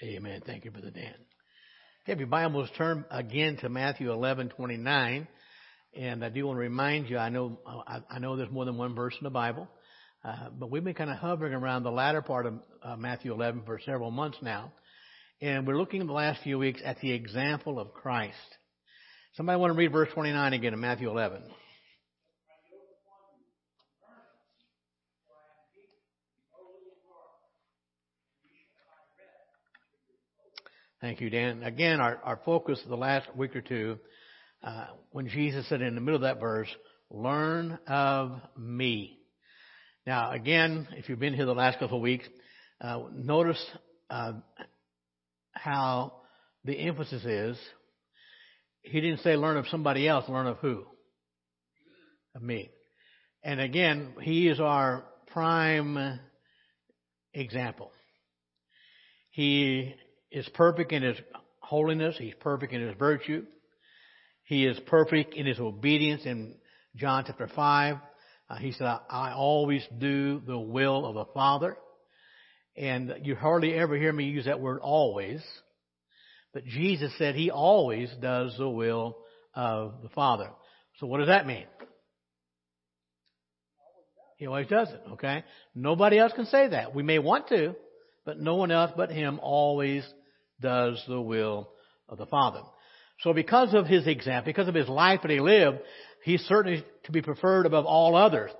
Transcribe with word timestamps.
Amen. 0.00 0.42
Thank 0.46 0.64
you, 0.64 0.70
Brother 0.70 0.92
Dan. 0.92 1.14
Have 2.06 2.20
your 2.20 2.28
Bibles 2.28 2.70
turn 2.78 3.04
again 3.10 3.56
to 3.56 3.68
Matthew 3.68 4.12
11:29, 4.12 5.26
and 5.92 6.24
I 6.24 6.28
do 6.28 6.46
want 6.46 6.56
to 6.56 6.60
remind 6.60 7.10
you. 7.10 7.18
I 7.18 7.30
know 7.30 7.58
I, 7.66 8.02
I 8.08 8.20
know 8.20 8.36
there's 8.36 8.48
more 8.50 8.64
than 8.64 8.76
one 8.76 8.94
verse 8.94 9.16
in 9.18 9.24
the 9.24 9.30
Bible, 9.30 9.66
uh, 10.24 10.50
but 10.56 10.70
we've 10.70 10.84
been 10.84 10.94
kind 10.94 11.10
of 11.10 11.16
hovering 11.16 11.52
around 11.52 11.82
the 11.82 11.90
latter 11.90 12.22
part 12.22 12.46
of 12.46 12.60
uh, 12.80 12.96
Matthew 12.96 13.32
11 13.32 13.62
for 13.66 13.80
several 13.80 14.12
months 14.12 14.38
now, 14.40 14.72
and 15.40 15.66
we're 15.66 15.76
looking 15.76 16.00
in 16.00 16.06
the 16.06 16.12
last 16.12 16.44
few 16.44 16.60
weeks 16.60 16.80
at 16.84 17.00
the 17.00 17.10
example 17.10 17.80
of 17.80 17.92
Christ. 17.92 18.36
Somebody 19.34 19.58
want 19.58 19.72
to 19.72 19.76
read 19.76 19.90
verse 19.90 20.10
29 20.14 20.52
again 20.52 20.74
in 20.74 20.80
Matthew 20.80 21.10
11. 21.10 21.42
Thank 31.00 31.20
you, 31.20 31.30
Dan. 31.30 31.62
Again, 31.62 32.00
our, 32.00 32.18
our 32.24 32.40
focus 32.44 32.82
the 32.88 32.96
last 32.96 33.28
week 33.36 33.54
or 33.54 33.60
two, 33.60 34.00
uh, 34.64 34.86
when 35.12 35.28
Jesus 35.28 35.68
said 35.68 35.80
in 35.80 35.94
the 35.94 36.00
middle 36.00 36.16
of 36.16 36.22
that 36.22 36.40
verse, 36.40 36.68
learn 37.08 37.78
of 37.86 38.40
me. 38.56 39.20
Now, 40.08 40.32
again, 40.32 40.88
if 40.96 41.08
you've 41.08 41.20
been 41.20 41.34
here 41.34 41.46
the 41.46 41.54
last 41.54 41.78
couple 41.78 41.98
of 41.98 42.02
weeks, 42.02 42.26
uh, 42.80 43.02
notice 43.14 43.64
uh, 44.10 44.32
how 45.52 46.14
the 46.64 46.74
emphasis 46.76 47.24
is. 47.24 47.56
He 48.82 49.00
didn't 49.00 49.20
say 49.20 49.36
learn 49.36 49.56
of 49.56 49.68
somebody 49.68 50.08
else, 50.08 50.28
learn 50.28 50.48
of 50.48 50.56
who? 50.58 50.84
Of 52.34 52.42
me. 52.42 52.70
And 53.44 53.60
again, 53.60 54.14
he 54.20 54.48
is 54.48 54.58
our 54.58 55.04
prime 55.28 56.18
example. 57.34 57.92
He 59.30 59.94
is 60.30 60.48
perfect 60.54 60.92
in 60.92 61.02
his 61.02 61.16
holiness. 61.60 62.16
He's 62.18 62.34
perfect 62.40 62.72
in 62.72 62.86
his 62.86 62.96
virtue. 62.98 63.44
He 64.44 64.64
is 64.64 64.78
perfect 64.86 65.34
in 65.34 65.46
his 65.46 65.60
obedience 65.60 66.22
in 66.24 66.54
John 66.96 67.24
chapter 67.26 67.48
5. 67.54 67.96
Uh, 68.50 68.56
he 68.56 68.72
said, 68.72 68.86
I 69.10 69.32
always 69.34 69.86
do 69.98 70.40
the 70.46 70.58
will 70.58 71.04
of 71.04 71.14
the 71.14 71.26
Father. 71.34 71.76
And 72.76 73.14
you 73.22 73.34
hardly 73.34 73.74
ever 73.74 73.96
hear 73.96 74.12
me 74.12 74.24
use 74.24 74.46
that 74.46 74.60
word 74.60 74.78
always. 74.80 75.42
But 76.54 76.64
Jesus 76.64 77.12
said 77.18 77.34
he 77.34 77.50
always 77.50 78.10
does 78.22 78.56
the 78.56 78.68
will 78.68 79.18
of 79.54 80.02
the 80.02 80.08
Father. 80.08 80.50
So 80.98 81.06
what 81.06 81.18
does 81.18 81.28
that 81.28 81.46
mean? 81.46 81.66
He 84.36 84.46
always 84.46 84.68
does 84.68 84.88
it, 84.88 85.02
okay? 85.12 85.44
Nobody 85.74 86.18
else 86.18 86.32
can 86.32 86.46
say 86.46 86.68
that. 86.68 86.94
We 86.94 87.02
may 87.02 87.18
want 87.18 87.48
to, 87.48 87.74
but 88.24 88.38
no 88.38 88.54
one 88.54 88.70
else 88.70 88.92
but 88.96 89.10
him 89.10 89.40
always 89.42 90.04
does 90.60 91.02
the 91.08 91.20
will 91.20 91.70
of 92.08 92.18
the 92.18 92.26
Father. 92.26 92.62
So 93.20 93.32
because 93.32 93.74
of 93.74 93.86
his 93.86 94.06
example, 94.06 94.50
because 94.50 94.68
of 94.68 94.74
his 94.74 94.88
life 94.88 95.20
that 95.22 95.30
he 95.30 95.40
lived, 95.40 95.78
he's 96.24 96.42
certainly 96.42 96.84
to 97.04 97.12
be 97.12 97.22
preferred 97.22 97.66
above 97.66 97.84
all 97.84 98.14
others. 98.16 98.50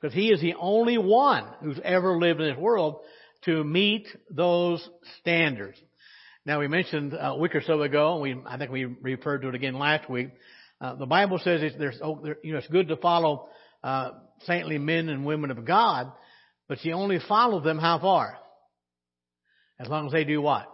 Because 0.00 0.14
he 0.14 0.30
is 0.30 0.40
the 0.40 0.54
only 0.58 0.98
one 0.98 1.44
who's 1.62 1.80
ever 1.82 2.18
lived 2.18 2.40
in 2.40 2.48
this 2.48 2.58
world 2.58 3.00
to 3.44 3.64
meet 3.64 4.06
those 4.30 4.88
standards. 5.20 5.78
Now 6.44 6.60
we 6.60 6.68
mentioned 6.68 7.16
a 7.18 7.36
week 7.36 7.54
or 7.54 7.62
so 7.62 7.82
ago, 7.82 8.18
we, 8.18 8.36
I 8.46 8.56
think 8.58 8.70
we 8.70 8.84
referred 8.84 9.42
to 9.42 9.48
it 9.48 9.54
again 9.54 9.78
last 9.78 10.08
week, 10.08 10.30
uh, 10.80 10.94
the 10.94 11.06
Bible 11.06 11.38
says 11.38 11.62
it's, 11.62 11.76
there's, 11.76 11.98
oh, 12.02 12.20
there, 12.22 12.38
you 12.42 12.52
know, 12.52 12.58
it's 12.58 12.68
good 12.68 12.88
to 12.88 12.96
follow 12.96 13.48
uh, 13.82 14.10
saintly 14.44 14.78
men 14.78 15.08
and 15.08 15.24
women 15.24 15.50
of 15.50 15.64
God, 15.64 16.12
but 16.68 16.84
you 16.84 16.92
only 16.92 17.18
follow 17.28 17.60
them 17.60 17.78
how 17.78 17.98
far? 17.98 18.38
As 19.80 19.88
long 19.88 20.06
as 20.06 20.12
they 20.12 20.24
do 20.24 20.40
what? 20.40 20.72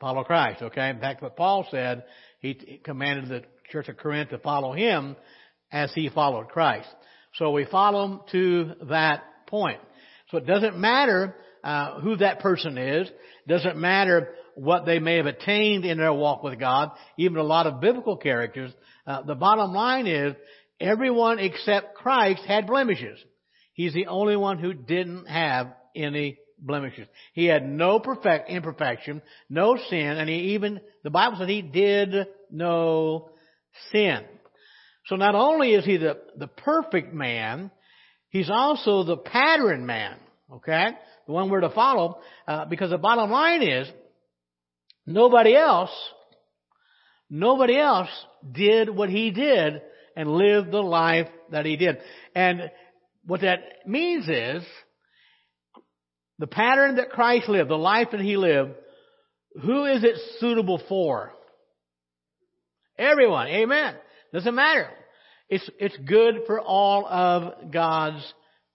Follow 0.00 0.24
Christ, 0.24 0.62
okay? 0.62 0.90
In 0.90 1.00
fact, 1.00 1.22
what 1.22 1.36
Paul 1.36 1.66
said, 1.70 2.04
he 2.40 2.80
commanded 2.84 3.28
the 3.28 3.42
church 3.70 3.88
of 3.88 3.96
Corinth 3.96 4.30
to 4.30 4.38
follow 4.38 4.72
him 4.72 5.16
as 5.72 5.92
he 5.94 6.08
followed 6.08 6.48
Christ. 6.48 6.88
So 7.34 7.50
we 7.50 7.64
follow 7.64 8.04
him 8.04 8.20
to 8.32 8.72
that 8.90 9.24
point. 9.46 9.80
So 10.30 10.38
it 10.38 10.46
doesn't 10.46 10.78
matter 10.78 11.34
uh, 11.62 12.00
who 12.00 12.16
that 12.16 12.40
person 12.40 12.78
is. 12.78 13.08
Doesn't 13.48 13.76
matter 13.76 14.34
what 14.54 14.86
they 14.86 14.98
may 14.98 15.16
have 15.16 15.26
attained 15.26 15.84
in 15.84 15.98
their 15.98 16.12
walk 16.12 16.42
with 16.42 16.58
God. 16.58 16.90
Even 17.18 17.38
a 17.38 17.42
lot 17.42 17.66
of 17.66 17.80
biblical 17.80 18.16
characters. 18.16 18.72
Uh, 19.06 19.22
the 19.22 19.34
bottom 19.34 19.72
line 19.72 20.06
is 20.06 20.34
everyone 20.80 21.38
except 21.38 21.96
Christ 21.96 22.42
had 22.46 22.66
blemishes. 22.66 23.18
He's 23.72 23.94
the 23.94 24.06
only 24.06 24.36
one 24.36 24.58
who 24.58 24.72
didn't 24.72 25.26
have 25.26 25.74
any 25.96 26.38
blemishes. 26.64 27.06
He 27.32 27.46
had 27.46 27.68
no 27.68 27.98
perfect 27.98 28.50
imperfection, 28.50 29.22
no 29.48 29.76
sin, 29.88 30.06
and 30.06 30.28
he 30.28 30.54
even 30.54 30.80
the 31.02 31.10
Bible 31.10 31.36
said 31.38 31.48
he 31.48 31.62
did 31.62 32.26
no 32.50 33.30
sin. 33.92 34.20
So 35.06 35.16
not 35.16 35.34
only 35.34 35.74
is 35.74 35.84
he 35.84 35.98
the, 35.98 36.18
the 36.36 36.46
perfect 36.46 37.12
man, 37.12 37.70
he's 38.30 38.50
also 38.50 39.04
the 39.04 39.18
pattern 39.18 39.84
man. 39.84 40.16
Okay? 40.52 40.86
The 41.26 41.32
one 41.32 41.50
we're 41.50 41.60
to 41.60 41.70
follow, 41.70 42.20
uh, 42.48 42.64
because 42.66 42.90
the 42.90 42.98
bottom 42.98 43.30
line 43.30 43.62
is, 43.62 43.88
nobody 45.06 45.56
else, 45.56 45.90
nobody 47.28 47.78
else 47.78 48.08
did 48.50 48.88
what 48.88 49.10
he 49.10 49.30
did 49.30 49.82
and 50.16 50.30
lived 50.30 50.70
the 50.70 50.82
life 50.82 51.28
that 51.50 51.66
he 51.66 51.76
did. 51.76 51.98
And 52.34 52.70
what 53.26 53.40
that 53.40 53.60
means 53.86 54.28
is, 54.28 54.62
the 56.38 56.46
pattern 56.46 56.96
that 56.96 57.10
Christ 57.10 57.48
lived, 57.48 57.70
the 57.70 57.76
life 57.76 58.08
that 58.12 58.20
he 58.20 58.36
lived, 58.36 58.72
who 59.62 59.84
is 59.84 60.02
it 60.02 60.16
suitable 60.40 60.80
for? 60.88 61.32
Everyone. 62.98 63.48
Amen. 63.48 63.94
Doesn't 64.32 64.54
matter. 64.54 64.88
It's, 65.48 65.68
it's 65.78 65.96
good 65.98 66.40
for 66.46 66.60
all 66.60 67.06
of 67.06 67.70
God's 67.70 68.24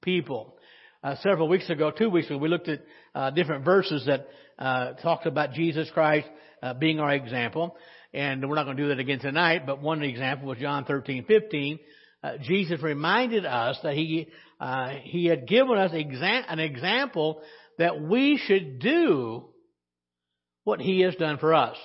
people. 0.02 0.56
Uh, 1.04 1.16
several 1.22 1.48
weeks 1.48 1.70
ago, 1.70 1.92
two 1.92 2.10
weeks 2.10 2.28
ago, 2.28 2.38
we 2.38 2.50
looked 2.50 2.70
at 2.70 2.82
uh, 3.16 3.30
different 3.32 3.66
verses 3.66 4.06
that 4.06 4.28
uh, 4.58 4.94
talked 4.94 5.26
about 5.26 5.54
Jesus 5.54 5.90
Christ 5.94 6.28
uh, 6.62 6.74
being 6.74 7.00
our 7.00 7.14
example. 7.14 7.76
And 8.14 8.48
we're 8.48 8.56
not 8.56 8.66
going 8.66 8.78
to 8.78 8.84
do 8.84 8.90
that 8.90 9.00
again 9.00 9.20
tonight, 9.20 9.66
but 9.66 9.82
one 9.82 10.02
example 10.02 10.48
was 10.48 10.58
John 10.58 10.86
13, 10.86 11.26
15. 11.26 11.80
Uh, 12.22 12.32
Jesus 12.42 12.82
reminded 12.82 13.46
us 13.46 13.78
that 13.84 13.94
he 13.94 14.28
uh, 14.60 14.90
he 15.04 15.26
had 15.26 15.48
given 15.48 15.78
us 15.78 15.92
exa- 15.92 16.46
an 16.48 16.60
example 16.60 17.42
that 17.78 18.02
we 18.02 18.38
should 18.38 18.80
do 18.80 19.46
what 20.64 20.82
he 20.82 21.02
has 21.02 21.16
done 21.16 21.38
for 21.38 21.54
us. 21.54 21.78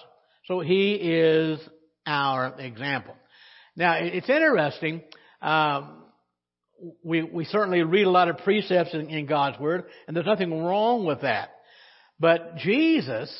So 0.47 0.61
he 0.61 0.95
is 0.95 1.61
our 2.07 2.55
example. 2.59 3.15
Now 3.77 3.95
it's 3.99 4.29
interesting. 4.29 5.03
Um, 5.41 6.03
we 7.03 7.23
we 7.23 7.45
certainly 7.45 7.83
read 7.83 8.07
a 8.07 8.11
lot 8.11 8.29
of 8.29 8.39
precepts 8.39 8.93
in, 8.93 9.09
in 9.09 9.27
God's 9.27 9.59
word, 9.59 9.85
and 10.07 10.17
there's 10.17 10.27
nothing 10.27 10.63
wrong 10.63 11.07
with 11.07 11.23
that. 11.23 11.51
But 12.21 12.57
Jesus 12.57 13.31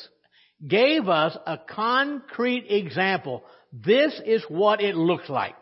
gave 0.65 1.07
us 1.07 1.37
a 1.45 1.57
concrete 1.57 2.65
example. 2.69 3.43
This 3.71 4.19
is 4.25 4.43
what 4.47 4.81
it 4.81 4.95
looks 4.95 5.29
like. 5.29 5.55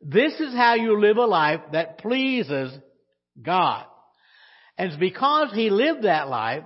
This 0.00 0.34
is 0.40 0.54
how 0.54 0.74
you 0.74 1.00
live 1.00 1.16
a 1.16 1.24
life 1.24 1.60
that 1.72 1.98
pleases 1.98 2.72
God. 3.40 3.84
And 4.78 4.90
it's 4.90 5.00
because 5.00 5.52
he 5.54 5.70
lived 5.70 6.04
that 6.04 6.28
life, 6.28 6.64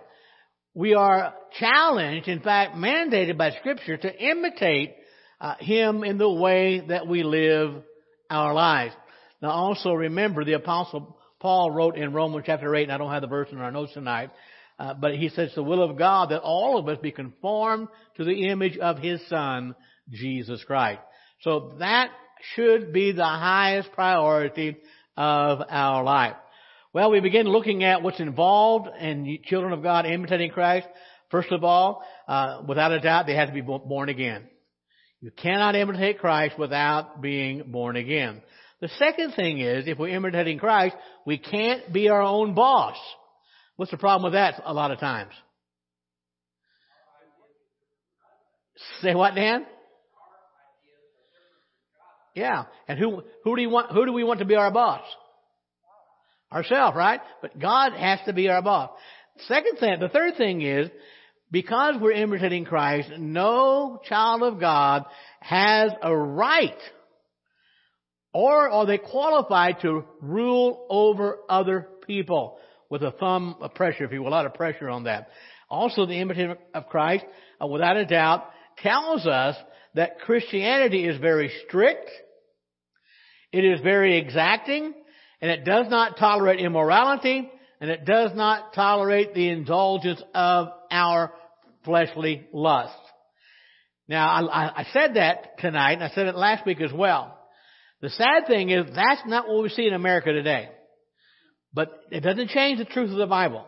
we 0.74 0.94
are 0.94 1.34
challenged, 1.58 2.28
in 2.28 2.40
fact 2.40 2.76
mandated 2.76 3.36
by 3.36 3.50
scripture 3.52 3.96
to 3.96 4.18
imitate 4.18 4.94
uh, 5.40 5.54
him 5.58 6.04
in 6.04 6.18
the 6.18 6.30
way 6.30 6.80
that 6.88 7.06
we 7.06 7.22
live 7.22 7.82
our 8.28 8.52
lives. 8.52 8.94
Now 9.40 9.50
also 9.50 9.92
remember 9.92 10.44
the 10.44 10.54
apostle 10.54 11.16
Paul 11.40 11.70
wrote 11.70 11.96
in 11.96 12.12
Romans 12.12 12.44
chapter 12.46 12.74
8, 12.74 12.84
and 12.84 12.92
I 12.92 12.98
don't 12.98 13.10
have 13.10 13.22
the 13.22 13.28
verse 13.28 13.48
in 13.50 13.58
our 13.58 13.72
notes 13.72 13.94
tonight, 13.94 14.30
uh, 14.78 14.94
but 14.94 15.14
he 15.14 15.30
says 15.30 15.52
the 15.54 15.62
will 15.62 15.82
of 15.82 15.96
God 15.96 16.30
that 16.30 16.42
all 16.42 16.78
of 16.78 16.86
us 16.88 16.98
be 17.00 17.12
conformed 17.12 17.88
to 18.16 18.24
the 18.24 18.48
image 18.48 18.76
of 18.76 18.98
his 18.98 19.26
son, 19.28 19.74
Jesus 20.10 20.62
Christ. 20.64 21.00
So 21.40 21.76
that 21.78 22.10
should 22.54 22.92
be 22.92 23.12
the 23.12 23.24
highest 23.24 23.92
priority 23.92 24.76
of 25.16 25.60
our 25.68 26.02
life. 26.02 26.36
Well, 26.92 27.10
we 27.10 27.20
begin 27.20 27.46
looking 27.46 27.84
at 27.84 28.02
what's 28.02 28.20
involved 28.20 28.88
in 28.98 29.38
children 29.44 29.72
of 29.72 29.82
God 29.82 30.06
imitating 30.06 30.50
Christ. 30.50 30.88
First 31.30 31.52
of 31.52 31.62
all, 31.62 32.02
uh, 32.26 32.62
without 32.66 32.90
a 32.90 33.00
doubt, 33.00 33.26
they 33.26 33.36
have 33.36 33.48
to 33.48 33.54
be 33.54 33.60
born 33.60 34.08
again. 34.08 34.48
You 35.20 35.30
cannot 35.30 35.76
imitate 35.76 36.18
Christ 36.18 36.58
without 36.58 37.20
being 37.20 37.70
born 37.70 37.96
again. 37.96 38.42
The 38.80 38.88
second 38.98 39.34
thing 39.34 39.60
is, 39.60 39.86
if 39.86 39.98
we're 39.98 40.16
imitating 40.16 40.58
Christ, 40.58 40.96
we 41.26 41.38
can't 41.38 41.92
be 41.92 42.08
our 42.08 42.22
own 42.22 42.54
boss. 42.54 42.96
What's 43.76 43.92
the 43.92 43.98
problem 43.98 44.24
with 44.24 44.32
that 44.32 44.62
a 44.64 44.72
lot 44.72 44.90
of 44.90 44.98
times? 44.98 45.32
Say 49.02 49.14
what, 49.14 49.34
Dan? 49.34 49.66
Yeah. 52.34 52.64
And 52.88 52.98
who, 52.98 53.22
who 53.44 53.56
do 53.56 53.62
you 53.62 53.70
want, 53.70 53.92
who 53.92 54.06
do 54.06 54.12
we 54.12 54.24
want 54.24 54.40
to 54.40 54.44
be 54.44 54.54
our 54.54 54.70
boss? 54.70 55.02
Ourselves, 56.52 56.96
right? 56.96 57.20
But 57.42 57.58
God 57.58 57.92
has 57.92 58.18
to 58.26 58.32
be 58.32 58.48
our 58.48 58.62
boss. 58.62 58.90
Second 59.46 59.78
thing, 59.78 60.00
the 60.00 60.08
third 60.08 60.36
thing 60.36 60.62
is, 60.62 60.90
because 61.50 61.94
we're 62.00 62.12
imitating 62.12 62.64
Christ, 62.64 63.10
no 63.18 64.00
child 64.08 64.42
of 64.42 64.60
God 64.60 65.04
has 65.40 65.92
a 66.02 66.14
right 66.14 66.78
or 68.32 68.70
are 68.70 68.86
they 68.86 68.98
qualified 68.98 69.80
to 69.82 70.04
rule 70.20 70.86
over 70.88 71.38
other 71.48 71.88
people 72.06 72.58
with 72.88 73.02
a 73.02 73.12
thumb 73.12 73.56
of 73.60 73.74
pressure, 73.74 74.04
if 74.04 74.12
you 74.12 74.22
will, 74.22 74.28
a 74.28 74.30
lot 74.30 74.46
of 74.46 74.54
pressure 74.54 74.88
on 74.88 75.04
that. 75.04 75.28
Also, 75.68 76.06
the 76.06 76.18
imitation 76.18 76.56
of 76.74 76.88
Christ, 76.88 77.24
uh, 77.62 77.66
without 77.66 77.96
a 77.96 78.04
doubt, 78.04 78.50
tells 78.78 79.26
us 79.26 79.56
that 79.94 80.20
Christianity 80.20 81.06
is 81.06 81.18
very 81.18 81.50
strict, 81.66 82.10
it 83.52 83.64
is 83.64 83.80
very 83.80 84.18
exacting, 84.18 84.94
and 85.40 85.50
it 85.50 85.64
does 85.64 85.86
not 85.88 86.16
tolerate 86.18 86.60
immorality, 86.60 87.50
and 87.80 87.90
it 87.90 88.04
does 88.04 88.30
not 88.34 88.74
tolerate 88.74 89.34
the 89.34 89.48
indulgence 89.48 90.22
of 90.34 90.68
our 90.90 91.32
fleshly 91.84 92.46
lust. 92.52 92.94
Now, 94.08 94.48
I, 94.48 94.80
I 94.80 94.86
said 94.92 95.14
that 95.14 95.58
tonight, 95.58 95.94
and 95.94 96.04
I 96.04 96.10
said 96.10 96.26
it 96.26 96.34
last 96.34 96.66
week 96.66 96.80
as 96.80 96.92
well. 96.92 97.38
The 98.00 98.10
sad 98.10 98.46
thing 98.46 98.70
is 98.70 98.86
that's 98.86 99.22
not 99.26 99.48
what 99.48 99.62
we 99.62 99.68
see 99.68 99.86
in 99.86 99.94
America 99.94 100.32
today. 100.32 100.68
But 101.72 101.90
it 102.10 102.20
doesn't 102.20 102.50
change 102.50 102.78
the 102.78 102.84
truth 102.84 103.10
of 103.10 103.18
the 103.18 103.26
Bible. 103.26 103.64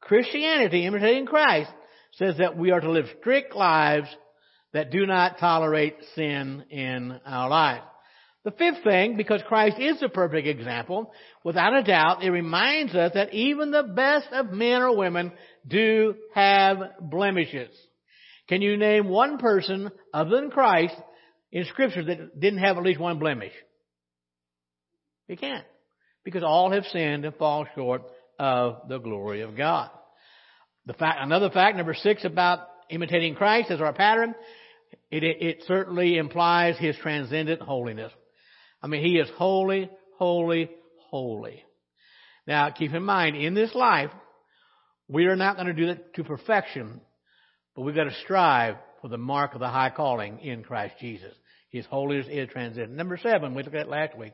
Christianity, 0.00 0.86
imitating 0.86 1.26
Christ, 1.26 1.70
says 2.12 2.36
that 2.38 2.56
we 2.56 2.70
are 2.70 2.80
to 2.80 2.90
live 2.90 3.06
strict 3.20 3.54
lives 3.54 4.08
that 4.72 4.90
do 4.90 5.06
not 5.06 5.38
tolerate 5.38 5.96
sin 6.14 6.64
in 6.70 7.20
our 7.26 7.48
lives. 7.48 7.84
The 8.42 8.52
fifth 8.52 8.82
thing, 8.84 9.16
because 9.16 9.42
Christ 9.46 9.78
is 9.78 10.00
the 10.00 10.08
perfect 10.08 10.46
example, 10.46 11.12
without 11.44 11.76
a 11.76 11.82
doubt, 11.82 12.22
it 12.22 12.30
reminds 12.30 12.94
us 12.94 13.12
that 13.14 13.34
even 13.34 13.70
the 13.70 13.82
best 13.82 14.28
of 14.32 14.50
men 14.50 14.80
or 14.80 14.96
women 14.96 15.32
do 15.68 16.14
have 16.34 16.78
blemishes. 17.00 17.70
Can 18.48 18.62
you 18.62 18.78
name 18.78 19.08
one 19.08 19.38
person 19.38 19.90
other 20.14 20.40
than 20.40 20.50
Christ 20.50 20.94
in 21.52 21.66
scripture 21.66 22.02
that 22.04 22.40
didn't 22.40 22.60
have 22.60 22.78
at 22.78 22.82
least 22.82 22.98
one 22.98 23.18
blemish? 23.18 23.52
You 25.28 25.36
can't. 25.36 25.66
Because 26.24 26.42
all 26.42 26.72
have 26.72 26.84
sinned 26.86 27.24
and 27.26 27.34
fall 27.36 27.66
short 27.74 28.02
of 28.38 28.88
the 28.88 28.98
glory 28.98 29.42
of 29.42 29.56
God. 29.56 29.90
The 30.86 30.94
fact, 30.94 31.18
another 31.20 31.50
fact, 31.50 31.76
number 31.76 31.94
six 31.94 32.24
about 32.24 32.60
imitating 32.88 33.34
Christ 33.34 33.70
as 33.70 33.80
our 33.80 33.92
pattern, 33.92 34.34
it, 35.10 35.24
it, 35.24 35.42
it 35.42 35.64
certainly 35.66 36.16
implies 36.16 36.78
His 36.78 36.96
transcendent 36.96 37.60
holiness. 37.60 38.12
I 38.82 38.86
mean, 38.86 39.04
He 39.04 39.18
is 39.18 39.28
holy, 39.36 39.90
holy, 40.18 40.70
holy. 41.10 41.64
Now, 42.46 42.70
keep 42.70 42.92
in 42.92 43.02
mind, 43.02 43.36
in 43.36 43.54
this 43.54 43.74
life, 43.74 44.10
we 45.08 45.26
are 45.26 45.36
not 45.36 45.56
going 45.56 45.66
to 45.66 45.72
do 45.72 45.86
that 45.86 46.14
to 46.14 46.24
perfection, 46.24 47.00
but 47.74 47.82
we've 47.82 47.94
got 47.94 48.04
to 48.04 48.14
strive 48.24 48.76
for 49.00 49.08
the 49.08 49.18
mark 49.18 49.54
of 49.54 49.60
the 49.60 49.68
high 49.68 49.90
calling 49.90 50.40
in 50.40 50.62
Christ 50.62 50.94
Jesus. 51.00 51.34
His 51.70 51.86
holiness 51.86 52.26
is 52.28 52.48
transcendent. 52.48 52.96
Number 52.96 53.18
seven, 53.22 53.54
we 53.54 53.62
looked 53.62 53.76
at 53.76 53.88
last 53.88 54.16
week. 54.16 54.32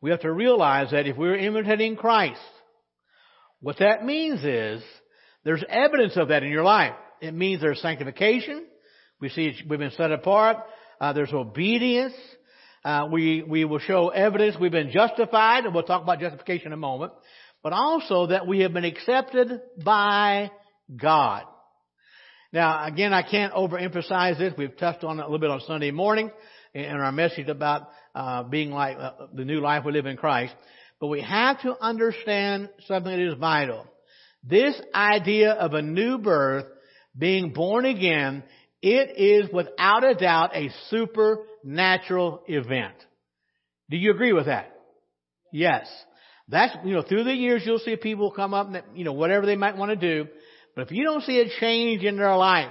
We 0.00 0.10
have 0.10 0.20
to 0.20 0.32
realize 0.32 0.92
that 0.92 1.06
if 1.06 1.16
we're 1.16 1.36
imitating 1.36 1.96
Christ, 1.96 2.40
what 3.60 3.78
that 3.78 4.04
means 4.04 4.42
is 4.42 4.82
there's 5.44 5.64
evidence 5.68 6.16
of 6.16 6.28
that 6.28 6.42
in 6.42 6.50
your 6.50 6.64
life. 6.64 6.94
It 7.20 7.32
means 7.32 7.60
there's 7.60 7.82
sanctification. 7.82 8.64
We 9.20 9.28
see 9.28 9.54
we've 9.68 9.78
been 9.78 9.90
set 9.92 10.12
apart. 10.12 10.58
Uh, 11.00 11.12
there's 11.12 11.32
obedience. 11.32 12.14
Uh, 12.84 13.08
we 13.12 13.42
we 13.42 13.64
will 13.64 13.78
show 13.78 14.08
evidence 14.08 14.56
we've 14.58 14.72
been 14.72 14.90
justified, 14.90 15.64
and 15.64 15.74
we'll 15.74 15.82
talk 15.82 16.02
about 16.02 16.20
justification 16.20 16.68
in 16.68 16.72
a 16.72 16.78
moment. 16.78 17.12
But 17.62 17.74
also 17.74 18.28
that 18.28 18.46
we 18.46 18.60
have 18.60 18.72
been 18.72 18.86
accepted 18.86 19.60
by 19.84 20.50
God. 20.96 21.44
Now, 22.52 22.84
again, 22.86 23.12
I 23.12 23.22
can't 23.22 23.52
overemphasize 23.52 24.38
this. 24.38 24.54
We've 24.56 24.76
touched 24.76 25.04
on 25.04 25.18
it 25.18 25.22
a 25.22 25.24
little 25.24 25.38
bit 25.38 25.50
on 25.50 25.60
Sunday 25.60 25.90
morning 25.90 26.30
in 26.74 26.96
our 26.96 27.12
message 27.12 27.48
about 27.48 27.88
uh, 28.14 28.42
being 28.44 28.70
like 28.70 28.96
uh, 28.96 29.12
the 29.34 29.44
new 29.44 29.60
life 29.60 29.84
we 29.84 29.92
live 29.92 30.06
in 30.06 30.16
Christ. 30.16 30.54
But 30.98 31.08
we 31.08 31.20
have 31.20 31.60
to 31.62 31.76
understand 31.80 32.70
something 32.86 33.10
that 33.10 33.20
is 33.20 33.38
vital. 33.38 33.86
This 34.42 34.74
idea 34.94 35.52
of 35.52 35.74
a 35.74 35.82
new 35.82 36.18
birth, 36.18 36.64
being 37.16 37.52
born 37.52 37.84
again, 37.84 38.42
it 38.82 39.18
is 39.18 39.52
without 39.52 40.04
a 40.04 40.14
doubt 40.14 40.54
a 40.54 40.70
supernatural 40.88 42.42
event. 42.46 42.94
Do 43.90 43.96
you 43.96 44.12
agree 44.12 44.32
with 44.32 44.46
that? 44.46 44.72
Yes. 45.52 45.88
That's, 46.48 46.76
you 46.84 46.94
know, 46.94 47.02
through 47.02 47.24
the 47.24 47.34
years 47.34 47.62
you'll 47.64 47.78
see 47.78 47.96
people 47.96 48.30
come 48.30 48.54
up 48.54 48.68
and, 48.68 48.82
you 48.94 49.04
know, 49.04 49.12
whatever 49.12 49.46
they 49.46 49.56
might 49.56 49.76
want 49.76 49.90
to 49.90 49.96
do. 49.96 50.28
But 50.74 50.82
if 50.82 50.92
you 50.92 51.04
don't 51.04 51.22
see 51.22 51.40
a 51.40 51.60
change 51.60 52.02
in 52.04 52.16
their 52.16 52.36
life, 52.36 52.70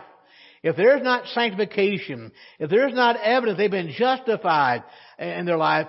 if 0.64 0.76
there's 0.76 1.02
not 1.02 1.26
sanctification, 1.34 2.32
if 2.60 2.70
there's 2.70 2.94
not 2.94 3.18
evidence 3.22 3.58
they've 3.58 3.72
been 3.72 3.94
justified 3.98 4.84
in 5.18 5.46
their 5.46 5.58
life, 5.58 5.88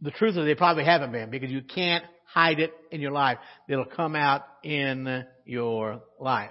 the 0.00 0.10
truth 0.10 0.36
is 0.36 0.44
they 0.44 0.54
probably 0.54 0.84
haven't 0.84 1.12
been 1.12 1.30
because 1.30 1.50
you 1.50 1.62
can't 1.62 2.04
hide 2.24 2.58
it 2.58 2.72
in 2.90 3.00
your 3.00 3.12
life. 3.12 3.38
It'll 3.68 3.84
come 3.84 4.16
out 4.16 4.42
in 4.64 5.24
your 5.44 6.02
life. 6.18 6.50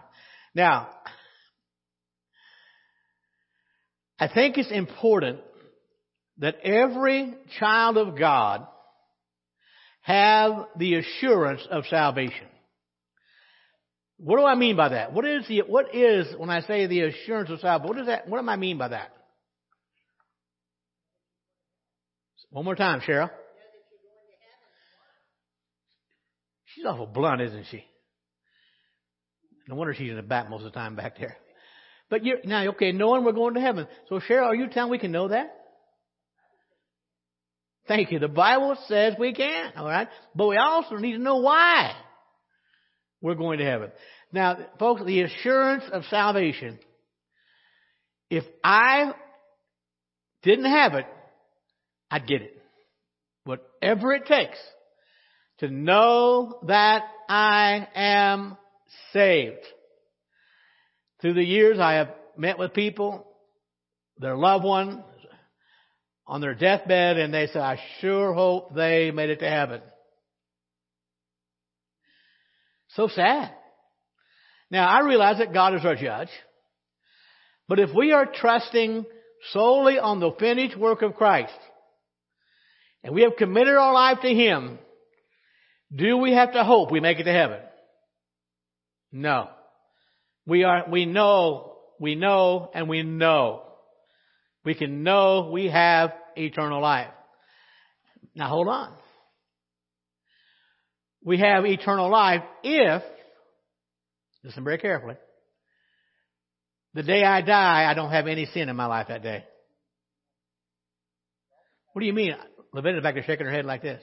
Now, 0.56 0.89
I 4.21 4.27
think 4.27 4.59
it's 4.59 4.71
important 4.71 5.39
that 6.38 6.57
every 6.63 7.33
child 7.59 7.97
of 7.97 8.18
God 8.18 8.68
have 10.01 10.68
the 10.77 10.95
assurance 10.95 11.68
of 11.71 11.85
salvation. 11.89 12.45
What 14.18 14.38
do 14.38 14.45
I 14.45 14.53
mean 14.53 14.75
by 14.75 14.89
that? 14.89 15.12
What 15.12 15.25
is 15.25 15.47
the, 15.47 15.63
what 15.65 15.95
is, 15.95 16.27
when 16.38 16.51
I 16.51 16.62
say 16.62 16.85
the 16.85 17.01
assurance 17.01 17.50
of 17.50 17.62
salvation, 17.62 17.89
what 17.89 18.00
is 18.00 18.06
that, 18.06 18.29
what 18.29 18.39
do 18.39 18.47
I 18.47 18.56
mean 18.57 18.77
by 18.77 18.89
that? 18.89 19.12
One 22.51 22.63
more 22.63 22.75
time, 22.75 23.01
Cheryl. 23.01 23.31
She's 26.65 26.85
awful 26.85 27.07
blunt, 27.07 27.41
isn't 27.41 27.65
she? 27.71 27.83
No 29.67 29.74
wonder 29.74 29.95
she's 29.95 30.12
in 30.12 30.15
the 30.15 30.21
back 30.21 30.47
most 30.47 30.59
of 30.59 30.71
the 30.71 30.77
time 30.77 30.95
back 30.95 31.17
there. 31.17 31.38
But 32.11 32.25
you're, 32.25 32.39
now, 32.43 32.67
okay, 32.71 32.91
knowing 32.91 33.23
we're 33.23 33.31
going 33.31 33.53
to 33.53 33.61
heaven. 33.61 33.87
So 34.09 34.19
Cheryl, 34.19 34.43
are 34.43 34.53
you 34.53 34.67
telling 34.67 34.91
we 34.91 34.99
can 34.99 35.13
know 35.13 35.29
that? 35.29 35.55
Thank 37.87 38.11
you. 38.11 38.19
The 38.19 38.27
Bible 38.27 38.77
says 38.87 39.15
we 39.17 39.33
can, 39.33 39.71
alright? 39.77 40.09
But 40.35 40.47
we 40.47 40.57
also 40.57 40.97
need 40.97 41.13
to 41.13 41.19
know 41.19 41.37
why 41.37 41.93
we're 43.21 43.35
going 43.35 43.59
to 43.59 43.65
heaven. 43.65 43.91
Now, 44.33 44.57
folks, 44.77 45.03
the 45.05 45.21
assurance 45.21 45.85
of 45.91 46.03
salvation, 46.09 46.79
if 48.29 48.43
I 48.62 49.13
didn't 50.43 50.69
have 50.69 50.93
it, 50.95 51.05
I'd 52.12 52.27
get 52.27 52.41
it. 52.41 52.62
Whatever 53.45 54.13
it 54.13 54.25
takes 54.25 54.57
to 55.59 55.69
know 55.69 56.59
that 56.67 57.03
I 57.29 57.88
am 57.95 58.57
saved. 59.13 59.65
Through 61.21 61.35
the 61.35 61.43
years, 61.43 61.79
I 61.79 61.93
have 61.93 62.09
met 62.35 62.57
with 62.57 62.73
people, 62.73 63.27
their 64.17 64.35
loved 64.35 64.65
one, 64.65 65.03
on 66.25 66.41
their 66.41 66.55
deathbed, 66.55 67.17
and 67.17 67.33
they 67.33 67.47
say, 67.47 67.59
I 67.59 67.79
sure 67.99 68.33
hope 68.33 68.73
they 68.73 69.11
made 69.11 69.29
it 69.29 69.39
to 69.39 69.49
heaven. 69.49 69.81
So 72.89 73.07
sad. 73.07 73.51
Now, 74.69 74.87
I 74.87 75.01
realize 75.01 75.37
that 75.37 75.53
God 75.53 75.75
is 75.75 75.85
our 75.85 75.95
judge. 75.95 76.29
But 77.67 77.79
if 77.79 77.89
we 77.95 78.11
are 78.13 78.25
trusting 78.25 79.05
solely 79.51 79.99
on 79.99 80.19
the 80.19 80.31
finished 80.39 80.77
work 80.77 81.01
of 81.01 81.15
Christ, 81.15 81.53
and 83.03 83.13
we 83.13 83.21
have 83.23 83.35
committed 83.37 83.75
our 83.75 83.93
life 83.93 84.19
to 84.21 84.29
Him, 84.29 84.79
do 85.93 86.17
we 86.17 86.33
have 86.33 86.53
to 86.53 86.63
hope 86.63 86.91
we 86.91 86.99
make 86.99 87.19
it 87.19 87.23
to 87.23 87.33
heaven? 87.33 87.59
No. 89.11 89.49
We 90.51 90.63
are, 90.63 90.84
we 90.89 91.05
know, 91.05 91.77
we 92.00 92.15
know, 92.15 92.70
and 92.74 92.88
we 92.88 93.03
know. 93.03 93.63
We 94.63 94.75
can 94.75 95.03
know 95.03 95.50
we 95.51 95.67
have 95.70 96.12
eternal 96.36 96.81
life. 96.81 97.12
Now 98.36 98.50
hold 98.50 98.67
on 98.67 98.93
we 101.24 101.39
have 101.39 101.65
eternal 101.65 102.10
life 102.10 102.41
if, 102.63 103.03
listen 104.43 104.63
very 104.63 104.77
carefully, 104.77 105.15
the 106.93 107.03
day 107.03 107.24
I 107.24 107.41
die, 107.41 107.89
I 107.89 107.93
don't 107.93 108.12
have 108.12 108.27
any 108.27 108.46
sin 108.48 108.70
in 108.70 108.75
my 108.75 108.88
life 108.88 109.08
that 109.10 109.24
day. 109.24 109.43
What 111.93 112.01
do 112.01 112.05
you 112.05 112.13
mean? 112.13 112.34
Lavinia's 112.74 113.03
back 113.03 113.15
there 113.15 113.24
shaking 113.24 113.46
her 113.46 113.51
head 113.51 113.65
like 113.65 113.81
this. 113.81 114.01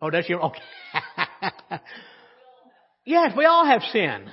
Oh, 0.00 0.10
that's 0.10 0.28
your, 0.28 0.42
okay. 0.42 0.60
yes, 3.04 3.32
we 3.36 3.44
all 3.44 3.64
have 3.64 3.82
sin. 3.92 4.26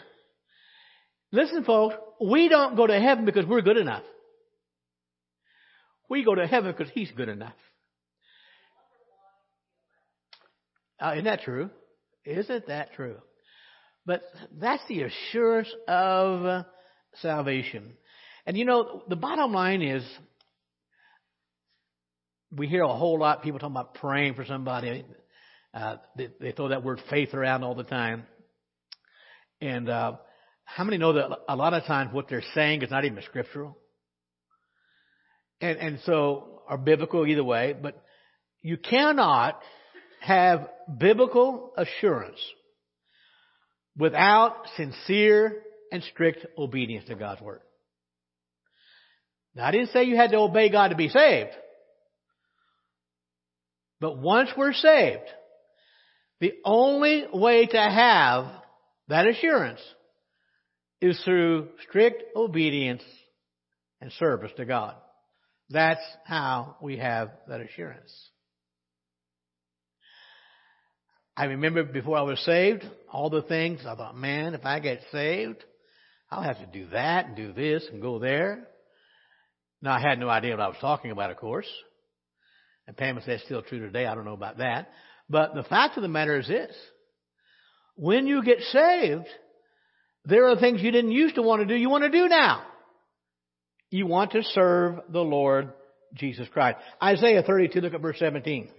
Listen 1.31 1.63
folks, 1.63 1.95
we 2.19 2.49
don't 2.49 2.75
go 2.75 2.85
to 2.87 2.99
heaven 2.99 3.25
because 3.25 3.45
we're 3.45 3.61
good 3.61 3.77
enough. 3.77 4.03
We 6.09 6.25
go 6.25 6.35
to 6.35 6.45
heaven 6.45 6.73
because 6.75 6.91
He's 6.93 7.11
good 7.11 7.29
enough. 7.29 7.53
Uh, 11.01 11.13
isn't 11.13 11.25
that 11.25 11.41
true? 11.41 11.69
Isn't 12.25 12.67
that 12.67 12.93
true? 12.93 13.17
But 14.05 14.23
that's 14.59 14.83
the 14.87 15.03
assurance 15.03 15.69
of 15.87 16.65
salvation. 17.21 17.93
And 18.45 18.57
you 18.57 18.65
know, 18.65 19.03
the 19.07 19.15
bottom 19.15 19.53
line 19.53 19.81
is, 19.81 20.03
we 22.51 22.67
hear 22.67 22.83
a 22.83 22.93
whole 22.93 23.19
lot 23.19 23.37
of 23.37 23.43
people 23.43 23.59
talking 23.59 23.75
about 23.75 23.95
praying 23.95 24.33
for 24.33 24.45
somebody. 24.45 25.05
Uh, 25.73 25.97
they, 26.17 26.29
they, 26.39 26.51
throw 26.51 26.67
that 26.67 26.83
word 26.83 27.01
faith 27.09 27.33
around 27.33 27.63
all 27.63 27.75
the 27.75 27.83
time. 27.83 28.25
And 29.61 29.89
uh, 29.89 30.13
how 30.65 30.83
many 30.83 30.97
know 30.97 31.13
that 31.13 31.29
a 31.47 31.55
lot 31.55 31.73
of 31.73 31.83
times 31.85 32.11
what 32.13 32.27
they're 32.27 32.43
saying 32.55 32.81
is 32.81 32.89
not 32.91 33.05
even 33.05 33.21
scriptural? 33.23 33.77
And, 35.59 35.77
and 35.77 35.99
so, 36.05 36.61
are 36.67 36.77
biblical 36.77 37.27
either 37.27 37.43
way, 37.43 37.75
but 37.79 38.01
you 38.61 38.77
cannot 38.77 39.59
have 40.19 40.67
biblical 40.97 41.73
assurance 41.77 42.39
without 43.97 44.55
sincere 44.77 45.61
and 45.91 46.01
strict 46.03 46.45
obedience 46.57 47.05
to 47.07 47.15
God's 47.15 47.41
Word. 47.41 47.61
Now, 49.53 49.65
I 49.65 49.71
didn't 49.71 49.89
say 49.89 50.05
you 50.05 50.15
had 50.15 50.31
to 50.31 50.37
obey 50.37 50.69
God 50.69 50.89
to 50.89 50.95
be 50.95 51.09
saved. 51.09 51.51
But 53.99 54.17
once 54.17 54.49
we're 54.57 54.73
saved, 54.73 55.27
the 56.39 56.53
only 56.65 57.25
way 57.31 57.67
to 57.67 57.77
have 57.77 58.60
that 59.11 59.27
assurance 59.27 59.81
is 61.01 61.21
through 61.25 61.67
strict 61.87 62.23
obedience 62.33 63.03
and 63.99 64.09
service 64.13 64.51
to 64.55 64.63
God. 64.63 64.95
That's 65.69 66.01
how 66.23 66.77
we 66.81 66.97
have 66.97 67.29
that 67.49 67.59
assurance. 67.59 68.11
I 71.35 71.45
remember 71.45 71.83
before 71.83 72.17
I 72.17 72.21
was 72.21 72.39
saved, 72.45 72.85
all 73.11 73.29
the 73.29 73.41
things 73.41 73.81
I 73.85 73.95
thought, 73.95 74.15
man, 74.15 74.53
if 74.53 74.65
I 74.65 74.79
get 74.79 75.01
saved, 75.11 75.61
I'll 76.29 76.43
have 76.43 76.59
to 76.59 76.65
do 76.65 76.87
that 76.93 77.25
and 77.25 77.35
do 77.35 77.51
this 77.51 77.85
and 77.91 78.01
go 78.01 78.17
there. 78.17 78.65
Now 79.81 79.91
I 79.93 79.99
had 79.99 80.19
no 80.19 80.29
idea 80.29 80.51
what 80.51 80.63
I 80.63 80.69
was 80.69 80.77
talking 80.79 81.11
about, 81.11 81.31
of 81.31 81.37
course. 81.37 81.67
And 82.87 82.95
Pam 82.95 83.19
says 83.25 83.41
still 83.43 83.61
true 83.61 83.79
today. 83.79 84.05
I 84.05 84.15
don't 84.15 84.25
know 84.25 84.33
about 84.33 84.59
that. 84.59 84.89
But 85.29 85.53
the 85.53 85.63
fact 85.63 85.97
of 85.97 86.01
the 86.01 86.07
matter 86.07 86.39
is 86.39 86.47
this. 86.47 86.73
When 88.01 88.25
you 88.25 88.43
get 88.43 88.61
saved, 88.61 89.27
there 90.25 90.49
are 90.49 90.55
things 90.55 90.81
you 90.81 90.89
didn't 90.89 91.11
used 91.11 91.35
to 91.35 91.43
want 91.43 91.61
to 91.61 91.67
do 91.67 91.75
you 91.75 91.87
want 91.87 92.03
to 92.03 92.09
do 92.09 92.27
now. 92.27 92.63
You 93.91 94.07
want 94.07 94.31
to 94.31 94.41
serve 94.41 95.01
the 95.09 95.19
Lord 95.19 95.71
Jesus 96.15 96.47
Christ. 96.51 96.79
Isaiah 97.03 97.43
32, 97.43 97.79
look 97.79 97.93
at 97.93 98.01
verse 98.01 98.17
17. 98.17 98.69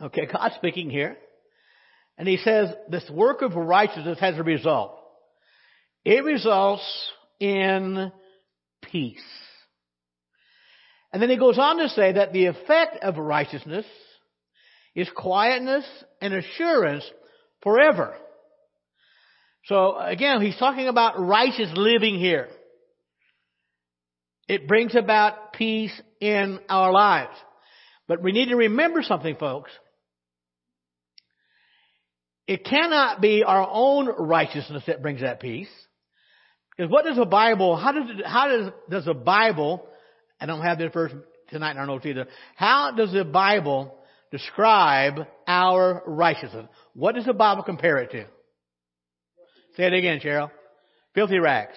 Okay, 0.00 0.26
God's 0.32 0.54
speaking 0.54 0.88
here. 0.88 1.18
And 2.16 2.26
he 2.26 2.38
says 2.38 2.70
this 2.88 3.04
work 3.10 3.42
of 3.42 3.54
righteousness 3.54 4.18
has 4.18 4.38
a 4.38 4.42
result. 4.42 4.98
It 6.06 6.24
results 6.24 7.12
in 7.38 8.10
peace. 8.80 9.20
And 11.12 11.20
then 11.20 11.30
he 11.30 11.36
goes 11.36 11.58
on 11.58 11.78
to 11.78 11.88
say 11.88 12.12
that 12.12 12.32
the 12.32 12.46
effect 12.46 12.98
of 13.02 13.18
righteousness 13.18 13.86
is 14.94 15.08
quietness 15.14 15.84
and 16.20 16.34
assurance 16.34 17.04
forever. 17.62 18.14
So 19.64 19.98
again, 19.98 20.40
he's 20.40 20.56
talking 20.56 20.88
about 20.88 21.20
righteous 21.20 21.70
living 21.74 22.18
here. 22.18 22.48
It 24.48 24.66
brings 24.66 24.96
about 24.96 25.52
peace 25.52 25.92
in 26.20 26.58
our 26.68 26.92
lives. 26.92 27.36
But 28.08 28.22
we 28.22 28.32
need 28.32 28.48
to 28.48 28.56
remember 28.56 29.02
something, 29.02 29.36
folks. 29.36 29.70
It 32.48 32.64
cannot 32.64 33.20
be 33.20 33.44
our 33.44 33.68
own 33.70 34.08
righteousness 34.08 34.82
that 34.88 35.02
brings 35.02 35.20
that 35.20 35.38
peace. 35.38 35.68
Because 36.76 36.90
what 36.90 37.04
does 37.04 37.16
the 37.16 37.26
Bible, 37.26 37.76
how 37.76 37.92
does, 37.92 38.08
how 38.24 38.48
does, 38.48 38.72
does 38.88 39.04
the 39.04 39.14
Bible, 39.14 39.86
I 40.40 40.46
don't 40.46 40.62
have 40.62 40.78
this 40.78 40.92
verse 40.92 41.12
tonight 41.50 41.72
in 41.72 41.78
our 41.78 41.86
notes 41.86 42.06
either, 42.06 42.26
how 42.56 42.92
does 42.92 43.12
the 43.12 43.24
Bible 43.24 43.94
describe 44.30 45.26
our 45.46 46.02
righteousness? 46.06 46.66
What 46.94 47.14
does 47.14 47.26
the 47.26 47.34
Bible 47.34 47.62
compare 47.62 47.98
it 47.98 48.10
to? 48.12 48.24
Say 49.76 49.86
it 49.86 49.92
again, 49.92 50.20
Cheryl. 50.20 50.50
Filthy 51.14 51.38
rags. 51.38 51.76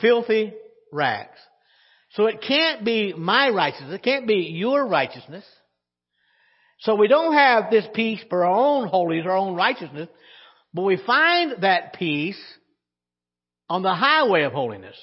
Filthy 0.00 0.52
rags. 0.92 1.38
So 2.10 2.26
it 2.26 2.42
can't 2.46 2.84
be 2.84 3.12
my 3.12 3.50
righteousness. 3.50 3.94
It 3.94 4.02
can't 4.02 4.26
be 4.26 4.50
your 4.52 4.86
righteousness. 4.86 5.44
So 6.80 6.94
we 6.94 7.08
don't 7.08 7.34
have 7.34 7.70
this 7.70 7.86
peace 7.94 8.20
for 8.28 8.44
our 8.44 8.52
own 8.52 8.88
holiness, 8.88 9.26
our 9.26 9.36
own 9.36 9.54
righteousness, 9.54 10.08
but 10.74 10.82
we 10.82 10.98
find 11.06 11.62
that 11.62 11.94
peace 11.94 12.40
on 13.68 13.82
the 13.82 13.94
highway 13.94 14.42
of 14.42 14.52
holiness. 14.52 14.96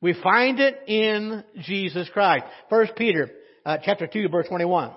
We 0.00 0.14
find 0.22 0.60
it 0.60 0.80
in 0.86 1.44
Jesus 1.60 2.08
Christ. 2.12 2.44
First 2.70 2.92
Peter 2.96 3.30
uh, 3.66 3.78
chapter 3.84 4.06
2 4.06 4.28
verse 4.28 4.46
21. 4.48 4.92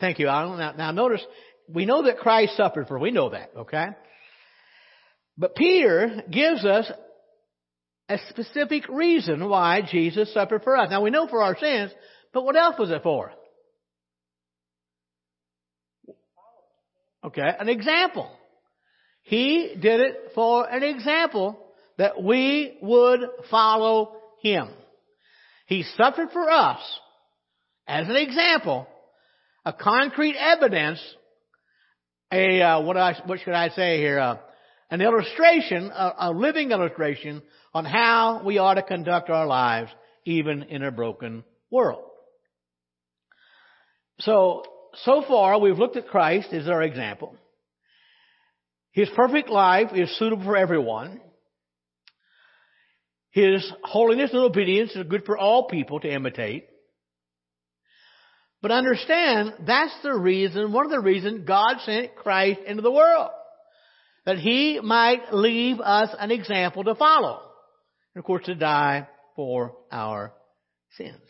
Thank 0.00 0.18
you, 0.18 0.26
Alan. 0.26 0.58
Now, 0.58 0.72
now 0.72 0.90
notice 0.90 1.24
we 1.68 1.86
know 1.86 2.02
that 2.02 2.18
Christ 2.18 2.56
suffered 2.56 2.88
for, 2.88 2.98
we 2.98 3.12
know 3.12 3.30
that, 3.30 3.52
okay? 3.56 3.90
But 5.38 5.54
Peter 5.54 6.24
gives 6.28 6.64
us 6.64 6.90
a 8.12 8.18
specific 8.28 8.88
reason 8.88 9.48
why 9.48 9.80
Jesus 9.80 10.32
suffered 10.34 10.62
for 10.62 10.76
us. 10.76 10.90
Now 10.90 11.02
we 11.02 11.10
know 11.10 11.26
for 11.28 11.42
our 11.42 11.56
sins, 11.58 11.90
but 12.32 12.44
what 12.44 12.56
else 12.56 12.76
was 12.78 12.90
it 12.90 13.02
for? 13.02 13.32
Okay, 17.24 17.50
an 17.58 17.68
example. 17.68 18.30
He 19.22 19.74
did 19.80 20.00
it 20.00 20.32
for 20.34 20.68
an 20.68 20.82
example 20.82 21.58
that 21.96 22.22
we 22.22 22.76
would 22.82 23.20
follow 23.50 24.16
him. 24.42 24.68
He 25.66 25.84
suffered 25.96 26.30
for 26.32 26.50
us 26.50 26.80
as 27.86 28.08
an 28.08 28.16
example, 28.16 28.86
a 29.64 29.72
concrete 29.72 30.36
evidence 30.36 31.00
a 32.32 32.62
uh, 32.62 32.80
what 32.80 32.96
I 32.96 33.14
what 33.26 33.40
should 33.40 33.54
I 33.54 33.68
say 33.70 33.98
here? 33.98 34.18
Uh, 34.18 34.36
an 34.92 35.00
illustration, 35.00 35.90
a, 35.90 36.12
a 36.18 36.30
living 36.32 36.70
illustration 36.70 37.42
on 37.72 37.86
how 37.86 38.42
we 38.44 38.58
ought 38.58 38.74
to 38.74 38.82
conduct 38.82 39.30
our 39.30 39.46
lives, 39.46 39.90
even 40.26 40.64
in 40.64 40.82
a 40.82 40.92
broken 40.92 41.44
world. 41.70 42.04
So 44.20 44.64
so 45.02 45.24
far 45.26 45.58
we've 45.58 45.78
looked 45.78 45.96
at 45.96 46.08
Christ 46.08 46.52
as 46.52 46.68
our 46.68 46.82
example. 46.82 47.34
His 48.90 49.08
perfect 49.16 49.48
life 49.48 49.92
is 49.94 50.14
suitable 50.18 50.44
for 50.44 50.58
everyone. 50.58 51.22
His 53.30 53.66
holiness 53.82 54.28
and 54.34 54.40
obedience 54.40 54.94
is 54.94 55.06
good 55.08 55.24
for 55.24 55.38
all 55.38 55.68
people 55.68 56.00
to 56.00 56.12
imitate. 56.12 56.66
But 58.60 58.72
understand, 58.72 59.54
that's 59.66 59.94
the 60.02 60.12
reason, 60.12 60.70
one 60.70 60.84
of 60.84 60.90
the 60.90 61.00
reasons 61.00 61.48
God 61.48 61.78
sent 61.86 62.14
Christ 62.14 62.60
into 62.66 62.82
the 62.82 62.92
world. 62.92 63.30
That 64.24 64.38
He 64.38 64.80
might 64.80 65.32
leave 65.32 65.80
us 65.80 66.10
an 66.18 66.30
example 66.30 66.84
to 66.84 66.94
follow. 66.94 67.40
And 68.14 68.20
of 68.22 68.24
course 68.24 68.44
to 68.46 68.54
die 68.54 69.08
for 69.36 69.76
our 69.90 70.32
sins. 70.96 71.20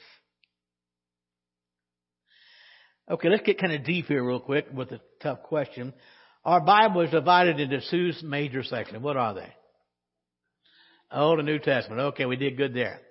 Okay, 3.11 3.29
let's 3.29 3.43
get 3.43 3.61
kind 3.61 3.73
of 3.73 3.85
deep 3.85 4.07
here 4.07 4.25
real 4.25 4.41
quick 4.41 4.67
with 4.73 4.91
a 4.93 5.01
tough 5.23 5.43
question. 5.43 5.93
Our 6.45 6.61
Bible 6.61 7.03
is 7.03 7.11
divided 7.11 7.61
into 7.61 7.81
two 7.91 8.13
major 8.27 8.63
sections. 8.63 9.03
What 9.03 9.17
are 9.17 9.35
they? 9.35 9.53
Old 11.13 11.39
and 11.39 11.47
New 11.47 11.59
Testament. 11.59 12.01
Okay, 12.01 12.25
we 12.27 12.37
did 12.37 12.57
good 12.57 12.75
there. 12.75 13.01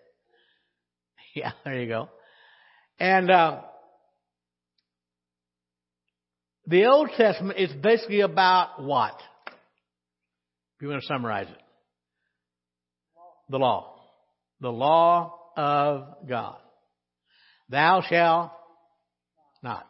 Yeah, 1.34 1.52
there 1.64 1.80
you 1.80 1.88
go. 1.88 2.10
And 3.00 3.32
uh, 3.32 3.62
the 6.68 6.88
Old 6.88 7.10
Testament 7.16 7.58
is 7.58 7.72
basically 7.72 8.20
about 8.20 8.84
what? 8.84 9.18
If 10.82 10.86
you 10.86 10.90
want 10.90 11.04
to 11.04 11.08
summarize 11.08 11.48
it. 11.48 11.62
The 13.50 13.60
law. 13.60 14.00
The 14.62 14.72
law 14.72 15.38
of 15.56 16.28
God. 16.28 16.58
Thou 17.70 18.02
shalt 18.10 18.52
not. 19.62 19.86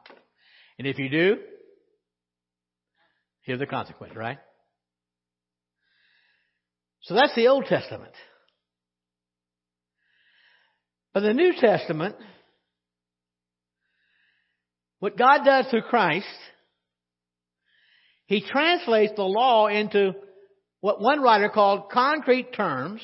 And 0.78 0.86
if 0.86 1.00
you 1.00 1.08
do, 1.08 1.38
here's 3.44 3.60
the 3.60 3.68
consequence, 3.68 4.18
right? 4.18 4.38
So 7.04 7.14
that's 7.14 7.36
the 7.36 7.48
Old 7.48 7.68
Testament. 7.68 8.12
But 11.14 11.22
the 11.22 11.34
New 11.34 11.54
Testament 11.58 12.18
What 15.00 15.18
God 15.18 15.46
does 15.46 15.68
through 15.68 15.84
Christ, 15.84 16.26
He 18.26 18.42
translates 18.42 19.14
the 19.16 19.24
law 19.24 19.68
into 19.68 20.16
what 20.82 21.00
one 21.00 21.22
writer 21.22 21.50
called 21.50 21.90
concrete 21.92 22.54
terms, 22.54 23.02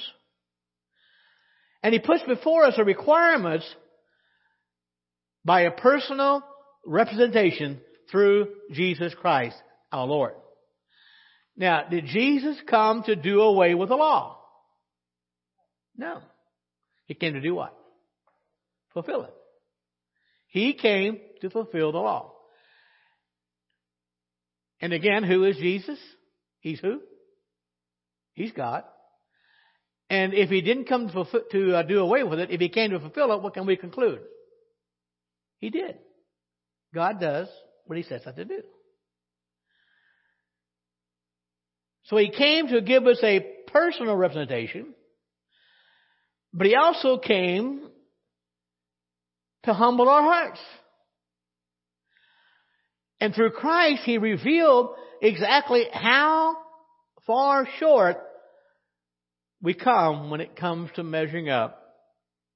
and 1.82 1.94
He 1.94 2.00
puts 2.00 2.24
before 2.24 2.66
us 2.66 2.76
the 2.76 2.84
requirements 2.84 3.66
by 5.46 5.62
a 5.62 5.72
personal 5.72 6.44
representation 6.86 7.80
through 8.12 8.48
Jesus 8.72 9.14
Christ, 9.14 9.56
our 9.92 10.06
Lord. 10.06 10.34
Now, 11.56 11.88
did 11.90 12.06
Jesus 12.06 12.58
come 12.70 13.04
to 13.04 13.16
do 13.16 13.42
away 13.42 13.74
with 13.74 13.90
the 13.90 13.96
law? 13.96 14.40
No. 15.96 16.20
He 17.06 17.14
came 17.14 17.34
to 17.34 17.42
do 17.42 17.56
what? 17.56 17.76
Fulfill 18.94 19.24
it. 19.24 19.34
He 20.48 20.74
came 20.74 21.20
to 21.42 21.50
fulfill 21.50 21.92
the 21.92 21.98
law. 22.00 22.34
And 24.80 24.94
again, 24.94 25.24
who 25.24 25.44
is 25.44 25.58
Jesus? 25.58 26.00
He's 26.60 26.80
who? 26.80 27.00
He's 28.38 28.52
God. 28.52 28.84
And 30.12 30.36
if 30.36 30.50
he 30.50 30.62
didn't 30.62 30.86
come 30.86 31.10
to, 31.10 31.26
to 31.52 31.76
uh, 31.76 31.82
do 31.82 32.00
away 32.00 32.22
with 32.22 32.38
it, 32.38 32.52
if 32.52 32.62
he 32.62 32.70
came 32.70 32.92
to 32.92 33.00
fulfill 33.00 33.34
it, 33.34 33.42
what 33.42 33.56
can 33.56 33.66
we 33.66 33.76
conclude? 33.76 34.20
He 35.58 35.72
did. 35.72 35.98
God 36.94 37.20
does 37.20 37.48
what 37.88 37.98
he 37.98 38.04
sets 38.04 38.28
out 38.28 38.36
to 38.36 38.46
do. 38.46 38.62
So 42.04 42.18
he 42.18 42.30
came 42.30 42.68
to 42.68 42.80
give 42.80 43.08
us 43.08 43.20
a 43.24 43.40
personal 43.74 44.16
representation, 44.16 44.94
but 46.54 46.68
he 46.68 46.76
also 46.76 47.18
came 47.18 47.90
to 49.64 49.74
humble 49.74 50.08
our 50.08 50.22
hearts. 50.22 50.60
And 53.20 53.34
through 53.34 53.52
Christ, 53.52 54.04
he 54.06 54.20
revealed 54.20 54.92
exactly 55.24 55.86
how 55.92 56.56
far 57.26 57.68
short 57.80 58.18
we 59.62 59.74
come 59.74 60.30
when 60.30 60.42
it 60.42 60.56
comes 60.56 60.90
to 60.96 61.04
measuring 61.04 61.50
up 61.50 61.82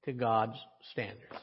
to 0.06 0.14
God's 0.14 0.58
standards. 0.92 1.36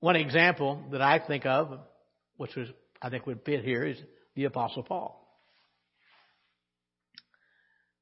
One 0.00 0.16
example 0.16 0.82
that 0.90 1.00
I 1.00 1.20
think 1.20 1.46
of, 1.46 1.78
which 2.36 2.54
was 2.56 2.68
I 3.00 3.08
think 3.08 3.26
would 3.26 3.44
fit 3.44 3.64
here, 3.64 3.84
is 3.84 3.96
the 4.34 4.44
Apostle 4.44 4.82
Paul. 4.82 5.18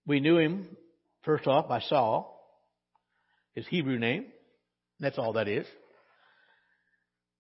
We 0.07 0.21
knew 0.21 0.39
him 0.39 0.77
first 1.23 1.47
off 1.47 1.69
by 1.69 1.81
Saul, 1.81 2.41
his 3.55 3.67
Hebrew 3.67 3.99
name. 3.99 4.27
That's 4.99 5.19
all 5.19 5.35
that 5.35 5.49
is. 5.49 5.67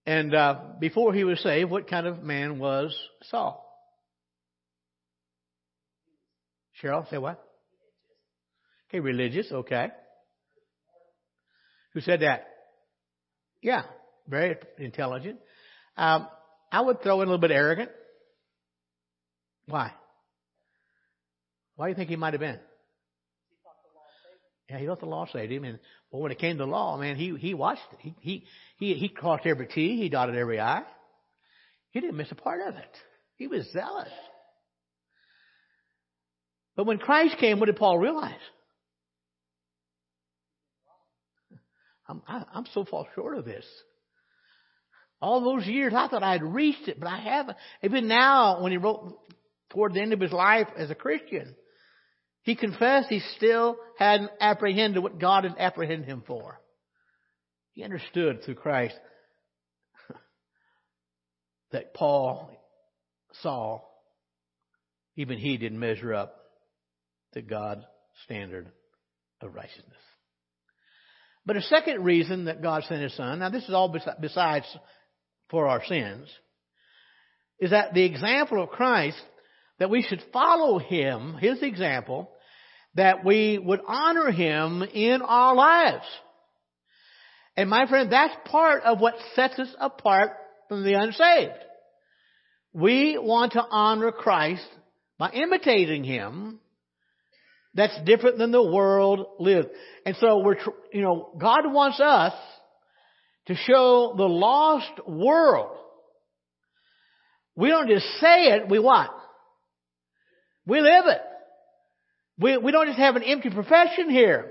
And 0.06 0.34
uh, 0.34 0.60
before 0.78 1.14
he 1.14 1.24
was 1.24 1.40
saved, 1.40 1.70
what 1.70 1.88
kind 1.88 2.06
of 2.06 2.22
man 2.22 2.58
was 2.58 2.96
Saul? 3.24 3.66
Cheryl, 6.82 7.08
say 7.10 7.18
what? 7.18 7.42
Okay, 8.88 9.00
religious, 9.00 9.50
okay. 9.52 9.88
Who 11.94 12.00
said 12.00 12.20
that? 12.20 12.46
Yeah, 13.62 13.82
very 14.28 14.56
intelligent. 14.78 15.38
Um, 15.96 16.28
I 16.72 16.80
would 16.80 17.02
throw 17.02 17.20
in 17.20 17.28
a 17.28 17.30
little 17.30 17.40
bit 17.40 17.50
arrogant. 17.50 17.90
Why? 19.66 19.92
Why 21.76 21.86
do 21.86 21.90
you 21.90 21.96
think 21.96 22.10
he 22.10 22.16
might 22.16 22.34
have 22.34 22.40
been? 22.40 22.58
He 23.48 23.56
thought 23.62 23.76
the 23.82 23.96
law. 23.96 24.04
Yeah, 24.68 24.78
he 24.78 24.86
thought 24.86 25.00
the 25.00 25.06
law 25.06 25.26
saved 25.32 25.52
him, 25.52 25.64
and 25.64 25.78
well, 26.10 26.22
when 26.22 26.32
it 26.32 26.38
came 26.38 26.56
to 26.58 26.64
the 26.64 26.70
law, 26.70 26.96
man, 26.96 27.16
he 27.16 27.36
he 27.36 27.54
watched 27.54 27.82
it. 27.92 27.98
He 28.00 28.14
he 28.20 28.44
he 28.78 28.94
he 28.94 29.08
crossed 29.08 29.46
every 29.46 29.66
T, 29.66 29.96
he 29.96 30.08
dotted 30.08 30.36
every 30.36 30.60
I. 30.60 30.82
He 31.90 32.00
didn't 32.00 32.16
miss 32.16 32.30
a 32.30 32.36
part 32.36 32.60
of 32.66 32.76
it. 32.76 32.96
He 33.36 33.46
was 33.46 33.70
zealous. 33.72 34.08
But 36.76 36.86
when 36.86 36.98
Christ 36.98 37.36
came, 37.38 37.58
what 37.58 37.66
did 37.66 37.76
Paul 37.76 37.98
realize? 37.98 38.34
I'm 42.08 42.22
I, 42.26 42.44
am 42.54 42.66
so 42.74 42.84
far 42.84 43.06
short 43.14 43.38
of 43.38 43.44
this. 43.44 43.64
All 45.22 45.42
those 45.42 45.66
years, 45.66 45.92
I 45.94 46.08
thought 46.08 46.22
I 46.22 46.32
had 46.32 46.42
reached 46.42 46.88
it, 46.88 46.98
but 46.98 47.08
I 47.08 47.18
haven't. 47.18 47.58
Even 47.82 48.08
now, 48.08 48.62
when 48.62 48.72
he 48.72 48.78
wrote 48.78 49.18
toward 49.70 49.94
the 49.94 50.00
end 50.00 50.12
of 50.12 50.20
his 50.20 50.32
life 50.32 50.68
as 50.76 50.90
a 50.90 50.94
Christian, 50.94 51.54
he 52.42 52.56
confessed 52.56 53.08
he 53.08 53.20
still 53.36 53.76
hadn't 53.98 54.30
apprehended 54.40 55.02
what 55.02 55.18
God 55.18 55.44
had 55.44 55.56
apprehended 55.58 56.08
him 56.08 56.22
for. 56.26 56.58
He 57.72 57.84
understood 57.84 58.42
through 58.42 58.54
Christ 58.56 58.98
that 61.72 61.94
Paul 61.94 62.50
saw 63.42 63.82
even 65.16 65.38
he 65.38 65.58
didn't 65.58 65.78
measure 65.78 66.14
up 66.14 66.39
to 67.34 67.42
God's 67.42 67.84
standard 68.24 68.70
of 69.40 69.54
righteousness. 69.54 69.86
But 71.46 71.56
a 71.56 71.62
second 71.62 72.04
reason 72.04 72.44
that 72.44 72.62
God 72.62 72.84
sent 72.84 73.02
His 73.02 73.16
Son, 73.16 73.38
now 73.38 73.48
this 73.48 73.64
is 73.64 73.74
all 73.74 73.94
besides 74.20 74.66
for 75.48 75.68
our 75.68 75.84
sins, 75.84 76.28
is 77.58 77.70
that 77.70 77.94
the 77.94 78.04
example 78.04 78.62
of 78.62 78.70
Christ 78.70 79.20
that 79.78 79.90
we 79.90 80.02
should 80.02 80.22
follow 80.32 80.78
him, 80.78 81.34
his 81.40 81.62
example, 81.62 82.30
that 82.94 83.24
we 83.24 83.58
would 83.58 83.80
honor 83.86 84.30
him 84.30 84.82
in 84.82 85.22
our 85.22 85.54
lives. 85.54 86.04
And 87.56 87.68
my 87.68 87.86
friend, 87.86 88.12
that's 88.12 88.34
part 88.44 88.82
of 88.82 89.00
what 89.00 89.14
sets 89.34 89.58
us 89.58 89.74
apart 89.80 90.32
from 90.68 90.84
the 90.84 90.94
unsaved. 90.94 91.52
We 92.72 93.18
want 93.18 93.52
to 93.52 93.64
honor 93.68 94.12
Christ 94.12 94.66
by 95.18 95.30
imitating 95.30 96.04
him. 96.04 96.60
That's 97.74 97.96
different 98.04 98.38
than 98.38 98.50
the 98.50 98.62
world 98.62 99.26
lives. 99.38 99.68
And 100.04 100.16
so 100.20 100.38
we're, 100.38 100.56
you 100.92 101.02
know, 101.02 101.32
God 101.38 101.72
wants 101.72 102.00
us 102.00 102.32
to 103.46 103.54
show 103.54 104.14
the 104.16 104.24
lost 104.24 105.06
world. 105.06 105.76
We 107.56 107.68
don't 107.68 107.88
just 107.88 108.06
say 108.20 108.46
it, 108.52 108.68
we 108.68 108.78
what? 108.78 109.10
We 110.66 110.80
live 110.80 111.04
it. 111.06 111.20
We, 112.38 112.56
we 112.56 112.72
don't 112.72 112.86
just 112.86 112.98
have 112.98 113.16
an 113.16 113.22
empty 113.22 113.50
profession 113.50 114.10
here. 114.10 114.50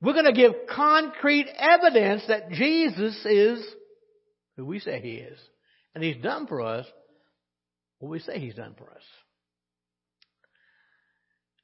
We're 0.00 0.12
going 0.12 0.26
to 0.26 0.32
give 0.32 0.52
concrete 0.74 1.46
evidence 1.56 2.22
that 2.28 2.50
Jesus 2.50 3.16
is 3.24 3.64
who 4.56 4.64
we 4.64 4.78
say 4.80 5.00
He 5.00 5.14
is. 5.14 5.38
And 5.94 6.02
He's 6.02 6.22
done 6.22 6.46
for 6.46 6.60
us 6.60 6.86
what 7.98 8.10
we 8.10 8.18
say 8.20 8.38
He's 8.38 8.54
done 8.54 8.74
for 8.76 8.90
us. 8.90 9.02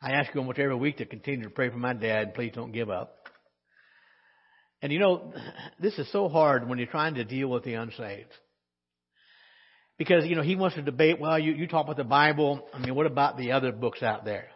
I 0.03 0.13
ask 0.13 0.35
you 0.35 0.41
almost 0.41 0.59
every 0.59 0.77
week 0.77 0.99
to 0.99 1.05
continue 1.05 1.45
to 1.45 1.51
pray 1.51 1.69
for 1.69 1.77
my 1.77 1.93
dad. 1.93 2.35
Please 2.35 2.53
don't 2.55 2.73
give 2.73 2.89
up. 2.89 3.17
And 4.83 4.93
you 4.93 4.99
know, 4.99 5.33
this 5.81 5.99
is 5.99 6.11
so 6.13 6.29
hard 6.29 6.69
when 6.69 6.79
you're 6.79 6.87
trying 6.87 7.15
to 7.15 7.25
deal 7.25 7.49
with 7.49 7.65
the 7.65 7.75
unsaved. 7.75 8.33
Because, 9.99 10.25
you 10.25 10.35
know, 10.35 10.43
he 10.43 10.57
wants 10.57 10.77
to 10.77 10.83
debate, 10.83 11.21
well, 11.21 11.39
you, 11.39 11.53
you 11.53 11.67
talk 11.67 11.85
about 11.85 11.99
the 11.99 12.05
Bible. 12.05 12.67
I 12.73 12.79
mean, 12.79 12.95
what 12.95 13.05
about 13.05 13.37
the 13.37 13.53
other 13.53 13.73
books 13.73 14.03
out 14.03 14.25
there? 14.25 14.49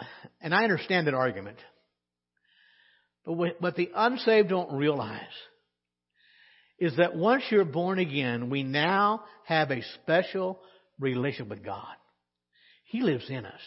And 0.40 0.54
I 0.54 0.64
understand 0.64 1.06
that 1.06 1.14
argument. 1.14 1.56
But 3.24 3.32
what 3.32 3.76
the 3.76 3.90
unsaved 3.94 4.50
don't 4.50 4.74
realize 4.74 5.20
is 6.78 6.98
that 6.98 7.16
once 7.16 7.44
you're 7.50 7.64
born 7.64 7.98
again, 7.98 8.50
we 8.50 8.62
now 8.62 9.24
have 9.46 9.70
a 9.70 9.82
special 10.02 10.60
relationship 11.00 11.48
with 11.48 11.64
God. 11.64 11.94
He 12.94 13.00
lives 13.00 13.28
in 13.28 13.44
us. 13.44 13.60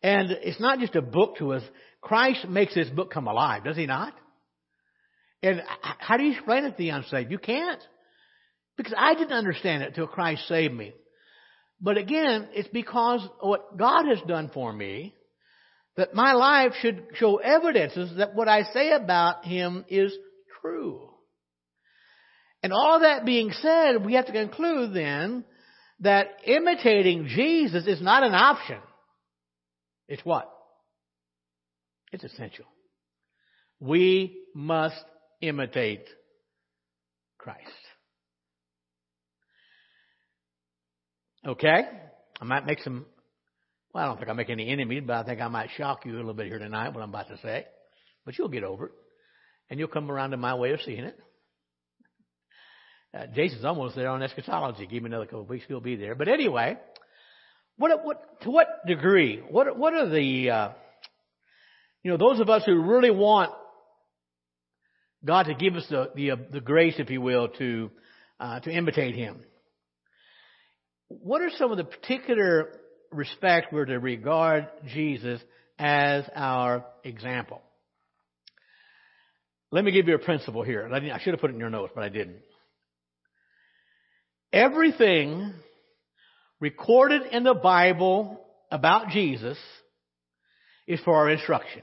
And 0.00 0.30
it's 0.30 0.60
not 0.60 0.78
just 0.78 0.94
a 0.94 1.02
book 1.02 1.38
to 1.38 1.54
us. 1.54 1.62
Christ 2.00 2.46
makes 2.48 2.72
this 2.72 2.88
book 2.88 3.10
come 3.12 3.26
alive, 3.26 3.64
does 3.64 3.76
he 3.76 3.86
not? 3.86 4.14
And 5.42 5.60
how 5.98 6.16
do 6.16 6.22
you 6.22 6.30
explain 6.30 6.66
it 6.66 6.70
to 6.70 6.76
the 6.78 6.90
unsaved? 6.90 7.32
You 7.32 7.40
can't. 7.40 7.82
Because 8.76 8.94
I 8.96 9.14
didn't 9.14 9.32
understand 9.32 9.82
it 9.82 9.96
till 9.96 10.06
Christ 10.06 10.46
saved 10.46 10.72
me. 10.72 10.92
But 11.80 11.98
again, 11.98 12.50
it's 12.52 12.68
because 12.68 13.28
what 13.40 13.76
God 13.76 14.04
has 14.06 14.20
done 14.24 14.52
for 14.54 14.72
me 14.72 15.12
that 15.96 16.14
my 16.14 16.34
life 16.34 16.74
should 16.80 17.08
show 17.14 17.38
evidences 17.38 18.18
that 18.18 18.36
what 18.36 18.46
I 18.46 18.62
say 18.72 18.92
about 18.92 19.44
Him 19.44 19.84
is 19.88 20.14
true. 20.62 21.08
And 22.62 22.72
all 22.72 23.00
that 23.00 23.26
being 23.26 23.50
said, 23.50 24.06
we 24.06 24.14
have 24.14 24.26
to 24.26 24.32
conclude 24.32 24.94
then 24.94 25.44
that 26.00 26.28
imitating 26.44 27.26
Jesus 27.28 27.86
is 27.86 28.00
not 28.00 28.22
an 28.22 28.34
option. 28.34 28.78
It's 30.08 30.24
what? 30.24 30.50
It's 32.12 32.24
essential. 32.24 32.64
We 33.78 34.36
must 34.54 35.02
imitate 35.40 36.04
Christ. 37.38 37.60
Okay? 41.46 41.82
I 42.40 42.44
might 42.44 42.66
make 42.66 42.80
some, 42.80 43.06
well, 43.94 44.04
I 44.04 44.06
don't 44.06 44.16
think 44.16 44.28
I'll 44.28 44.34
make 44.34 44.50
any 44.50 44.68
enemies, 44.68 45.04
but 45.06 45.16
I 45.16 45.24
think 45.24 45.40
I 45.40 45.48
might 45.48 45.70
shock 45.76 46.04
you 46.04 46.14
a 46.14 46.16
little 46.16 46.34
bit 46.34 46.46
here 46.46 46.58
tonight, 46.58 46.90
what 46.90 47.02
I'm 47.02 47.10
about 47.10 47.28
to 47.28 47.38
say. 47.38 47.66
But 48.24 48.36
you'll 48.36 48.48
get 48.48 48.64
over 48.64 48.86
it. 48.86 48.92
And 49.70 49.78
you'll 49.78 49.88
come 49.88 50.10
around 50.10 50.32
to 50.32 50.36
my 50.36 50.54
way 50.54 50.72
of 50.72 50.80
seeing 50.84 51.04
it. 51.04 51.18
Uh, 53.12 53.26
Jason's 53.34 53.64
almost 53.64 53.96
there 53.96 54.08
on 54.08 54.22
eschatology. 54.22 54.86
Give 54.86 55.02
me 55.02 55.08
another 55.08 55.24
couple 55.24 55.42
of 55.42 55.48
weeks, 55.48 55.64
he'll 55.66 55.80
be 55.80 55.96
there. 55.96 56.14
But 56.14 56.28
anyway, 56.28 56.78
what, 57.76 58.04
what, 58.04 58.40
to 58.42 58.50
what 58.50 58.86
degree? 58.86 59.42
What, 59.48 59.76
what 59.76 59.94
are 59.94 60.08
the, 60.08 60.50
uh, 60.50 60.68
you 62.02 62.10
know, 62.10 62.16
those 62.16 62.40
of 62.40 62.48
us 62.48 62.62
who 62.64 62.80
really 62.80 63.10
want 63.10 63.52
God 65.24 65.44
to 65.44 65.54
give 65.54 65.74
us 65.74 65.86
the, 65.90 66.10
the, 66.14 66.30
uh, 66.32 66.36
the 66.52 66.60
grace, 66.60 66.94
if 66.98 67.10
you 67.10 67.20
will, 67.20 67.48
to, 67.48 67.90
uh, 68.38 68.60
to 68.60 68.70
imitate 68.70 69.14
Him. 69.14 69.40
What 71.08 71.42
are 71.42 71.50
some 71.58 71.72
of 71.72 71.76
the 71.76 71.84
particular 71.84 72.78
respects 73.10 73.68
we're 73.72 73.86
to 73.86 73.98
regard 73.98 74.68
Jesus 74.86 75.40
as 75.78 76.24
our 76.34 76.86
example? 77.04 77.60
Let 79.72 79.84
me 79.84 79.92
give 79.92 80.08
you 80.08 80.14
a 80.14 80.18
principle 80.18 80.62
here. 80.62 80.88
I 80.92 81.18
should 81.20 81.34
have 81.34 81.40
put 81.40 81.50
it 81.50 81.54
in 81.54 81.60
your 81.60 81.70
notes, 81.70 81.92
but 81.94 82.02
I 82.02 82.08
didn't. 82.08 82.38
Everything 84.52 85.52
recorded 86.60 87.22
in 87.30 87.44
the 87.44 87.54
Bible 87.54 88.40
about 88.70 89.08
Jesus 89.08 89.58
is 90.86 91.00
for 91.00 91.14
our 91.14 91.30
instruction. 91.30 91.82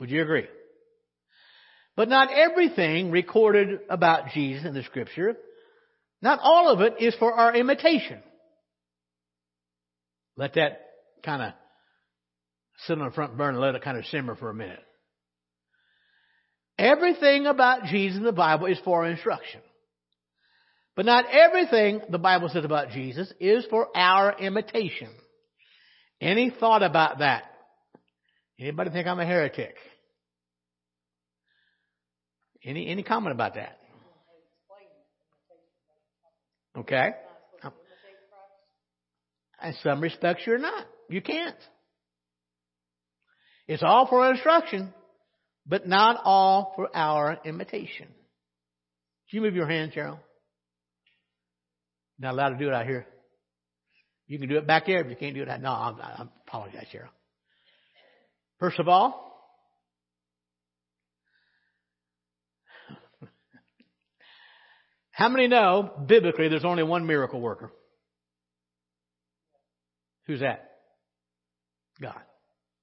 Would 0.00 0.10
you 0.10 0.22
agree? 0.22 0.46
But 1.96 2.08
not 2.08 2.32
everything 2.32 3.10
recorded 3.10 3.80
about 3.90 4.30
Jesus 4.32 4.64
in 4.64 4.72
the 4.72 4.82
scripture, 4.84 5.36
not 6.22 6.38
all 6.42 6.68
of 6.72 6.80
it 6.80 6.94
is 7.00 7.14
for 7.16 7.32
our 7.32 7.54
imitation. 7.54 8.22
Let 10.36 10.54
that 10.54 10.80
kind 11.24 11.42
of 11.42 11.52
sit 12.86 12.98
on 12.98 13.04
the 13.06 13.14
front 13.14 13.36
burner 13.36 13.58
let 13.58 13.74
it 13.74 13.82
kind 13.82 13.98
of 13.98 14.06
simmer 14.06 14.34
for 14.36 14.48
a 14.48 14.54
minute. 14.54 14.82
Everything 16.78 17.46
about 17.46 17.84
Jesus 17.84 18.16
in 18.16 18.24
the 18.24 18.32
Bible 18.32 18.66
is 18.66 18.78
for 18.84 19.04
our 19.04 19.10
instruction. 19.10 19.60
But 20.94 21.06
not 21.06 21.24
everything 21.30 22.02
the 22.10 22.18
Bible 22.18 22.48
says 22.50 22.64
about 22.64 22.90
Jesus 22.90 23.32
is 23.40 23.64
for 23.70 23.88
our 23.96 24.38
imitation. 24.38 25.08
Any 26.20 26.50
thought 26.50 26.82
about 26.82 27.18
that? 27.18 27.44
Anybody 28.60 28.90
think 28.90 29.06
I'm 29.06 29.18
a 29.18 29.26
heretic? 29.26 29.74
Any 32.64 32.88
any 32.88 33.02
comment 33.02 33.34
about 33.34 33.54
that? 33.54 33.78
Okay. 36.76 37.10
In 39.64 39.74
some 39.82 40.00
respects, 40.00 40.42
you're 40.46 40.58
not. 40.58 40.86
You 41.08 41.22
can't. 41.22 41.56
It's 43.68 43.82
all 43.82 44.08
for 44.08 44.28
instruction, 44.28 44.92
but 45.66 45.86
not 45.86 46.20
all 46.24 46.72
for 46.74 46.88
our 46.94 47.38
imitation. 47.44 48.06
Can 49.30 49.36
you 49.36 49.40
move 49.42 49.54
your 49.54 49.68
hand, 49.68 49.92
Cheryl? 49.92 50.18
Not 52.22 52.34
allowed 52.34 52.50
to 52.50 52.58
do 52.58 52.68
it 52.68 52.74
out 52.74 52.86
here. 52.86 53.06
You 54.26 54.38
can 54.38 54.48
do 54.48 54.56
it 54.56 54.66
back 54.66 54.86
there 54.86 55.02
but 55.04 55.10
you 55.10 55.16
can't 55.16 55.34
do 55.34 55.42
it. 55.42 55.48
out. 55.48 55.60
No, 55.60 55.70
I, 55.70 55.90
I 56.00 56.26
apologize, 56.46 56.86
Cheryl. 56.94 57.08
First 58.58 58.78
of 58.78 58.88
all, 58.88 59.32
How 65.12 65.28
many 65.28 65.46
know 65.46 65.90
biblically 66.06 66.48
there's 66.48 66.64
only 66.64 66.82
one 66.82 67.06
miracle 67.06 67.40
worker? 67.40 67.70
Who's 70.26 70.40
that? 70.40 70.70
God. 72.00 72.20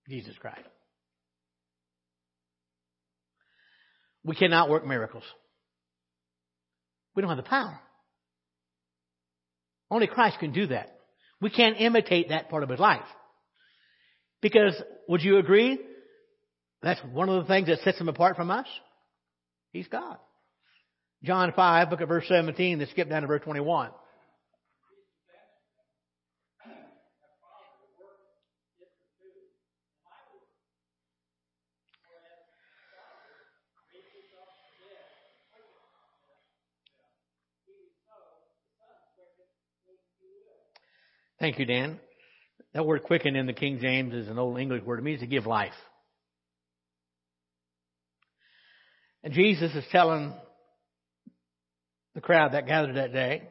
Jesus 0.08 0.38
Christ. 0.38 0.62
We 4.24 4.36
cannot 4.36 4.70
work 4.70 4.86
miracles. 4.86 5.24
We 7.16 7.22
don't 7.22 7.30
have 7.30 7.44
the 7.44 7.50
power. 7.50 7.80
Only 9.92 10.08
Christ 10.08 10.40
can 10.40 10.52
do 10.52 10.68
that. 10.68 10.96
We 11.42 11.50
can't 11.50 11.80
imitate 11.80 12.30
that 12.30 12.50
part 12.50 12.64
of 12.64 12.70
his 12.70 12.80
life. 12.80 13.06
Because, 14.42 14.82
would 15.08 15.22
you 15.22 15.38
agree? 15.38 15.80
That's 16.82 17.00
one 17.12 17.30
of 17.30 17.44
the 17.44 17.48
things 17.48 17.68
that 17.68 17.80
sets 17.80 18.00
him 18.00 18.10
apart 18.10 18.36
from 18.36 18.52
us. 18.52 18.68
He's 19.72 19.88
God. 19.88 20.18
John 21.24 21.52
5, 21.54 21.92
look 21.92 22.02
at 22.02 22.08
verse 22.08 22.26
17, 22.28 22.80
then 22.80 22.88
skip 22.92 23.10
down 23.10 23.24
to 23.24 23.28
verse 23.28 23.42
21. 23.44 23.92
Thank 41.40 41.58
you, 41.58 41.66
Dan. 41.66 42.00
That 42.74 42.86
word 42.86 43.04
quicken 43.04 43.36
in 43.36 43.46
the 43.46 43.54
King 43.54 43.80
James 43.82 44.14
is 44.14 44.28
an 44.28 44.38
old 44.38 44.60
English 44.60 44.84
word. 44.84 45.00
It 45.00 45.04
means 45.04 45.22
to 45.22 45.28
give 45.28 45.46
life. 45.46 45.74
And 49.24 49.34
Jesus 49.34 49.74
is 49.74 49.84
telling 49.92 50.34
the 52.16 52.22
crowd 52.22 52.54
that 52.54 52.68
gathered 52.68 52.96
that 52.96 53.14
day. 53.14 53.44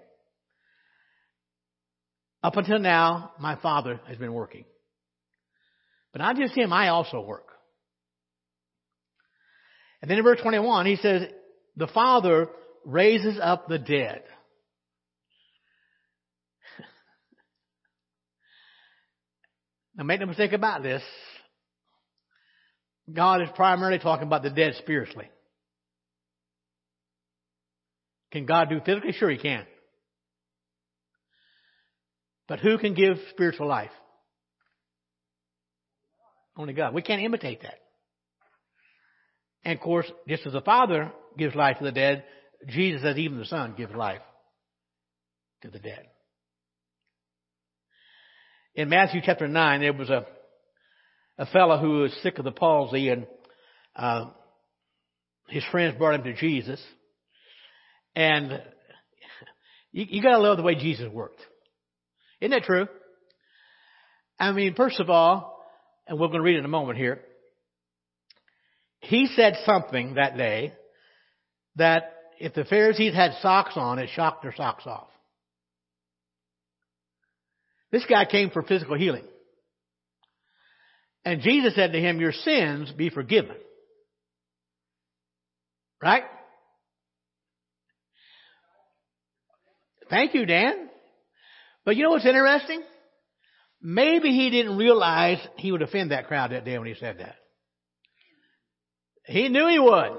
Up 2.43 2.57
until 2.57 2.79
now, 2.79 3.33
my 3.41 3.57
Father 3.57 4.01
has 4.07 4.17
been 4.17 4.33
working. 4.33 4.65
But 6.13 6.21
not 6.21 6.37
just 6.37 6.57
Him, 6.57 6.73
I 6.73 6.89
also 6.89 7.21
work. 7.21 7.49
And 10.01 10.11
then 10.11 10.19
in 10.19 10.25
verse 10.25 10.41
21, 10.41 10.87
He 10.87 10.97
says, 10.97 11.23
the 11.77 11.89
Father 11.89 12.49
raises 12.85 13.39
up 13.43 13.69
the 13.69 13.79
dead. 13.79 14.23
Now 19.99 20.05
make 20.05 20.21
no 20.21 20.27
mistake 20.27 20.53
about 20.53 20.85
this. 20.85 21.03
God 23.13 23.43
is 23.43 23.49
primarily 23.57 23.99
talking 23.99 24.27
about 24.27 24.45
the 24.45 24.51
dead 24.51 24.75
spiritually. 24.79 25.29
Can 28.31 28.47
God 28.47 28.69
do 28.69 28.81
physically? 28.85 29.13
Sure, 29.13 29.31
He 29.31 29.39
can. 29.39 29.67
But 32.47 32.61
who 32.61 32.79
can 32.79 32.95
give 32.95 33.17
spiritual 33.31 33.67
life? 33.67 33.91
Only 36.57 36.75
God. 36.75 36.95
We 36.95 37.03
can't 37.03 37.23
imitate 37.23 37.63
that. 37.63 37.79
And 39.65 39.79
of 39.79 39.83
course, 39.83 40.11
just 40.29 40.47
as 40.47 40.53
the 40.53 40.61
Father 40.61 41.13
gives 41.37 41.55
life 41.55 41.79
to 41.79 41.85
the 41.85 41.93
dead, 41.93 42.25
Jesus 42.67 43.03
says 43.03 43.19
even 43.19 43.39
the 43.39 43.45
Son 43.45 43.75
gives 43.77 43.95
life 43.95 44.23
to 45.63 45.71
the 45.71 45.79
dead. 45.79 46.07
In 48.79 48.91
Matthew 48.91 49.21
chapter 49.25 49.49
9, 49.49 49.81
there 49.81 49.93
was 49.93 50.09
a, 50.09 50.25
a 51.37 51.47
fellow 51.47 51.79
who 51.79 52.03
was 52.03 52.17
sick 52.23 52.39
of 52.39 52.45
the 52.45 52.53
palsy 52.53 53.09
and 53.09 53.27
uh, 53.97 54.27
his 55.49 55.65
friends 55.73 55.99
brought 55.99 56.15
him 56.15 56.23
to 56.23 56.35
Jesus. 56.35 56.81
And 58.15 58.63
you, 59.91 60.07
you 60.09 60.23
gotta 60.23 60.39
love 60.39 60.59
the 60.59 60.63
way 60.63 60.77
Jesus 60.77 61.13
worked. 61.13 61.41
Isn't 62.41 62.53
that 62.53 62.63
true? 62.63 62.87
I 64.39 64.53
mean, 64.53 64.77
first 64.77 65.01
of 65.01 65.11
all, 65.11 65.61
and 66.07 66.17
we're 66.17 66.29
going 66.29 66.39
to 66.39 66.45
read 66.45 66.55
it 66.55 66.61
in 66.61 66.65
a 66.65 66.69
moment 66.69 66.99
here, 66.99 67.23
he 69.01 69.27
said 69.35 69.55
something 69.67 70.15
that 70.15 70.37
day 70.37 70.73
that 71.75 72.15
if 72.39 72.55
the 72.55 72.65
Pharisees 72.65 73.13
had 73.13 73.33
socks 73.43 73.73
on, 73.75 73.99
it 73.99 74.09
shocked 74.15 74.45
their 74.45 74.55
socks 74.57 74.87
off. 74.87 75.09
This 77.91 78.05
guy 78.09 78.25
came 78.25 78.51
for 78.51 78.63
physical 78.63 78.97
healing. 78.97 79.25
And 81.25 81.41
Jesus 81.41 81.75
said 81.75 81.93
to 81.93 82.01
him, 82.01 82.21
your 82.21 82.33
sins 82.33 82.93
be 82.93 83.11
forgiven. 83.11 83.57
Right? 86.03 86.25
Thank 90.09 90.35
you, 90.35 90.47
Dan. 90.47 90.89
But 91.85 91.97
you 91.97 92.05
know 92.05 92.11
what's 92.11 92.27
interesting? 92.27 92.83
Maybe 93.81 94.31
he 94.31 94.51
didn't 94.51 94.77
realize 94.77 95.39
he 95.57 95.73
would 95.73 95.83
offend 95.83 96.11
that 96.11 96.27
crowd 96.27 96.53
that 96.53 96.65
day 96.65 96.79
when 96.79 96.89
he 96.89 96.95
said 96.95 97.19
that. 97.19 97.37
He 99.25 99.49
knew 99.49 99.69
he 99.69 99.79
would. 99.79 100.19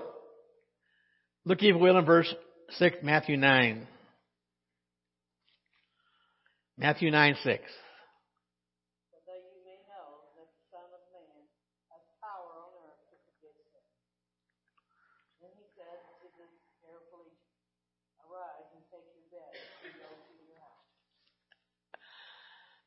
Look, 1.45 1.59
if 1.59 1.63
you 1.63 1.77
will, 1.77 1.97
in 1.97 2.05
verse 2.05 2.33
6, 2.71 2.97
Matthew 3.01 3.37
9. 3.37 3.87
Matthew 6.79 7.11
9, 7.11 7.35
6. 7.43 7.63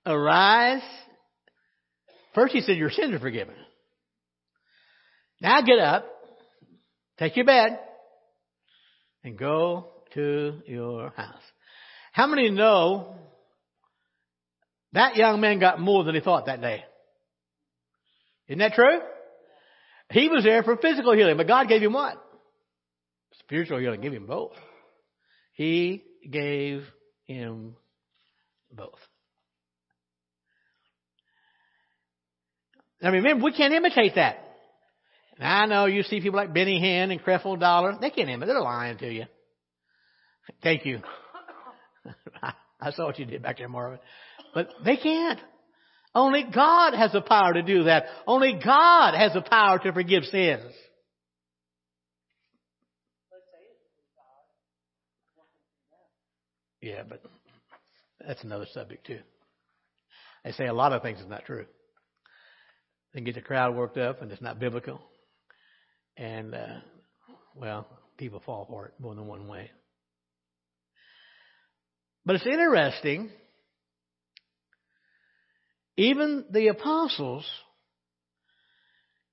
Arise. 0.05 0.83
First 2.35 2.55
he 2.55 2.61
said, 2.62 2.76
your 2.76 2.90
sins 2.90 3.14
are 3.14 3.20
forgiven. 3.20 3.55
Now 5.40 5.61
get 5.61 5.78
up, 5.78 6.07
Take 7.18 7.37
your 7.37 7.46
bed 7.46 7.78
and 9.22 9.38
go 9.38 9.87
to 10.14 10.61
your 10.66 11.11
house. 11.11 11.42
How 12.12 12.26
many 12.26 12.50
know 12.50 13.14
that 14.92 15.16
young 15.16 15.40
man 15.40 15.59
got 15.59 15.81
more 15.81 16.05
than 16.05 16.14
he 16.14 16.20
thought 16.20 16.46
that 16.46 16.61
day? 16.61 16.85
Isn't 18.48 18.59
that 18.59 18.74
true? 18.74 19.00
He 20.11 20.28
was 20.28 20.44
there 20.44 20.62
for 20.62 20.76
physical 20.76 21.14
healing, 21.14 21.37
but 21.37 21.46
God 21.46 21.68
gave 21.68 21.83
him 21.83 21.94
what? 21.94 22.22
Spiritual 23.38 23.78
healing. 23.78 24.00
Give 24.00 24.12
him 24.12 24.26
both. 24.26 24.52
He 25.55 26.02
gave 26.28 26.85
him 27.24 27.76
both. 28.70 28.98
Now 33.00 33.11
remember, 33.11 33.44
we 33.44 33.52
can't 33.52 33.74
imitate 33.74 34.14
that. 34.14 34.38
Now 35.38 35.62
I 35.62 35.66
know 35.66 35.87
you 35.87 36.02
see 36.02 36.20
people 36.20 36.37
like 36.37 36.55
Benny 36.55 36.81
Hinn 36.81 37.11
and 37.11 37.22
Creflo 37.22 37.59
Dollar. 37.59 37.96
They 38.00 38.11
can't 38.11 38.28
imitate. 38.28 38.48
They're 38.48 38.61
lying 38.61 38.98
to 38.98 39.12
you. 39.12 39.24
Thank 40.62 40.85
you. 40.85 41.00
I 42.81 42.90
saw 42.92 43.07
what 43.07 43.18
you 43.18 43.24
did 43.24 43.42
back 43.42 43.59
there, 43.59 43.68
Marvin. 43.68 43.98
But 44.54 44.68
they 44.84 44.96
can't. 44.96 45.40
Only 46.14 46.44
God 46.44 46.94
has 46.94 47.12
the 47.12 47.22
power 47.22 47.54
to 47.54 47.62
do 47.62 47.84
that. 47.84 48.04
Only 48.26 48.60
God 48.62 49.14
has 49.14 49.32
the 49.32 49.40
power 49.40 49.78
to 49.78 49.92
forgive 49.92 50.24
sins. 50.24 50.72
Yeah, 56.82 57.02
but 57.08 57.22
that's 58.26 58.42
another 58.42 58.66
subject 58.72 59.06
too. 59.06 59.20
They 60.44 60.52
say 60.52 60.66
a 60.66 60.74
lot 60.74 60.92
of 60.92 61.02
things 61.02 61.20
is 61.20 61.28
not 61.28 61.44
true. 61.44 61.66
They 63.14 63.20
get 63.20 63.36
the 63.36 63.40
crowd 63.40 63.76
worked 63.76 63.98
up 63.98 64.20
and 64.20 64.32
it's 64.32 64.42
not 64.42 64.58
biblical. 64.58 65.00
And, 66.16 66.54
uh, 66.54 66.80
well, 67.54 67.86
people 68.18 68.42
fall 68.44 68.66
for 68.68 68.86
it 68.86 68.94
more 68.98 69.14
than 69.14 69.28
one 69.28 69.46
way. 69.46 69.70
But 72.26 72.36
it's 72.36 72.46
interesting. 72.46 73.30
Even 75.96 76.46
the 76.50 76.68
apostles 76.68 77.46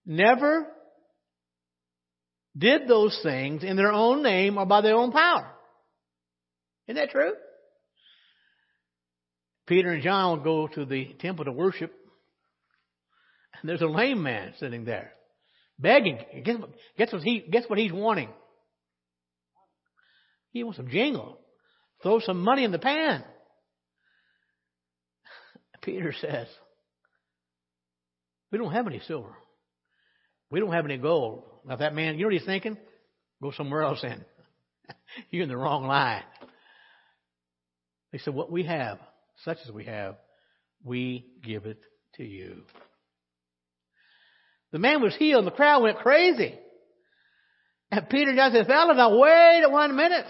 never 0.05 0.67
did 2.57 2.87
those 2.87 3.17
things 3.23 3.63
in 3.63 3.77
their 3.77 3.91
own 3.91 4.23
name 4.23 4.57
or 4.57 4.65
by 4.65 4.81
their 4.81 4.95
own 4.95 5.11
power. 5.11 5.51
Isn't 6.87 6.95
that 6.95 7.11
true? 7.11 7.33
Peter 9.67 9.91
and 9.91 10.03
John 10.03 10.37
will 10.37 10.43
go 10.43 10.67
to 10.73 10.85
the 10.85 11.13
temple 11.19 11.45
to 11.45 11.51
worship, 11.51 11.93
and 13.61 13.69
there's 13.69 13.81
a 13.81 13.87
lame 13.87 14.23
man 14.23 14.53
sitting 14.59 14.83
there, 14.83 15.11
begging. 15.77 16.17
Guess, 16.43 16.57
guess 16.97 17.13
what 17.13 17.21
he 17.21 17.45
guess 17.51 17.65
what 17.67 17.77
he's 17.77 17.93
wanting? 17.93 18.29
He 20.51 20.63
wants 20.63 20.77
some 20.77 20.89
jingle. 20.89 21.39
Throw 22.01 22.19
some 22.19 22.41
money 22.41 22.63
in 22.63 22.71
the 22.71 22.79
pan. 22.79 23.23
Peter 25.81 26.13
says, 26.19 26.47
We 28.51 28.57
don't 28.57 28.71
have 28.71 28.87
any 28.87 28.99
silver. 29.07 29.35
We 30.51 30.59
don't 30.59 30.73
have 30.73 30.85
any 30.85 30.97
gold. 30.97 31.43
Now 31.65 31.75
that 31.77 31.93
man, 31.93 32.15
you 32.15 32.21
know 32.21 32.27
what 32.27 32.33
he's 32.33 32.45
thinking? 32.45 32.77
Go 33.41 33.51
somewhere 33.51 33.83
else 33.83 34.03
in. 34.03 34.23
You're 35.29 35.43
in 35.43 35.49
the 35.49 35.57
wrong 35.57 35.85
line. 35.85 36.23
They 38.11 38.17
said, 38.19 38.33
What 38.33 38.51
we 38.51 38.63
have, 38.63 38.99
such 39.43 39.57
as 39.65 39.71
we 39.71 39.85
have, 39.85 40.15
we 40.83 41.25
give 41.43 41.65
it 41.65 41.79
to 42.15 42.23
you. 42.23 42.63
The 44.71 44.79
man 44.79 45.01
was 45.01 45.15
healed 45.15 45.45
and 45.45 45.47
the 45.47 45.55
crowd 45.55 45.83
went 45.83 45.99
crazy. 45.99 46.57
And 47.91 48.09
Peter 48.09 48.35
just 48.35 48.53
said, 48.53 48.67
Fella, 48.67 48.93
now 48.93 49.17
wait 49.17 49.63
one 49.69 49.95
minute. 49.95 50.27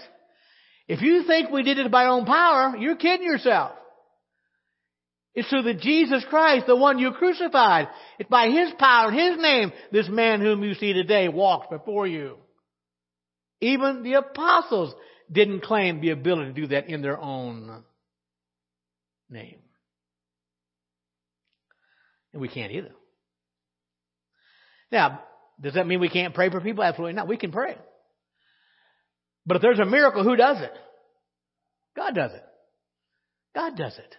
If 0.88 1.02
you 1.02 1.24
think 1.24 1.50
we 1.50 1.62
did 1.62 1.78
it 1.78 1.90
by 1.90 2.04
our 2.04 2.10
own 2.10 2.24
power, 2.24 2.76
you're 2.76 2.96
kidding 2.96 3.26
yourself. 3.26 3.72
It's 5.34 5.48
through 5.48 5.62
the 5.62 5.74
Jesus 5.74 6.24
Christ, 6.28 6.66
the 6.66 6.76
one 6.76 6.98
you 6.98 7.12
crucified. 7.12 7.88
It's 8.18 8.28
by 8.28 8.48
His 8.48 8.72
power, 8.78 9.10
His 9.10 9.38
name, 9.38 9.72
this 9.92 10.08
man 10.08 10.40
whom 10.40 10.64
you 10.64 10.74
see 10.74 10.92
today 10.92 11.28
walked 11.28 11.70
before 11.70 12.06
you. 12.06 12.36
Even 13.60 14.02
the 14.02 14.14
apostles 14.14 14.94
didn't 15.30 15.62
claim 15.62 16.00
the 16.00 16.10
ability 16.10 16.52
to 16.52 16.60
do 16.60 16.66
that 16.68 16.88
in 16.88 17.02
their 17.02 17.20
own 17.20 17.84
name. 19.28 19.58
And 22.32 22.42
we 22.42 22.48
can't 22.48 22.72
either. 22.72 22.92
Now, 24.90 25.22
does 25.60 25.74
that 25.74 25.86
mean 25.86 26.00
we 26.00 26.08
can't 26.08 26.34
pray 26.34 26.50
for 26.50 26.60
people? 26.60 26.82
Absolutely 26.82 27.14
not. 27.14 27.28
We 27.28 27.36
can 27.36 27.52
pray. 27.52 27.76
But 29.46 29.56
if 29.56 29.62
there's 29.62 29.78
a 29.78 29.84
miracle, 29.84 30.24
who 30.24 30.36
does 30.36 30.60
it? 30.60 30.72
God 31.96 32.14
does 32.14 32.32
it. 32.32 32.44
God 33.54 33.76
does 33.76 33.96
it. 33.98 34.16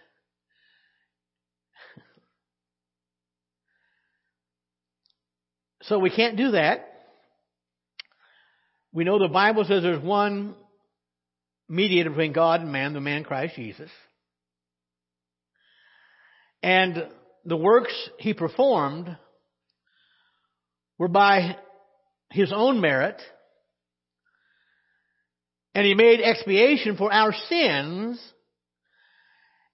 So 5.82 5.98
we 5.98 6.10
can't 6.10 6.36
do 6.36 6.52
that. 6.52 6.88
We 8.92 9.04
know 9.04 9.18
the 9.18 9.28
Bible 9.28 9.64
says 9.64 9.82
there's 9.82 10.02
one 10.02 10.54
mediator 11.68 12.10
between 12.10 12.32
God 12.32 12.60
and 12.60 12.70
man, 12.70 12.92
the 12.92 13.00
man 13.00 13.24
Christ 13.24 13.56
Jesus. 13.56 13.90
And 16.62 17.08
the 17.44 17.56
works 17.56 17.92
he 18.18 18.34
performed 18.34 19.16
were 20.98 21.08
by 21.08 21.56
his 22.30 22.52
own 22.54 22.80
merit. 22.80 23.20
And 25.74 25.86
he 25.86 25.94
made 25.94 26.20
expiation 26.20 26.96
for 26.96 27.12
our 27.12 27.32
sins. 27.48 28.20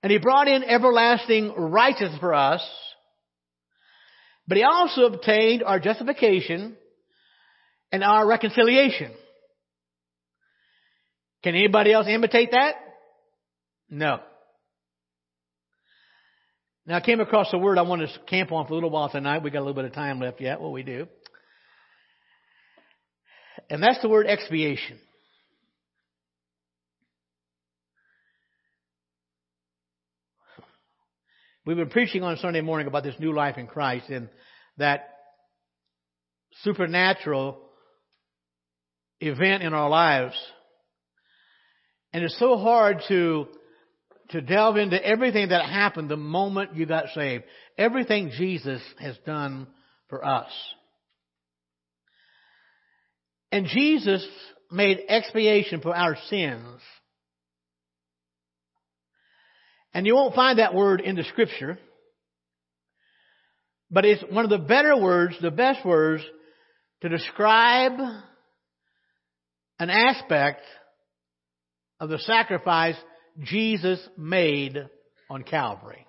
And 0.03 0.13
he 0.13 0.19
brought 0.19 0.49
in 0.49 0.63
everlasting 0.63 1.53
righteousness 1.55 2.21
for 2.21 2.33
us. 2.33 2.63
But 4.49 4.57
he 4.57 4.65
also 4.65 5.03
obtained 5.03 5.63
our 5.63 5.79
justification 5.79 6.77
and 7.93 8.03
our 8.03 8.27
reconciliation. 8.27 9.13
Can 11.45 11.55
anybody 11.55 11.93
else 11.93 12.07
imitate 12.09 12.53
that? 12.53 12.75
No. 13.91 14.21
Now 16.87 16.97
I 16.97 17.01
came 17.01 17.21
across 17.21 17.53
a 17.53 17.59
word 17.59 17.77
I 17.77 17.83
want 17.83 18.01
to 18.01 18.09
camp 18.27 18.51
on 18.51 18.67
for 18.67 18.73
a 18.73 18.75
little 18.77 18.91
while 18.91 19.11
tonight. 19.11 19.43
We 19.43 19.51
got 19.51 19.59
a 19.59 19.67
little 19.67 19.75
bit 19.75 19.85
of 19.85 19.93
time 19.93 20.19
left 20.19 20.41
yet. 20.41 20.61
What 20.61 20.73
we 20.73 20.83
do. 20.83 21.07
And 23.69 23.83
that's 23.83 24.01
the 24.01 24.09
word 24.09 24.27
expiation. 24.27 24.99
We've 31.69 31.77
been 31.77 31.91
preaching 31.91 32.23
on 32.23 32.39
Sunday 32.39 32.63
morning 32.63 32.87
about 32.87 33.03
this 33.03 33.17
new 33.19 33.35
life 33.35 33.59
in 33.59 33.67
Christ 33.67 34.09
and 34.09 34.31
that 34.79 35.11
supernatural 36.63 37.59
event 39.21 39.63
in 39.63 39.75
our 39.75 39.91
lives 39.91 40.33
and 42.15 42.25
it's 42.25 42.39
so 42.39 42.57
hard 42.57 43.03
to, 43.09 43.49
to 44.31 44.41
delve 44.41 44.79
into 44.79 44.97
everything 45.05 45.51
that 45.51 45.63
happened 45.67 46.09
the 46.09 46.17
moment 46.17 46.75
you 46.75 46.87
got 46.87 47.11
saved. 47.15 47.45
Everything 47.77 48.31
Jesus 48.31 48.81
has 48.99 49.19
done 49.27 49.67
for 50.09 50.25
us. 50.25 50.51
And 53.53 53.67
Jesus 53.67 54.27
made 54.73 55.01
expiation 55.07 55.83
for 55.83 55.95
our 55.95 56.17
sins. 56.31 56.81
And 59.99 60.07
you 60.07 60.15
won't 60.15 60.37
find 60.37 60.61
that 60.61 60.75
word 60.75 61.01
in 61.01 61.17
the 61.17 61.25
scripture. 61.25 61.77
But 63.91 64.05
it's 64.05 64.23
one 64.31 64.45
of 64.45 64.51
the 64.51 64.59
better 64.59 64.97
words, 64.97 65.35
the 65.43 65.51
best 65.51 65.85
words 65.85 66.23
to 67.01 67.09
describe 67.09 67.99
an 69.81 69.91
aspect 69.91 70.63
of 71.99 72.11
the 72.11 72.21
sacrifice 72.21 72.95
Jesus 73.43 73.99
made 74.17 74.79
on 75.29 75.43
Calvary. 75.43 76.07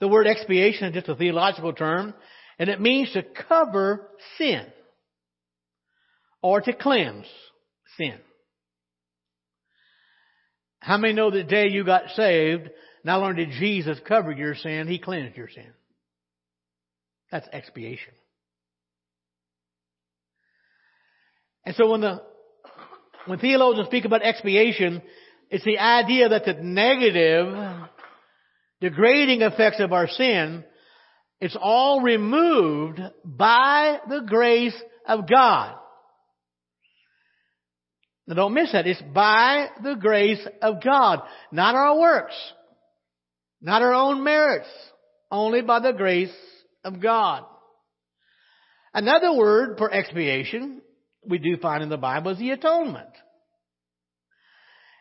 The 0.00 0.08
word 0.08 0.26
expiation 0.26 0.88
is 0.88 0.94
just 0.94 1.08
a 1.08 1.14
theological 1.14 1.74
term, 1.74 2.12
and 2.58 2.68
it 2.68 2.80
means 2.80 3.12
to 3.12 3.22
cover 3.22 4.10
sin 4.36 4.66
or 6.42 6.60
to 6.60 6.72
cleanse 6.72 7.26
sin. 7.96 8.18
How 10.82 10.98
many 10.98 11.14
know 11.14 11.30
the 11.30 11.44
day 11.44 11.68
you 11.68 11.84
got 11.84 12.10
saved, 12.16 12.68
not 13.04 13.22
only 13.22 13.46
did 13.46 13.54
Jesus 13.54 13.98
cover 14.06 14.32
your 14.32 14.56
sin, 14.56 14.88
He 14.88 14.98
cleansed 14.98 15.36
your 15.36 15.48
sin? 15.48 15.72
That's 17.30 17.46
expiation. 17.52 18.12
And 21.64 21.76
so 21.76 21.88
when 21.88 22.00
the 22.00 22.20
when 23.26 23.38
theologians 23.38 23.86
speak 23.86 24.04
about 24.04 24.22
expiation, 24.24 25.00
it's 25.50 25.64
the 25.64 25.78
idea 25.78 26.30
that 26.30 26.44
the 26.44 26.54
negative, 26.54 27.54
degrading 28.80 29.42
effects 29.42 29.78
of 29.78 29.92
our 29.92 30.08
sin, 30.08 30.64
it's 31.40 31.56
all 31.60 32.00
removed 32.00 33.00
by 33.24 34.00
the 34.08 34.22
grace 34.26 34.74
of 35.06 35.28
God. 35.28 35.76
Now 38.26 38.34
don't 38.34 38.54
miss 38.54 38.72
that. 38.72 38.86
It's 38.86 39.02
by 39.02 39.68
the 39.82 39.94
grace 39.94 40.44
of 40.60 40.82
God, 40.82 41.20
not 41.50 41.74
our 41.74 41.98
works, 41.98 42.34
not 43.60 43.82
our 43.82 43.94
own 43.94 44.22
merits, 44.22 44.68
only 45.30 45.62
by 45.62 45.80
the 45.80 45.92
grace 45.92 46.34
of 46.84 47.00
God. 47.00 47.44
Another 48.94 49.32
word 49.34 49.78
for 49.78 49.92
expiation 49.92 50.82
we 51.26 51.38
do 51.38 51.56
find 51.56 51.82
in 51.82 51.88
the 51.88 51.96
Bible 51.96 52.32
is 52.32 52.38
the 52.38 52.50
atonement. 52.50 53.08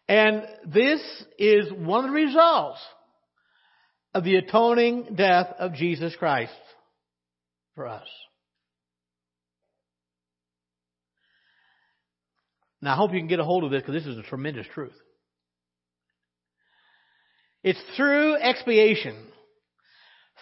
And 0.08 0.44
this 0.66 1.02
is 1.38 1.72
one 1.72 2.06
of 2.06 2.12
the 2.12 2.16
results 2.16 2.80
of 4.14 4.24
the 4.24 4.36
atoning 4.36 5.16
death 5.16 5.48
of 5.60 5.74
Jesus 5.74 6.16
Christ 6.18 6.52
for 7.76 7.88
us. 7.88 8.08
Now 12.82 12.94
I 12.94 12.96
hope 12.98 13.14
you 13.14 13.20
can 13.20 13.28
get 13.28 13.40
a 13.40 13.44
hold 13.44 13.64
of 13.64 13.72
this 13.72 13.82
because 13.82 14.04
this 14.04 14.12
is 14.12 14.18
a 14.18 14.24
tremendous 14.24 14.68
truth. 14.74 14.96
It's 17.64 17.80
through 17.96 18.38
expiation, 18.38 19.16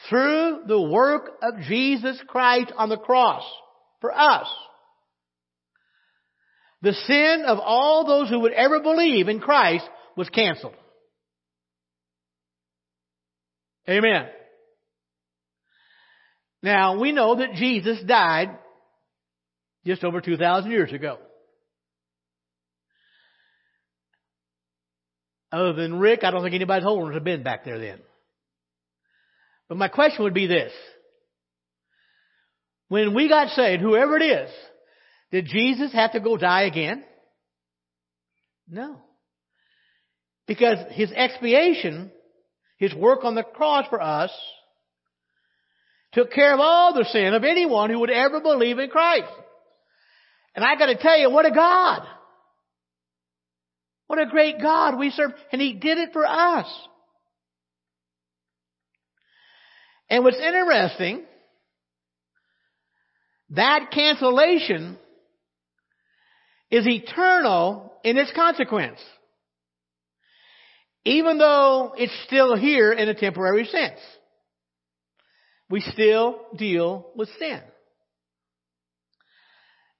through 0.10 0.62
the 0.67 0.82
work 0.82 1.32
of 1.41 1.62
Jesus 1.67 2.21
Christ 2.28 2.71
on 2.78 2.89
the 2.89 2.97
cross 2.97 3.43
for 3.99 4.17
us. 4.17 4.47
The 6.82 6.93
sin 6.93 7.43
of 7.45 7.60
all 7.60 8.06
those 8.06 8.30
who 8.30 8.39
would 8.41 8.54
ever 8.54 8.80
believe 8.80 9.28
in 9.28 9.41
Christ 9.41 9.84
was 10.15 10.30
canceled. 10.30 10.75
Amen. 13.89 14.28
Now, 16.63 16.99
we 16.99 17.12
know 17.12 17.36
that 17.36 17.54
Jesus 17.56 18.02
died 18.06 18.58
just 19.86 20.04
over 20.04 20.21
2,000 20.21 20.71
years 20.71 20.93
ago. 20.93 21.17
Other 25.52 25.74
than 25.74 26.00
Rick, 26.00 26.24
I 26.24 26.32
don't 26.32 26.44
think 26.44 26.56
anybody's 26.56 26.84
holders 26.84 27.16
have 27.16 27.24
been 27.24 27.44
back 27.44 27.66
there 27.66 27.80
then. 27.80 28.00
But 29.68 29.78
my 29.78 29.88
question 29.88 30.24
would 30.24 30.34
be 30.34 30.48
this. 30.48 30.72
When 32.88 33.14
we 33.14 33.30
got 33.30 33.50
saved, 33.50 33.82
whoever 33.82 34.18
it 34.18 34.24
is, 34.24 34.50
did 35.32 35.46
Jesus 35.46 35.94
have 35.94 36.14
to 36.14 36.20
go 36.20 36.38
die 36.38 36.64
again? 36.64 37.04
No. 38.68 38.98
Because 40.48 40.78
his 40.92 41.12
expiation, 41.12 42.12
his 42.78 42.94
work 42.94 43.24
on 43.24 43.36
the 43.36 43.44
cross 43.44 43.86
for 43.90 44.02
us, 44.02 44.32
took 46.14 46.32
care 46.32 46.54
of 46.54 46.60
all 46.60 46.94
the 46.94 47.06
sin 47.06 47.36
of 47.36 47.44
anyone 47.44 47.92
who 47.92 48.00
would 48.00 48.10
ever 48.10 48.42
believe 48.42 48.80
in 48.80 48.90
Christ. 48.90 49.32
And 50.56 50.66
I 50.66 50.76
gotta 50.76 50.96
tell 50.96 51.18
you, 51.20 51.30
what 51.30 51.46
a 51.46 51.52
God! 51.52 52.08
What 54.10 54.19
a 54.19 54.26
great 54.26 54.60
God 54.60 54.98
we 54.98 55.12
serve. 55.12 55.34
And 55.52 55.62
He 55.62 55.74
did 55.74 56.00
it 56.00 56.10
for 56.13 56.26
us. 56.26 56.65
And 60.10 60.24
what's 60.24 60.39
interesting, 60.39 61.26
that 63.52 63.91
cancellation 63.93 64.98
is 66.72 66.88
eternal 66.88 67.93
in 68.04 68.17
its 68.17 68.32
consequence. 68.34 69.00
Even 71.06 71.38
though 71.38 71.93
it's 71.95 72.24
still 72.26 72.56
here 72.56 72.91
in 72.91 73.10
a 73.10 73.13
temporary 73.13 73.65
sense. 73.65 74.00
We 75.69 75.82
still 75.82 76.48
deal 76.58 77.12
with 77.15 77.30
sin. 77.38 77.62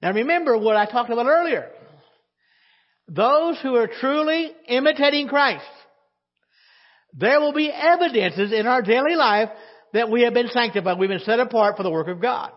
Now 0.02 0.12
remember 0.12 0.58
what 0.58 0.74
I 0.74 0.86
talked 0.86 1.10
about 1.10 1.26
earlier. 1.26 1.70
Those 3.12 3.58
who 3.60 3.74
are 3.74 3.88
truly 3.88 4.52
imitating 4.68 5.26
Christ, 5.26 5.64
there 7.12 7.40
will 7.40 7.52
be 7.52 7.68
evidences 7.68 8.52
in 8.52 8.68
our 8.68 8.82
daily 8.82 9.16
life 9.16 9.48
that 9.92 10.08
we 10.08 10.22
have 10.22 10.32
been 10.32 10.48
sanctified. 10.52 10.96
We've 10.96 11.08
been 11.08 11.18
set 11.18 11.40
apart 11.40 11.76
for 11.76 11.82
the 11.82 11.90
work 11.90 12.06
of 12.06 12.22
God. 12.22 12.52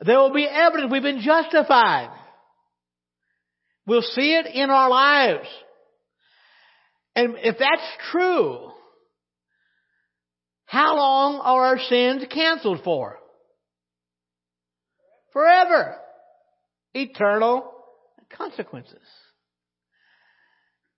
There 0.00 0.18
will 0.18 0.32
be 0.32 0.48
evidence 0.48 0.90
we've 0.90 1.02
been 1.02 1.20
justified. 1.20 2.08
We'll 3.86 4.00
see 4.00 4.32
it 4.32 4.46
in 4.46 4.70
our 4.70 4.88
lives. 4.88 5.46
And 7.14 7.34
if 7.42 7.56
that's 7.58 7.82
true, 8.10 8.70
how 10.64 10.96
long 10.96 11.40
are 11.40 11.64
our 11.66 11.78
sins 11.78 12.24
canceled 12.30 12.80
for? 12.84 13.18
Forever. 15.34 15.96
Eternal 16.94 17.70
consequences. 18.36 19.02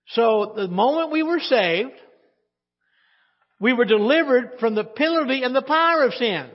So 0.07 0.53
the 0.55 0.67
moment 0.67 1.11
we 1.11 1.23
were 1.23 1.39
saved, 1.39 1.91
we 3.59 3.73
were 3.73 3.85
delivered 3.85 4.59
from 4.59 4.75
the 4.75 4.83
penalty 4.83 5.43
and 5.43 5.55
the 5.55 5.61
power 5.61 6.03
of 6.03 6.13
sin. 6.13 6.49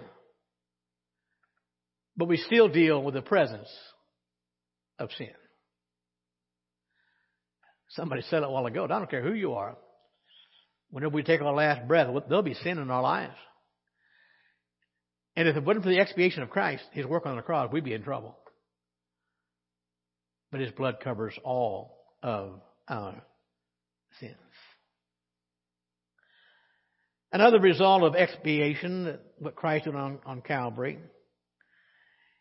But 2.17 2.29
we 2.29 2.37
still 2.37 2.69
deal 2.69 3.03
with 3.03 3.15
the 3.15 3.23
presence 3.23 3.69
of 4.99 5.11
sin. 5.17 5.31
Somebody 7.91 8.23
said 8.23 8.43
it 8.43 8.49
a 8.49 8.51
while 8.51 8.67
ago. 8.67 8.85
I 8.85 8.89
don't 8.89 9.11
care 9.11 9.23
who 9.23 9.33
you 9.33 9.55
are. 9.55 9.77
Whenever 10.91 11.15
we 11.15 11.23
take 11.23 11.41
our 11.41 11.55
last 11.55 11.87
breath, 11.87 12.09
there'll 12.29 12.43
be 12.43 12.55
sin 12.55 12.79
in 12.79 12.91
our 12.91 13.03
lives. 13.03 13.37
And 15.37 15.47
if 15.47 15.57
it 15.57 15.65
wasn't 15.65 15.85
for 15.85 15.91
the 15.91 16.01
expiation 16.01 16.43
of 16.43 16.51
Christ, 16.51 16.83
His 16.93 17.07
work 17.07 17.25
on 17.25 17.37
the 17.37 17.43
cross, 17.43 17.73
we'd 17.73 17.85
be 17.85 17.95
in 17.95 18.03
trouble. 18.03 18.37
But 20.51 20.61
His 20.61 20.73
blood 20.73 20.97
covers 21.03 21.35
all 21.45 21.97
of 22.23 22.61
our 22.89 23.23
sins. 24.21 24.35
Another 27.31 27.61
result 27.61 28.03
of 28.03 28.15
expiation, 28.15 29.19
what 29.39 29.55
Christ 29.55 29.85
did 29.85 29.95
on, 29.95 30.19
on 30.25 30.41
Calvary, 30.41 30.99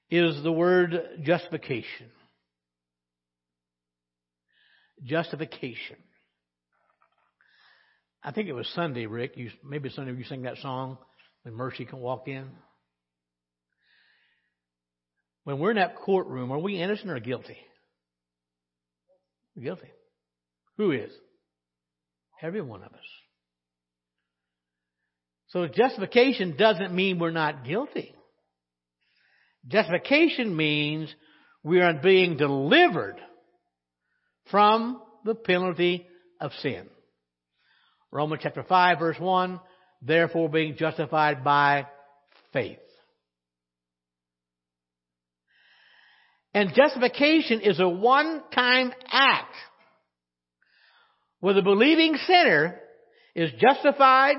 is 0.09 0.41
the 0.43 0.51
word 0.51 0.97
justification 1.23 2.09
justification. 5.03 5.97
I 8.23 8.31
think 8.31 8.49
it 8.49 8.53
was 8.53 8.67
Sunday, 8.73 9.05
Rick. 9.05 9.33
You, 9.35 9.51
maybe 9.63 9.89
Sunday 9.89 10.13
you 10.13 10.23
sang 10.23 10.43
that 10.43 10.57
song, 10.57 10.97
When 11.43 11.53
Mercy 11.53 11.85
Can 11.85 11.99
Walk 11.99 12.27
In. 12.27 12.49
When 15.43 15.59
we're 15.59 15.71
in 15.71 15.77
that 15.77 15.95
courtroom, 15.95 16.51
are 16.51 16.59
we 16.59 16.81
innocent 16.81 17.09
or 17.09 17.19
guilty? 17.19 17.57
Guilty. 19.61 19.89
Who 20.77 20.91
is? 20.91 21.11
Every 22.41 22.61
one 22.61 22.83
of 22.83 22.93
us. 22.93 22.99
So 25.49 25.67
justification 25.67 26.55
doesn't 26.57 26.93
mean 26.93 27.19
we're 27.19 27.31
not 27.31 27.65
guilty. 27.65 28.13
Justification 29.67 30.55
means 30.55 31.13
we 31.63 31.81
are 31.81 31.93
being 31.93 32.37
delivered 32.37 33.17
from 34.51 35.01
the 35.25 35.35
penalty 35.35 36.05
of 36.39 36.51
sin. 36.61 36.87
Romans 38.11 38.41
chapter 38.43 38.63
5 38.63 38.99
verse 38.99 39.19
1, 39.19 39.59
therefore 40.01 40.49
being 40.49 40.75
justified 40.77 41.43
by 41.43 41.87
faith. 42.53 42.79
And 46.57 46.73
justification 46.73 47.61
is 47.61 47.79
a 47.79 47.87
one-time 47.87 48.91
act 49.11 49.53
where 51.39 51.53
the 51.53 51.61
believing 51.61 52.17
sinner 52.25 52.79
is 53.35 53.51
justified 53.59 54.37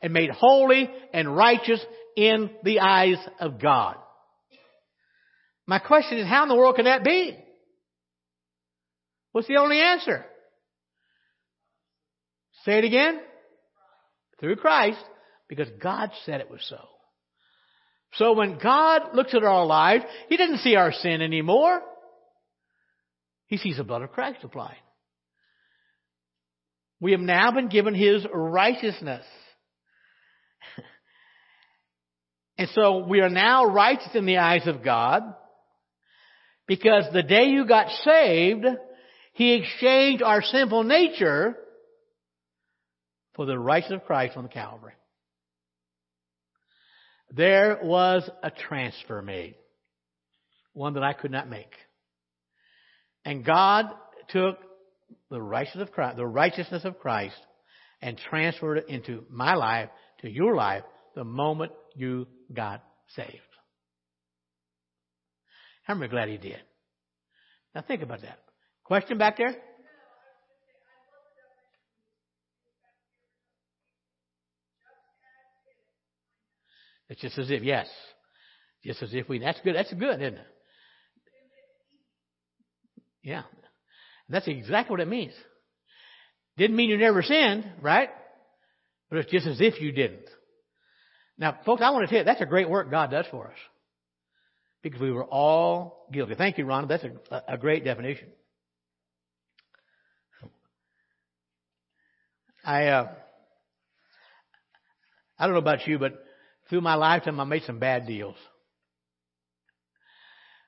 and 0.00 0.14
made 0.14 0.30
holy 0.30 0.88
and 1.12 1.36
righteous 1.36 1.84
in 2.16 2.48
the 2.62 2.80
eyes 2.80 3.18
of 3.38 3.60
God. 3.60 3.96
My 5.66 5.78
question 5.78 6.16
is, 6.16 6.26
how 6.26 6.44
in 6.44 6.48
the 6.48 6.56
world 6.56 6.76
can 6.76 6.86
that 6.86 7.04
be? 7.04 7.36
What's 9.32 9.48
the 9.48 9.58
only 9.58 9.78
answer? 9.78 10.24
Say 12.64 12.78
it 12.78 12.84
again. 12.84 13.20
Through 14.40 14.56
Christ, 14.56 15.04
because 15.50 15.68
God 15.82 16.12
said 16.24 16.40
it 16.40 16.50
was 16.50 16.64
so. 16.66 16.78
So 18.14 18.32
when 18.32 18.58
God 18.58 19.14
looks 19.14 19.34
at 19.34 19.44
our 19.44 19.66
lives, 19.66 20.04
He 20.28 20.36
doesn't 20.36 20.58
see 20.58 20.76
our 20.76 20.92
sin 20.92 21.22
anymore. 21.22 21.80
He 23.46 23.56
sees 23.56 23.76
the 23.76 23.84
blood 23.84 24.02
of 24.02 24.12
Christ 24.12 24.38
applied. 24.42 24.76
We 27.00 27.12
have 27.12 27.20
now 27.20 27.52
been 27.52 27.68
given 27.68 27.94
His 27.94 28.26
righteousness. 28.32 29.24
and 32.58 32.68
so 32.74 33.06
we 33.06 33.20
are 33.20 33.30
now 33.30 33.66
righteous 33.66 34.14
in 34.14 34.26
the 34.26 34.38
eyes 34.38 34.66
of 34.66 34.82
God 34.82 35.22
because 36.66 37.04
the 37.12 37.22
day 37.22 37.46
you 37.46 37.66
got 37.66 37.90
saved, 38.04 38.66
he 39.32 39.54
exchanged 39.54 40.22
our 40.22 40.42
sinful 40.42 40.84
nature 40.84 41.56
for 43.34 43.46
the 43.46 43.58
righteousness 43.58 44.00
of 44.02 44.06
Christ 44.06 44.36
on 44.36 44.42
the 44.42 44.48
Calvary. 44.48 44.94
There 47.30 47.78
was 47.82 48.28
a 48.42 48.50
transfer 48.50 49.22
made, 49.22 49.54
one 50.72 50.94
that 50.94 51.02
I 51.02 51.12
could 51.12 51.30
not 51.30 51.48
make. 51.48 51.72
And 53.24 53.44
God 53.44 53.86
took 54.28 54.58
the 55.30 55.40
righteousness 55.40 55.88
of 55.88 55.92
Christ, 55.92 56.16
the 56.16 56.26
righteousness 56.26 56.84
of 56.84 56.98
Christ 56.98 57.36
and 58.00 58.16
transferred 58.30 58.78
it 58.78 58.88
into 58.88 59.24
my 59.28 59.54
life, 59.54 59.90
to 60.20 60.30
your 60.30 60.54
life, 60.54 60.84
the 61.14 61.24
moment 61.24 61.72
you 61.94 62.26
got 62.52 62.82
saved. 63.08 63.36
How 65.84 65.94
many 65.94 66.10
glad 66.10 66.28
he 66.28 66.36
did? 66.36 66.60
Now 67.74 67.82
think 67.82 68.02
about 68.02 68.22
that. 68.22 68.38
Question 68.84 69.18
back 69.18 69.36
there? 69.38 69.56
It's 77.08 77.20
just 77.20 77.38
as 77.38 77.50
if, 77.50 77.62
yes. 77.62 77.88
Just 78.84 79.02
as 79.02 79.12
if 79.12 79.28
we, 79.28 79.38
that's 79.38 79.60
good, 79.62 79.74
that's 79.74 79.92
good, 79.92 80.20
isn't 80.20 80.34
it? 80.34 80.46
Yeah. 83.22 83.42
That's 84.28 84.46
exactly 84.46 84.92
what 84.92 85.00
it 85.00 85.08
means. 85.08 85.32
Didn't 86.56 86.76
mean 86.76 86.90
you 86.90 86.98
never 86.98 87.22
sinned, 87.22 87.70
right? 87.80 88.10
But 89.08 89.20
it's 89.20 89.30
just 89.30 89.46
as 89.46 89.60
if 89.60 89.80
you 89.80 89.92
didn't. 89.92 90.28
Now, 91.38 91.58
folks, 91.64 91.82
I 91.82 91.90
want 91.90 92.04
to 92.04 92.08
tell 92.08 92.18
you, 92.18 92.24
that's 92.24 92.40
a 92.40 92.46
great 92.46 92.68
work 92.68 92.90
God 92.90 93.10
does 93.10 93.26
for 93.30 93.48
us. 93.48 93.56
Because 94.82 95.00
we 95.00 95.10
were 95.10 95.24
all 95.24 96.06
guilty. 96.12 96.34
Thank 96.34 96.58
you, 96.58 96.64
Ron. 96.64 96.88
That's 96.88 97.04
a, 97.04 97.42
a 97.48 97.58
great 97.58 97.84
definition. 97.84 98.28
I, 102.64 102.86
uh, 102.86 103.08
I 105.38 105.46
don't 105.46 105.54
know 105.54 105.60
about 105.60 105.86
you, 105.86 105.98
but 105.98 106.22
through 106.68 106.80
my 106.82 106.94
lifetime, 106.94 107.40
I 107.40 107.44
made 107.44 107.62
some 107.64 107.78
bad 107.78 108.06
deals. 108.06 108.36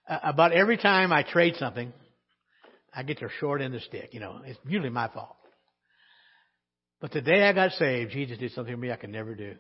Uh, 0.09 0.19
about 0.23 0.53
every 0.53 0.77
time 0.77 1.13
I 1.13 1.23
trade 1.23 1.57
something, 1.57 1.93
I 2.95 3.03
get 3.03 3.21
the 3.21 3.29
short 3.39 3.61
end 3.61 3.75
of 3.75 3.81
the 3.81 3.87
stick. 3.87 4.11
You 4.13 4.21
know, 4.21 4.41
it's 4.45 4.59
usually 4.67 4.91
my 4.91 5.09
fault. 5.09 5.37
But 7.01 7.13
the 7.13 7.21
day 7.21 7.45
I 7.45 7.53
got 7.53 7.73
saved, 7.73 8.13
Jesus 8.13 8.39
did 8.39 8.53
something 8.53 8.75
for 8.75 8.81
me 8.81 8.91
I 8.91 8.97
could 8.97 9.11
never 9.11 9.35
do. 9.35 9.55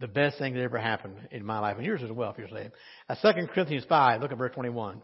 The 0.00 0.08
best 0.08 0.38
thing 0.38 0.54
that 0.54 0.60
ever 0.60 0.78
happened 0.78 1.16
in 1.30 1.44
my 1.44 1.60
life, 1.60 1.76
and 1.76 1.86
yours 1.86 2.02
as 2.02 2.10
well 2.10 2.30
if 2.30 2.38
you're 2.38 2.48
saved. 2.48 2.72
Uh, 3.08 3.32
2 3.32 3.46
Corinthians 3.54 3.84
5, 3.88 4.20
look 4.20 4.32
at 4.32 4.38
verse 4.38 4.52
21. 4.54 5.00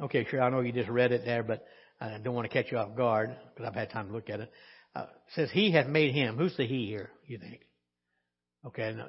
Okay, 0.00 0.26
sure. 0.30 0.42
I 0.42 0.50
know 0.50 0.60
you 0.60 0.72
just 0.72 0.88
read 0.88 1.12
it 1.12 1.24
there, 1.24 1.42
but 1.42 1.64
I 2.00 2.18
don't 2.18 2.34
want 2.34 2.50
to 2.50 2.52
catch 2.52 2.70
you 2.70 2.78
off 2.78 2.96
guard 2.96 3.34
because 3.54 3.68
I've 3.68 3.74
had 3.74 3.90
time 3.90 4.08
to 4.08 4.12
look 4.12 4.30
at 4.30 4.40
it. 4.40 4.52
Uh, 4.94 5.02
it 5.02 5.08
says 5.34 5.50
he 5.52 5.72
hath 5.72 5.86
made 5.86 6.14
him. 6.14 6.36
Who's 6.36 6.56
the 6.56 6.66
he 6.66 6.86
here? 6.86 7.10
You 7.26 7.38
think? 7.38 7.60
Okay, 8.66 8.94
no, 8.96 9.06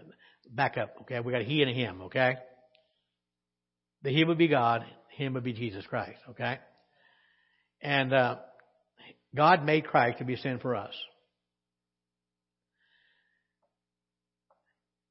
back 0.50 0.78
up. 0.78 0.96
Okay, 1.02 1.20
we 1.20 1.32
got 1.32 1.42
a 1.42 1.46
he 1.46 1.62
and 1.62 1.70
a 1.70 1.74
him. 1.74 2.02
Okay, 2.04 2.36
the 4.04 4.10
he 4.10 4.24
would 4.24 4.38
be 4.38 4.48
God, 4.48 4.84
him 5.16 5.34
would 5.34 5.44
be 5.44 5.54
Jesus 5.54 5.86
Christ. 5.88 6.20
Okay, 6.32 6.58
and 7.82 8.14
uh, 8.14 8.38
God 9.36 9.64
made 9.64 9.86
Christ 9.86 10.20
to 10.20 10.26
be 10.26 10.36
sin 10.36 10.60
for 10.60 10.76
us. 10.76 10.94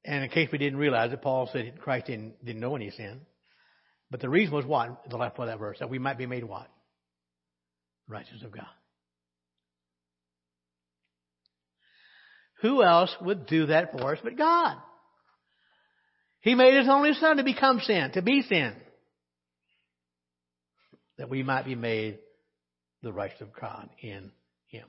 And 0.05 0.23
in 0.23 0.29
case 0.29 0.49
we 0.51 0.57
didn't 0.57 0.79
realize 0.79 1.11
it, 1.11 1.21
Paul 1.21 1.49
said 1.51 1.79
Christ 1.79 2.07
didn't, 2.07 2.43
didn't 2.43 2.61
know 2.61 2.75
any 2.75 2.89
sin. 2.89 3.21
But 4.11 4.21
the 4.21 4.29
reason 4.29 4.55
was 4.55 4.65
what? 4.65 5.09
The 5.09 5.17
last 5.17 5.35
part 5.35 5.49
of 5.49 5.53
that 5.53 5.59
verse, 5.59 5.77
that 5.79 5.89
we 5.89 5.99
might 5.99 6.17
be 6.17 6.25
made 6.25 6.43
what? 6.43 6.67
Righteous 8.07 8.43
of 8.43 8.51
God. 8.51 8.65
Who 12.61 12.83
else 12.83 13.15
would 13.21 13.45
do 13.45 13.67
that 13.67 13.91
for 13.91 14.13
us 14.13 14.19
but 14.23 14.37
God? 14.37 14.77
He 16.41 16.55
made 16.55 16.77
His 16.77 16.89
only 16.89 17.13
Son 17.13 17.37
to 17.37 17.43
become 17.43 17.79
sin, 17.81 18.11
to 18.13 18.21
be 18.21 18.41
sin. 18.41 18.75
That 21.17 21.29
we 21.29 21.43
might 21.43 21.65
be 21.65 21.75
made 21.75 22.19
the 23.03 23.13
righteous 23.13 23.41
of 23.41 23.49
God 23.59 23.89
in 24.01 24.31
Him. 24.67 24.85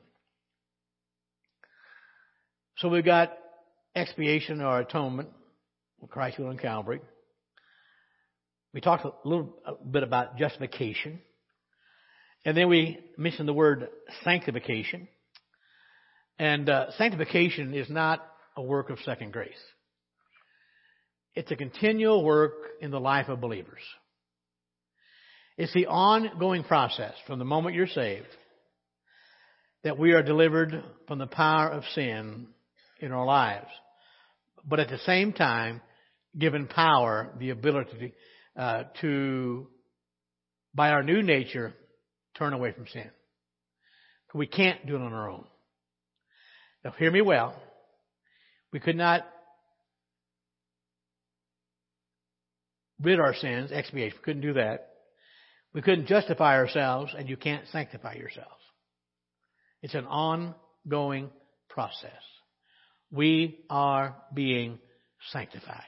So 2.79 2.89
we've 2.89 3.05
got 3.05 3.37
expiation 3.95 4.63
or 4.63 4.81
atonement, 4.81 5.29
Christ 6.09 6.41
on 6.41 6.57
Calvary. 6.57 7.01
We 8.73 8.81
talked 8.81 9.05
a 9.05 9.13
little 9.25 9.55
bit 9.91 10.03
about 10.03 10.39
justification. 10.39 11.21
And 12.45 12.57
then 12.57 12.69
we 12.69 12.99
mentioned 13.19 13.49
the 13.49 13.53
word 13.53 13.89
sanctification. 14.25 15.09
And 16.39 16.71
uh, 16.71 16.93
sanctification 16.97 17.75
is 17.75 17.91
not 17.91 18.27
a 18.57 18.63
work 18.63 18.91
of 18.91 18.99
second 19.05 19.33
grace. 19.33 19.51
It's 21.35 21.51
a 21.51 21.57
continual 21.57 22.25
work 22.25 22.55
in 22.81 22.91
the 22.91 23.01
life 23.01 23.29
of 23.29 23.41
believers. 23.41 23.83
It's 25.57 25.73
the 25.75 25.87
ongoing 25.87 26.65
process 26.65 27.13
from 27.27 27.39
the 27.39 27.45
moment 27.45 27.77
you're 27.77 27.87
saved 27.87 28.27
that 29.85 29.99
we 29.99 30.13
are 30.13 30.23
delivered 30.23 30.83
from 31.07 31.19
the 31.19 31.27
power 31.27 31.69
of 31.69 31.85
sin 31.95 32.47
in 33.01 33.13
our 33.13 33.25
lives. 33.25 33.69
But 34.65 34.81
at 34.81 34.89
the 34.89 34.99
same 34.99 35.33
time, 35.33 35.81
given 36.39 36.67
power, 36.67 37.33
the 37.39 37.51
ability 37.51 38.15
uh, 38.61 38.85
to, 39.01 39.69
by 40.75 40.91
our 40.91 41.03
new 41.03 41.23
nature, 41.23 41.73
turn 42.37 42.53
away 42.53 42.73
from 42.73 42.87
sin. 42.89 43.11
We 44.35 44.47
can't 44.47 44.87
do 44.87 44.97
it 44.97 45.01
on 45.01 45.15
our 45.15 45.31
own. 45.31 45.47
Now, 46.85 46.91
hear 46.99 47.11
me 47.11 47.23
well. 47.23 47.59
We 48.71 48.79
could 48.79 48.97
not 48.97 49.27
rid 53.03 53.19
our 53.19 53.35
sins, 53.35 53.71
expiate. 53.73 54.13
We 54.13 54.23
couldn't 54.23 54.43
do 54.43 54.53
that. 54.53 54.91
We 55.73 55.81
couldn't 55.81 56.07
justify 56.07 56.57
ourselves, 56.57 57.15
and 57.17 57.31
you 57.31 57.39
can't 57.39 57.67
sanctify 57.73 58.17
yourselves. 58.17 58.51
It's 59.81 59.95
an 59.95 60.05
ongoing 60.05 61.31
process. 61.71 62.11
We 63.11 63.61
are 63.71 64.17
being 64.35 64.81
sanctified. 65.33 65.81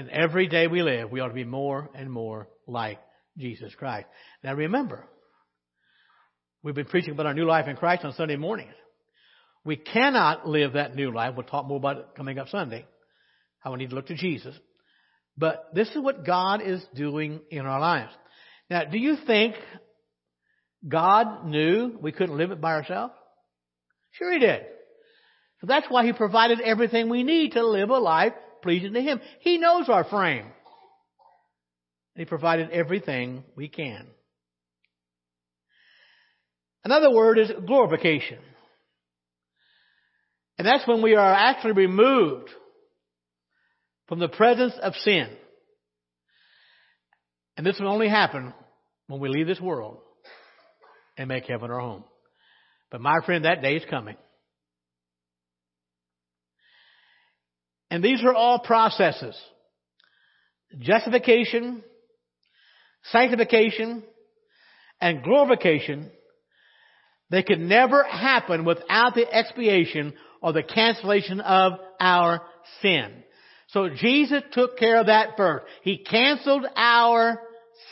And 0.00 0.08
every 0.08 0.48
day 0.48 0.66
we 0.66 0.82
live, 0.82 1.10
we 1.10 1.20
ought 1.20 1.28
to 1.28 1.34
be 1.34 1.44
more 1.44 1.90
and 1.94 2.10
more 2.10 2.48
like 2.66 2.98
Jesus 3.36 3.74
Christ. 3.74 4.06
Now 4.42 4.54
remember, 4.54 5.06
we've 6.62 6.74
been 6.74 6.86
preaching 6.86 7.12
about 7.12 7.26
our 7.26 7.34
new 7.34 7.44
life 7.44 7.68
in 7.68 7.76
Christ 7.76 8.06
on 8.06 8.14
Sunday 8.14 8.36
mornings. 8.36 8.72
We 9.62 9.76
cannot 9.76 10.48
live 10.48 10.72
that 10.72 10.96
new 10.96 11.12
life. 11.12 11.34
We'll 11.36 11.44
talk 11.44 11.66
more 11.66 11.76
about 11.76 11.98
it 11.98 12.06
coming 12.16 12.38
up 12.38 12.48
Sunday. 12.48 12.86
How 13.58 13.72
we 13.72 13.78
need 13.78 13.90
to 13.90 13.94
look 13.94 14.06
to 14.06 14.14
Jesus. 14.14 14.54
But 15.36 15.68
this 15.74 15.90
is 15.90 15.98
what 15.98 16.24
God 16.24 16.62
is 16.62 16.82
doing 16.94 17.40
in 17.50 17.66
our 17.66 17.78
lives. 17.78 18.12
Now, 18.70 18.84
do 18.84 18.96
you 18.96 19.18
think 19.26 19.54
God 20.88 21.44
knew 21.44 21.98
we 22.00 22.12
couldn't 22.12 22.38
live 22.38 22.52
it 22.52 22.60
by 22.62 22.72
ourselves? 22.72 23.12
Sure 24.12 24.32
He 24.32 24.38
did. 24.38 24.62
So 25.60 25.66
that's 25.66 25.90
why 25.90 26.06
He 26.06 26.14
provided 26.14 26.58
everything 26.62 27.10
we 27.10 27.22
need 27.22 27.52
to 27.52 27.66
live 27.66 27.90
a 27.90 27.98
life 27.98 28.32
pleasing 28.62 28.94
to 28.94 29.00
Him. 29.00 29.20
He 29.40 29.58
knows 29.58 29.88
our 29.88 30.04
frame. 30.04 30.46
He 32.14 32.24
provided 32.24 32.70
everything 32.70 33.44
we 33.56 33.68
can. 33.68 34.06
Another 36.84 37.10
word 37.10 37.38
is 37.38 37.50
glorification. 37.66 38.38
And 40.58 40.66
that's 40.66 40.86
when 40.86 41.02
we 41.02 41.14
are 41.14 41.32
actually 41.32 41.72
removed 41.72 42.50
from 44.08 44.18
the 44.18 44.28
presence 44.28 44.74
of 44.82 44.94
sin. 44.96 45.28
And 47.56 47.66
this 47.66 47.78
will 47.78 47.88
only 47.88 48.08
happen 48.08 48.52
when 49.06 49.20
we 49.20 49.28
leave 49.28 49.46
this 49.46 49.60
world 49.60 49.98
and 51.16 51.28
make 51.28 51.44
heaven 51.44 51.70
our 51.70 51.80
home. 51.80 52.04
But 52.90 53.00
my 53.00 53.18
friend, 53.24 53.44
that 53.44 53.62
day 53.62 53.76
is 53.76 53.84
coming. 53.88 54.16
And 57.90 58.02
these 58.02 58.22
are 58.22 58.34
all 58.34 58.60
processes. 58.60 59.36
Justification, 60.78 61.82
sanctification, 63.10 64.04
and 65.00 65.24
glorification. 65.24 66.10
They 67.30 67.42
could 67.42 67.58
never 67.60 68.04
happen 68.04 68.64
without 68.64 69.14
the 69.14 69.26
expiation 69.32 70.14
or 70.40 70.52
the 70.52 70.62
cancellation 70.62 71.40
of 71.40 71.72
our 71.98 72.42
sin. 72.80 73.24
So 73.68 73.88
Jesus 73.88 74.42
took 74.52 74.78
care 74.78 75.00
of 75.00 75.06
that 75.06 75.36
first. 75.36 75.66
He 75.82 75.98
canceled 75.98 76.66
our 76.76 77.40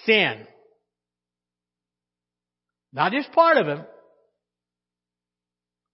sin. 0.07 0.47
Not 2.93 3.13
just 3.13 3.33
part 3.33 3.59
of 3.59 3.69
it, 3.69 3.87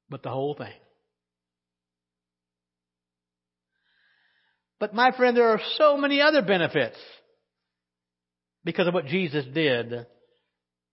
but 0.09 0.23
the 0.23 0.31
whole 0.31 0.55
thing. 0.55 0.73
But 4.85 4.93
my 4.93 5.13
friend, 5.13 5.35
there 5.35 5.49
are 5.49 5.63
so 5.79 5.97
many 5.97 6.21
other 6.21 6.43
benefits. 6.43 6.99
because 8.67 8.87
of 8.87 8.93
what 8.93 9.07
Jesus 9.07 9.43
did 9.47 10.07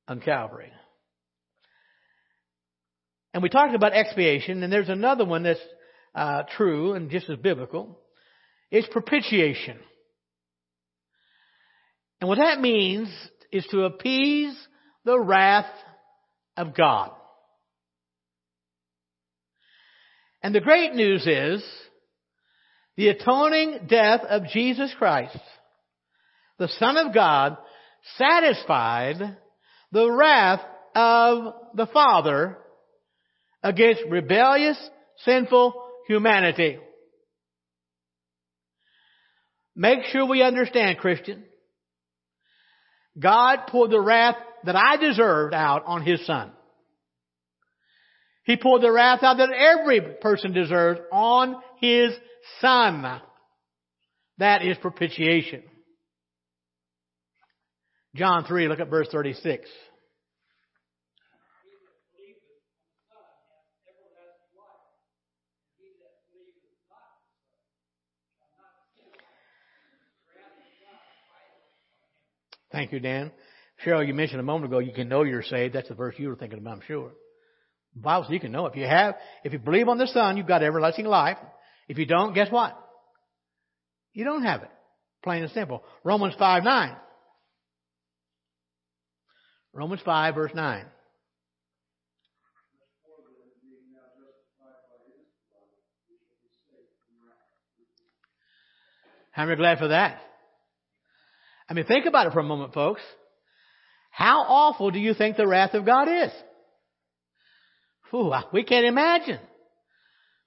on 0.07 0.21
Calvary. 0.21 0.71
And 3.33 3.43
we 3.43 3.49
talked 3.49 3.75
about 3.75 3.91
expiation, 3.91 4.63
and 4.63 4.71
there's 4.71 4.87
another 4.87 5.25
one 5.25 5.43
that's 5.43 5.59
uh, 6.15 6.43
true 6.55 6.93
and 6.93 7.11
just 7.11 7.29
as 7.29 7.37
biblical. 7.37 7.99
It's 8.71 8.87
propitiation. 8.87 9.77
And 12.21 12.29
what 12.29 12.37
that 12.37 12.61
means 12.61 13.09
is 13.51 13.65
to 13.71 13.83
appease 13.83 14.55
the 15.03 15.19
wrath 15.19 15.73
of 16.55 16.73
God. 16.73 17.11
And 20.41 20.55
the 20.55 20.61
great 20.61 20.93
news 20.93 21.27
is 21.27 21.61
the 22.97 23.09
atoning 23.09 23.87
death 23.87 24.21
of 24.21 24.47
Jesus 24.47 24.93
Christ, 24.97 25.37
the 26.59 26.67
Son 26.79 26.97
of 26.97 27.13
God, 27.13 27.57
satisfied 28.17 29.37
the 29.91 30.11
wrath 30.11 30.61
of 30.95 31.53
the 31.75 31.87
Father 31.87 32.57
against 33.63 34.01
rebellious, 34.09 34.77
sinful 35.23 35.73
humanity. 36.07 36.79
Make 39.75 40.03
sure 40.11 40.25
we 40.25 40.43
understand, 40.43 40.97
Christian. 40.97 41.43
God 43.17 43.67
poured 43.67 43.91
the 43.91 44.01
wrath 44.01 44.35
that 44.63 44.75
I 44.75 44.97
deserved 44.97 45.53
out 45.53 45.83
on 45.85 46.05
His 46.05 46.25
Son. 46.25 46.51
He 48.43 48.57
poured 48.57 48.81
the 48.81 48.91
wrath 48.91 49.23
out 49.23 49.37
that 49.37 49.51
every 49.51 50.01
person 50.21 50.53
deserves 50.53 50.99
on 51.11 51.55
His 51.79 52.11
Son. 52.59 53.21
That 54.37 54.63
is 54.63 54.77
propitiation. 54.77 55.63
John 58.15 58.45
3, 58.45 58.67
look 58.67 58.79
at 58.79 58.89
verse 58.89 59.07
36. 59.11 59.69
Thank 72.71 72.93
you, 72.93 72.99
Dan. 73.01 73.31
Cheryl, 73.85 74.07
you 74.07 74.13
mentioned 74.13 74.39
a 74.39 74.43
moment 74.43 74.71
ago 74.71 74.79
you 74.79 74.93
can 74.93 75.09
know 75.09 75.23
you're 75.23 75.43
saved. 75.43 75.75
That's 75.75 75.89
the 75.89 75.95
verse 75.95 76.15
you 76.17 76.29
were 76.29 76.35
thinking 76.35 76.59
about, 76.59 76.77
I'm 76.77 76.81
sure. 76.87 77.11
Bible 77.95 78.23
says 78.23 78.33
you 78.33 78.39
can 78.39 78.51
know. 78.51 78.65
If 78.67 78.75
you 78.75 78.85
have, 78.85 79.15
if 79.43 79.53
you 79.53 79.59
believe 79.59 79.87
on 79.89 79.97
the 79.97 80.07
Son, 80.07 80.37
you've 80.37 80.47
got 80.47 80.63
everlasting 80.63 81.05
life. 81.05 81.37
If 81.87 81.97
you 81.97 82.05
don't, 82.05 82.33
guess 82.33 82.51
what? 82.51 82.77
You 84.13 84.23
don't 84.23 84.43
have 84.43 84.63
it. 84.63 84.69
Plain 85.23 85.43
and 85.43 85.51
simple. 85.51 85.83
Romans 86.03 86.33
5 86.37 86.63
9. 86.63 86.95
Romans 89.73 90.01
5 90.03 90.35
verse 90.35 90.51
9. 90.53 90.85
How 99.31 99.43
many 99.43 99.53
are 99.53 99.57
glad 99.57 99.79
for 99.79 99.87
that? 99.87 100.19
I 101.69 101.73
mean, 101.73 101.85
think 101.85 102.05
about 102.05 102.27
it 102.27 102.33
for 102.33 102.39
a 102.39 102.43
moment, 102.43 102.73
folks. 102.73 103.01
How 104.09 104.41
awful 104.41 104.91
do 104.91 104.99
you 104.99 105.13
think 105.13 105.37
the 105.37 105.47
wrath 105.47 105.73
of 105.73 105.85
God 105.85 106.09
is? 106.09 106.31
We 108.53 108.63
can't 108.63 108.85
imagine. 108.85 109.39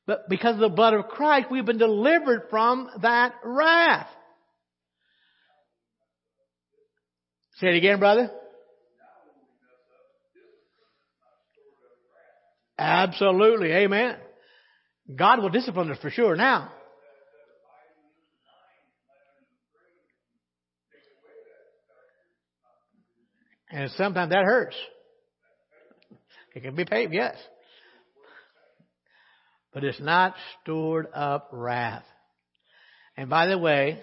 But 0.07 0.29
because 0.29 0.55
of 0.55 0.61
the 0.61 0.69
blood 0.69 0.95
of 0.95 1.09
Christ, 1.09 1.47
we've 1.51 1.65
been 1.65 1.79
delivered 1.79 2.49
from 2.51 2.91
that 3.01 3.33
wrath. 3.43 4.09
Say 7.57 7.69
it 7.69 7.77
again, 7.77 7.99
brother. 7.99 8.31
Absolutely. 12.79 13.73
Amen. 13.73 14.17
God 15.15 15.41
will 15.41 15.51
discipline 15.51 15.91
us 15.91 15.99
for 16.03 16.11
sure 16.11 16.37
now. 16.37 16.71
And 23.71 23.91
sometimes 23.93 24.31
that 24.31 24.45
hurts. 24.45 24.77
It 26.55 26.63
can 26.63 26.77
be 26.77 26.85
paid, 26.85 27.13
yes. 27.13 27.37
But 29.75 29.85
it's 29.85 30.01
not 30.01 30.35
stored 30.63 31.09
up 31.13 31.51
wrath. 31.53 32.05
And 33.17 33.29
by 33.29 33.47
the 33.47 33.59
way, 33.59 34.01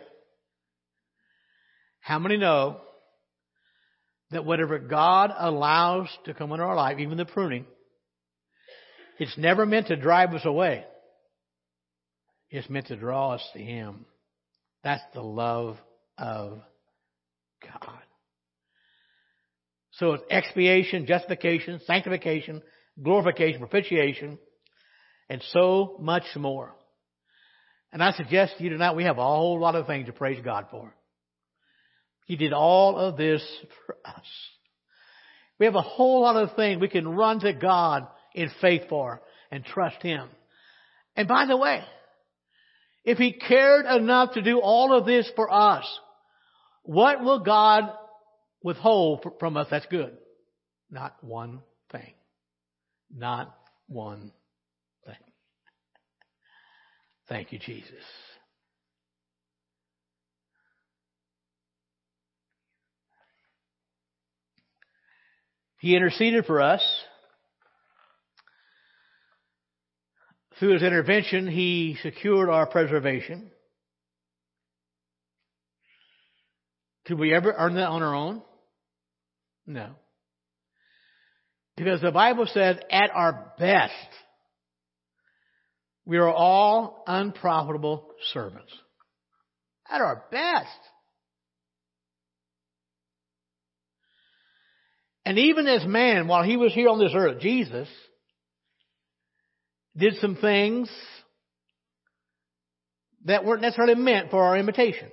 how 2.02 2.20
many 2.20 2.38
know 2.38 2.82
that 4.32 4.46
whatever 4.46 4.80
God 4.80 5.32
allows 5.38 6.08
to 6.26 6.34
come 6.34 6.52
into 6.52 6.64
our 6.64 6.76
life, 6.76 7.00
even 7.00 7.18
the 7.18 7.26
pruning, 7.26 7.66
it's 9.18 9.38
never 9.38 9.66
meant 9.66 9.88
to 9.88 9.96
drive 9.96 10.34
us 10.34 10.46
away. 10.46 10.84
It's 12.50 12.70
meant 12.70 12.88
to 12.88 12.96
draw 12.96 13.34
us 13.36 13.50
to 13.54 13.60
Him. 13.60 14.06
That's 14.84 15.04
the 15.14 15.22
love 15.22 15.78
of 16.18 16.60
God. 17.64 18.00
So 19.92 20.14
it's 20.14 20.24
expiation, 20.30 21.06
justification, 21.06 21.80
sanctification, 21.86 22.62
glorification, 23.02 23.60
propitiation, 23.60 24.40
and 25.32 25.42
so 25.54 25.96
much 25.98 26.26
more. 26.36 26.76
And 27.94 28.04
I 28.04 28.12
suggest 28.12 28.58
to 28.58 28.66
you 28.66 28.72
tonight 28.72 28.98
we 28.98 29.06
have 29.06 29.18
a 29.18 29.24
whole 29.24 29.62
lot 29.62 29.76
of 29.76 29.88
things 29.88 30.08
to 30.08 30.12
praise 30.12 30.42
God 30.44 30.66
for. 30.70 30.94
He 32.26 32.36
did 32.36 32.52
all 32.52 32.98
of 32.98 33.16
this 33.16 33.42
for 33.86 33.96
us. 34.04 34.26
We 35.58 35.68
have 35.68 35.76
a 35.76 35.82
whole 35.82 36.24
lot 36.24 36.36
of 36.36 36.58
things 36.58 36.82
we 36.82 36.90
can 36.90 37.08
run 37.08 37.40
to 37.40 37.54
God 37.54 38.08
in 38.36 38.52
faith 38.60 38.90
for 38.90 39.22
and 39.50 39.64
trust 39.64 40.02
Him. 40.02 40.28
And 41.16 41.30
by 41.30 41.46
the 41.46 41.56
way, 41.56 41.82
if 43.06 43.18
He 43.18 43.32
cared 43.32 43.86
enough 43.86 44.34
to 44.34 44.42
do 44.42 44.60
all 44.60 44.94
of 44.94 45.06
this 45.06 45.32
for 45.38 45.50
us, 45.50 45.86
what 46.84 47.24
will 47.24 47.40
God 47.40 47.84
withhold 48.62 49.26
from 49.40 49.56
us 49.56 49.68
that's 49.72 49.86
good? 49.86 50.18
Not 50.90 51.16
one 51.22 51.62
thing. 51.90 52.16
Not 53.10 53.56
one. 53.88 54.34
Thank 57.32 57.54
you, 57.54 57.60
Jesus. 57.60 58.04
He 65.80 65.96
interceded 65.96 66.46
for 66.46 66.62
us. 66.62 66.84
Through 70.60 70.74
his 70.74 70.84
intervention, 70.84 71.48
he 71.48 71.98
secured 72.04 72.50
our 72.50 72.66
preservation. 72.66 73.50
Could 77.06 77.18
we 77.18 77.34
ever 77.34 77.56
earn 77.58 77.76
that 77.76 77.88
on 77.88 78.04
our 78.04 78.14
own? 78.14 78.42
No. 79.66 79.92
Because 81.78 82.02
the 82.02 82.12
Bible 82.12 82.46
says, 82.46 82.76
at 82.92 83.10
our 83.16 83.54
best, 83.58 83.94
we 86.12 86.18
are 86.18 86.30
all 86.30 87.06
unprofitable 87.08 88.06
servants. 88.34 88.70
At 89.90 90.02
our 90.02 90.26
best. 90.30 90.68
And 95.24 95.40
even 95.40 95.68
as 95.68 95.86
man, 95.86 96.28
while 96.28 96.44
he 96.44 96.58
was 96.58 96.74
here 96.74 96.90
on 96.90 97.00
this 97.00 97.14
earth, 97.16 97.40
Jesus 97.40 97.88
did 99.96 100.16
some 100.20 100.36
things 100.36 100.92
that 103.24 103.46
weren't 103.46 103.62
necessarily 103.62 103.96
meant 103.96 104.32
for 104.32 104.44
our 104.44 104.58
imitation. 104.58 105.10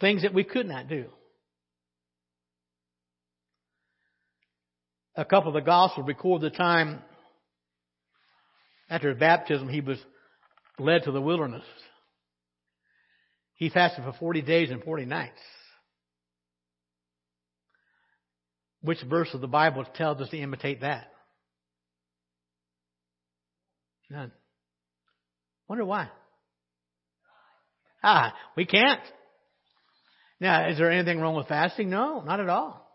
Things 0.00 0.22
that 0.22 0.32
we 0.32 0.44
could 0.44 0.68
not 0.68 0.86
do. 0.88 1.06
A 5.16 5.24
couple 5.24 5.48
of 5.48 5.54
the 5.54 5.68
Gospels 5.68 6.06
record 6.06 6.40
the 6.40 6.50
time 6.50 7.02
after 8.88 9.10
his 9.10 9.18
baptism 9.18 9.68
he 9.68 9.80
was 9.80 9.98
led 10.78 11.04
to 11.04 11.12
the 11.12 11.20
wilderness. 11.20 11.64
He 13.54 13.70
fasted 13.70 14.04
for 14.04 14.12
40 14.12 14.42
days 14.42 14.70
and 14.70 14.82
40 14.82 15.06
nights. 15.06 15.40
Which 18.82 18.98
verse 19.02 19.30
of 19.32 19.40
the 19.40 19.48
Bible 19.48 19.84
tells 19.94 20.20
us 20.20 20.28
to 20.28 20.38
imitate 20.38 20.82
that? 20.82 21.10
None. 24.10 24.30
Wonder 25.68 25.84
why? 25.84 26.08
Ah, 28.02 28.34
we 28.56 28.66
can't. 28.66 29.00
Now, 30.38 30.68
is 30.68 30.78
there 30.78 30.92
anything 30.92 31.18
wrong 31.18 31.34
with 31.34 31.48
fasting? 31.48 31.90
No, 31.90 32.20
not 32.20 32.40
at 32.40 32.48
all. 32.48 32.86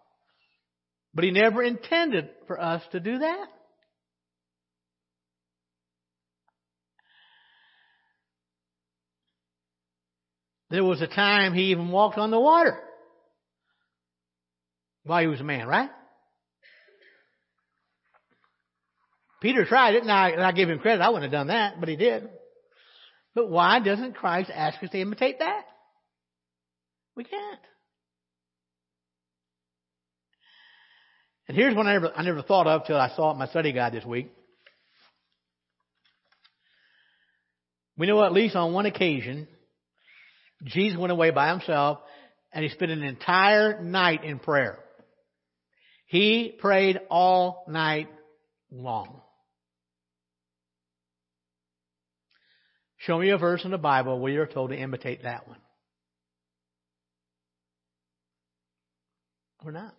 But 1.13 1.25
he 1.25 1.31
never 1.31 1.61
intended 1.61 2.29
for 2.47 2.61
us 2.61 2.81
to 2.91 2.99
do 2.99 3.19
that. 3.19 3.47
There 10.71 10.85
was 10.85 11.01
a 11.01 11.07
time 11.07 11.53
he 11.53 11.71
even 11.71 11.89
walked 11.89 12.17
on 12.17 12.31
the 12.31 12.39
water 12.39 12.79
while 15.03 15.21
he 15.21 15.27
was 15.27 15.41
a 15.41 15.43
man, 15.43 15.67
right? 15.67 15.89
Peter 19.41 19.65
tried 19.65 19.95
it, 19.95 20.03
and 20.03 20.11
I, 20.11 20.29
and 20.29 20.41
I 20.41 20.53
give 20.53 20.69
him 20.69 20.79
credit. 20.79 21.01
I 21.01 21.09
wouldn't 21.09 21.31
have 21.31 21.39
done 21.39 21.47
that, 21.47 21.79
but 21.79 21.89
he 21.89 21.97
did. 21.97 22.29
But 23.35 23.49
why 23.49 23.79
doesn't 23.79 24.15
Christ 24.15 24.49
ask 24.53 24.81
us 24.81 24.89
to 24.91 24.99
imitate 24.99 25.39
that? 25.39 25.65
We 27.17 27.25
can't. 27.25 27.59
And 31.49 31.57
here's 31.57 31.75
one 31.75 31.87
I 31.87 31.93
never, 31.93 32.11
I 32.15 32.23
never 32.23 32.43
thought 32.43 32.67
of 32.67 32.85
till 32.85 32.95
I 32.95 33.09
saw 33.15 33.31
it 33.31 33.33
in 33.33 33.39
my 33.39 33.47
study 33.47 33.73
guide 33.73 33.91
this 33.93 34.05
week. 34.05 34.31
We 37.97 38.07
know 38.07 38.23
at 38.23 38.31
least 38.31 38.55
on 38.55 38.71
one 38.71 38.85
occasion, 38.85 39.49
Jesus 40.63 40.97
went 40.97 41.11
away 41.11 41.31
by 41.31 41.49
himself 41.49 41.99
and 42.53 42.63
he 42.63 42.69
spent 42.69 42.91
an 42.91 43.03
entire 43.03 43.81
night 43.81 44.23
in 44.23 44.39
prayer. 44.39 44.79
He 46.05 46.55
prayed 46.59 46.99
all 47.09 47.65
night 47.67 48.09
long. 48.69 49.21
Show 52.97 53.17
me 53.17 53.29
a 53.29 53.37
verse 53.37 53.65
in 53.65 53.71
the 53.71 53.77
Bible 53.77 54.19
where 54.19 54.31
you're 54.31 54.45
told 54.45 54.69
to 54.69 54.77
imitate 54.77 55.23
that 55.23 55.47
one. 55.47 55.57
We're 59.63 59.71
not. 59.71 59.95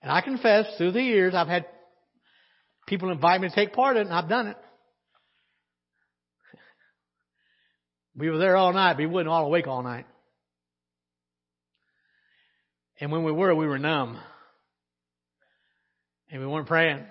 And 0.00 0.10
I 0.10 0.20
confess, 0.20 0.66
through 0.76 0.92
the 0.92 1.02
years, 1.02 1.34
I've 1.34 1.48
had 1.48 1.66
people 2.86 3.10
invite 3.10 3.40
me 3.40 3.48
to 3.48 3.54
take 3.54 3.72
part 3.72 3.96
in 3.96 4.02
it, 4.02 4.06
and 4.06 4.14
I've 4.14 4.28
done 4.28 4.48
it. 4.48 4.56
We 8.16 8.30
were 8.30 8.38
there 8.38 8.56
all 8.56 8.72
night, 8.72 8.94
but 8.94 9.00
we 9.00 9.06
wasn't 9.06 9.28
all 9.28 9.46
awake 9.46 9.66
all 9.66 9.82
night. 9.82 10.06
And 13.00 13.10
when 13.10 13.24
we 13.24 13.32
were, 13.32 13.54
we 13.54 13.66
were 13.66 13.78
numb. 13.78 14.18
And 16.30 16.40
we 16.40 16.46
weren't 16.46 16.66
praying. 16.66 17.04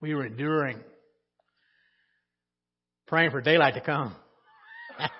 We 0.00 0.14
were 0.14 0.26
enduring. 0.26 0.78
Praying 3.06 3.30
for 3.30 3.40
daylight 3.40 3.74
to 3.74 3.80
come. 3.80 4.14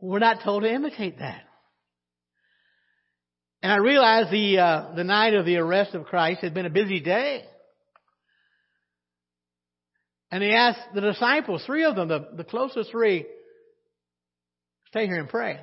we're 0.00 0.18
not 0.18 0.42
told 0.42 0.62
to 0.62 0.72
imitate 0.72 1.18
that. 1.18 1.42
And 3.62 3.72
I 3.72 3.76
realized 3.76 4.30
the 4.30 4.58
uh, 4.58 4.94
the 4.94 5.04
night 5.04 5.34
of 5.34 5.44
the 5.44 5.56
arrest 5.56 5.94
of 5.94 6.04
Christ 6.04 6.42
had 6.42 6.54
been 6.54 6.66
a 6.66 6.70
busy 6.70 7.00
day. 7.00 7.44
And 10.30 10.42
he 10.42 10.52
asked 10.52 10.80
the 10.94 11.00
disciples, 11.00 11.62
three 11.64 11.84
of 11.84 11.96
them, 11.96 12.08
the, 12.08 12.28
the 12.36 12.44
closest 12.44 12.90
three, 12.90 13.26
stay 14.88 15.06
here 15.06 15.18
and 15.18 15.28
pray. 15.28 15.60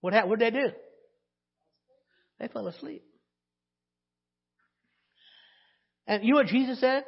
What? 0.00 0.28
What 0.28 0.38
did 0.38 0.52
they 0.52 0.60
do? 0.60 0.68
They 2.38 2.48
fell 2.48 2.68
asleep. 2.68 3.04
And 6.06 6.22
you 6.22 6.32
know 6.32 6.36
what 6.36 6.46
Jesus 6.46 6.78
said? 6.80 7.04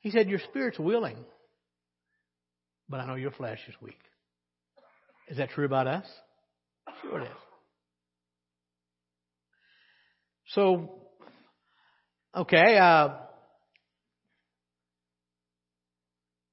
He 0.00 0.10
said, 0.10 0.28
Your 0.28 0.38
spirit's 0.38 0.78
willing, 0.78 1.16
but 2.88 3.00
I 3.00 3.06
know 3.06 3.16
your 3.16 3.32
flesh 3.32 3.58
is 3.68 3.74
weak. 3.82 3.98
Is 5.28 5.36
that 5.36 5.50
true 5.50 5.64
about 5.66 5.86
us? 5.86 6.06
Sure 7.02 7.20
it 7.20 7.24
is. 7.24 7.28
So, 10.54 11.00
okay, 12.34 12.78
uh, 12.78 13.10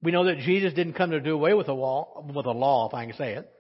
we 0.08 0.14
know 0.14 0.24
that 0.24 0.38
Jesus 0.38 0.72
didn't 0.74 0.94
come 0.94 1.12
to 1.12 1.20
do 1.20 1.34
away 1.34 1.54
with 1.54 1.66
the 1.66 1.74
law, 1.74 2.24
with 2.34 2.46
the 2.46 2.54
law, 2.54 2.88
if 2.88 2.94
I 2.94 3.06
can 3.06 3.14
say 3.16 3.34
it. 3.34 3.52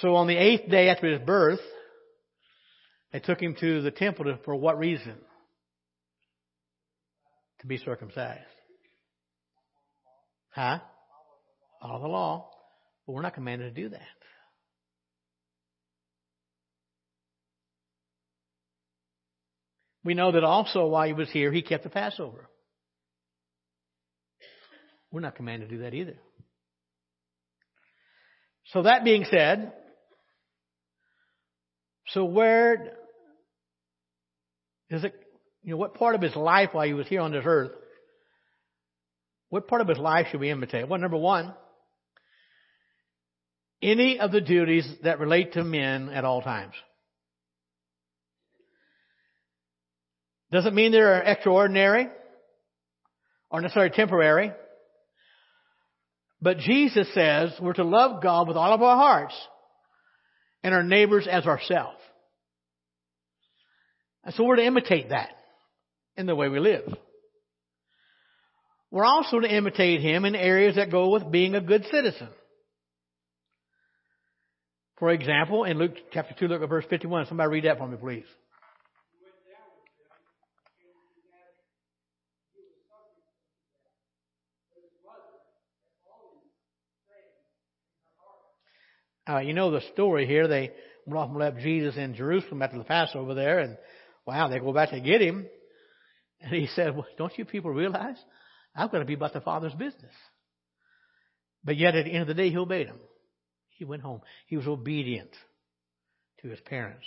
So 0.00 0.14
on 0.14 0.26
the 0.26 0.38
eighth 0.38 0.70
day 0.70 0.88
after 0.88 1.06
his 1.06 1.20
birth, 1.20 1.60
they 3.12 3.20
took 3.20 3.38
him 3.42 3.54
to 3.60 3.82
the 3.82 3.90
temple 3.90 4.24
to, 4.24 4.38
for 4.46 4.56
what 4.56 4.78
reason? 4.78 5.16
To 7.60 7.66
be 7.66 7.76
circumcised. 7.76 8.40
Huh? 10.48 10.78
Follow 11.82 12.00
the 12.00 12.08
law. 12.08 12.48
But 13.06 13.12
we're 13.12 13.20
not 13.20 13.34
commanded 13.34 13.74
to 13.74 13.82
do 13.82 13.90
that. 13.90 14.00
We 20.02 20.14
know 20.14 20.32
that 20.32 20.42
also 20.42 20.86
while 20.86 21.06
he 21.06 21.12
was 21.12 21.30
here, 21.30 21.52
he 21.52 21.60
kept 21.60 21.84
the 21.84 21.90
Passover. 21.90 22.49
We're 25.10 25.20
not 25.20 25.36
commanded 25.36 25.68
to 25.68 25.76
do 25.76 25.82
that 25.82 25.94
either. 25.94 26.16
So 28.66 28.82
that 28.82 29.04
being 29.04 29.24
said, 29.30 29.72
so 32.08 32.24
where 32.24 32.96
does 34.90 35.04
it, 35.04 35.14
you 35.62 35.72
know, 35.72 35.76
what 35.76 35.94
part 35.94 36.14
of 36.14 36.22
his 36.22 36.36
life 36.36 36.70
while 36.72 36.86
he 36.86 36.94
was 36.94 37.08
here 37.08 37.20
on 37.20 37.32
this 37.32 37.44
earth, 37.44 37.72
what 39.48 39.66
part 39.66 39.80
of 39.80 39.88
his 39.88 39.98
life 39.98 40.28
should 40.30 40.40
we 40.40 40.50
imitate? 40.50 40.88
Well, 40.88 41.00
number 41.00 41.16
one, 41.16 41.54
any 43.82 44.20
of 44.20 44.30
the 44.30 44.40
duties 44.40 44.88
that 45.02 45.18
relate 45.18 45.54
to 45.54 45.64
men 45.64 46.10
at 46.10 46.24
all 46.24 46.42
times. 46.42 46.74
Doesn't 50.52 50.74
mean 50.74 50.92
they're 50.92 51.22
extraordinary 51.22 52.08
or 53.50 53.60
necessarily 53.60 53.90
temporary. 53.90 54.52
But 56.42 56.58
Jesus 56.58 57.12
says 57.14 57.52
we're 57.60 57.74
to 57.74 57.84
love 57.84 58.22
God 58.22 58.48
with 58.48 58.56
all 58.56 58.72
of 58.72 58.82
our 58.82 58.96
hearts 58.96 59.34
and 60.62 60.74
our 60.74 60.82
neighbors 60.82 61.26
as 61.30 61.46
ourselves. 61.46 61.98
And 64.24 64.34
so 64.34 64.44
we're 64.44 64.56
to 64.56 64.66
imitate 64.66 65.10
that 65.10 65.30
in 66.16 66.26
the 66.26 66.34
way 66.34 66.48
we 66.48 66.58
live. 66.58 66.84
We're 68.90 69.04
also 69.04 69.40
to 69.40 69.48
imitate 69.48 70.00
Him 70.00 70.24
in 70.24 70.34
areas 70.34 70.76
that 70.76 70.90
go 70.90 71.10
with 71.10 71.30
being 71.30 71.54
a 71.54 71.60
good 71.60 71.84
citizen. 71.90 72.28
For 74.98 75.10
example, 75.10 75.64
in 75.64 75.78
Luke 75.78 75.94
chapter 76.12 76.34
2, 76.38 76.48
look 76.48 76.62
at 76.62 76.68
verse 76.68 76.84
51. 76.90 77.26
Somebody 77.26 77.50
read 77.50 77.64
that 77.64 77.78
for 77.78 77.86
me, 77.86 77.96
please. 77.96 78.24
Uh, 89.28 89.38
you 89.38 89.52
know 89.52 89.70
the 89.70 89.82
story 89.92 90.26
here. 90.26 90.48
They 90.48 90.70
went 91.06 91.18
off 91.18 91.28
and 91.30 91.38
left 91.38 91.58
Jesus 91.58 91.96
in 91.96 92.14
Jerusalem 92.14 92.62
after 92.62 92.78
the 92.78 92.84
Passover 92.84 93.34
there, 93.34 93.58
and 93.58 93.76
wow, 94.26 94.48
they 94.48 94.58
go 94.58 94.72
back 94.72 94.90
to 94.90 95.00
get 95.00 95.20
him. 95.20 95.46
And 96.40 96.54
he 96.54 96.68
said, 96.74 96.94
well, 96.94 97.06
Don't 97.18 97.36
you 97.38 97.44
people 97.44 97.70
realize 97.70 98.16
I'm 98.74 98.88
going 98.88 99.02
to 99.02 99.06
be 99.06 99.14
about 99.14 99.32
the 99.32 99.40
Father's 99.40 99.74
business? 99.74 100.14
But 101.62 101.76
yet 101.76 101.94
at 101.94 102.06
the 102.06 102.12
end 102.12 102.22
of 102.22 102.28
the 102.28 102.34
day, 102.34 102.50
he 102.50 102.56
obeyed 102.56 102.86
him. 102.86 102.98
He 103.70 103.84
went 103.84 104.02
home. 104.02 104.20
He 104.46 104.56
was 104.56 104.66
obedient 104.66 105.30
to 106.40 106.48
his 106.48 106.60
parents. 106.60 107.04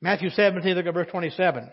Matthew 0.00 0.30
17, 0.30 0.74
look 0.74 0.86
at 0.86 0.94
verse 0.94 1.08
27. 1.10 1.70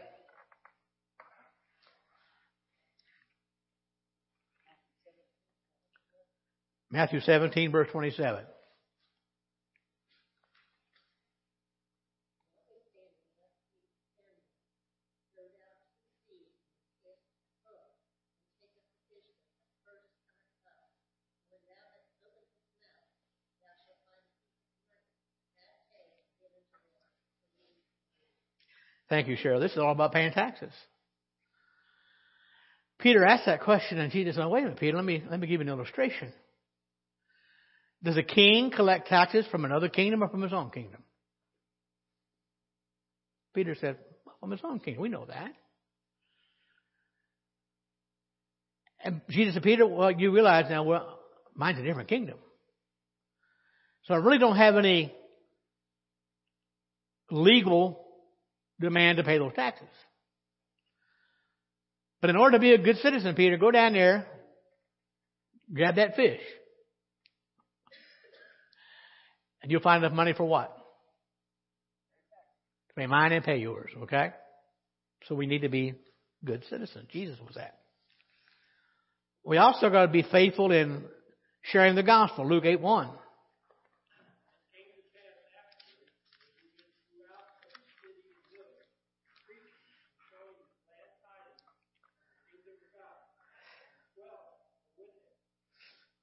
Matthew 6.92 7.20
17, 7.20 7.72
verse 7.72 7.88
27. 7.92 8.44
Thank 29.10 29.28
you, 29.28 29.36
Cheryl. 29.36 29.60
This 29.60 29.72
is 29.72 29.80
all 29.80 29.92
about 29.92 30.14
paying 30.14 30.32
taxes. 30.32 30.72
Peter 33.00 33.26
asked 33.26 33.48
that 33.48 33.62
question, 33.62 33.98
and 33.98 34.12
Jesus 34.12 34.36
said, 34.36 34.46
"Wait 34.46 34.60
a 34.60 34.64
minute, 34.66 34.80
Peter. 34.80 34.96
Let 34.96 35.06
me 35.06 35.24
let 35.30 35.40
me 35.40 35.48
give 35.48 35.62
you 35.62 35.68
an 35.68 35.70
illustration." 35.70 36.32
Does 38.04 38.18
a 38.18 38.24
king 38.24 38.72
collect 38.72 39.08
taxes 39.08 39.45
from 39.52 39.66
another 39.66 39.89
kingdom 39.89 40.24
or 40.24 40.30
from 40.30 40.41
his 40.41 40.54
own 40.54 40.70
kingdom? 40.70 41.04
Peter 43.54 43.76
said, 43.80 43.97
from 44.39 44.52
his 44.52 44.62
own 44.64 44.80
kingdom. 44.80 45.02
We 45.02 45.10
know 45.10 45.26
that. 45.26 45.52
And 49.04 49.22
Jesus 49.30 49.54
said, 49.54 49.64
Peter, 49.64 49.86
well, 49.86 50.12
you 50.12 50.32
realize 50.32 50.66
now, 50.70 50.84
well, 50.84 51.20
mine's 51.56 51.80
a 51.80 51.84
different 51.84 52.10
kingdom. 52.10 52.38
So 54.04 54.14
I 54.14 54.18
really 54.18 54.38
don't 54.38 54.58
have 54.58 54.76
any 54.76 55.14
legal 57.32 58.06
demand 58.80 59.18
to 59.18 59.24
pay 59.24 59.38
those 59.38 59.54
taxes. 59.54 59.88
But 62.22 62.30
in 62.30 62.36
order 62.36 62.58
to 62.58 62.62
be 62.62 62.74
a 62.74 62.78
good 62.78 62.97
citizen, 62.97 63.36
Peter, 63.36 63.58
go 63.58 63.72
down 63.72 63.93
there 63.93 64.26
Grab 65.74 65.95
that 65.95 66.16
fish. 66.16 66.41
And 69.62 69.72
you'll 69.72 69.82
find 69.82 70.03
enough 70.03 70.16
money 70.16 70.34
for 70.34 70.45
what? 70.45 70.76
To 72.89 72.93
pay 72.95 73.07
mine 73.07 73.32
and 73.32 73.43
pay 73.43 73.57
yours, 73.57 73.91
okay? 74.03 74.32
So 75.28 75.36
we 75.36 75.47
need 75.47 75.62
to 75.62 75.70
be 75.70 75.95
good 76.45 76.64
citizens. 76.70 77.07
Jesus 77.12 77.38
was 77.45 77.55
that. 77.55 77.76
We 79.43 79.57
also 79.57 79.89
got 79.89 80.05
to 80.05 80.12
be 80.12 80.24
faithful 80.24 80.72
in 80.72 81.03
sharing 81.62 81.95
the 81.95 82.03
gospel. 82.03 82.47
Luke 82.47 82.66
8 82.66 82.80
1. 82.80 83.10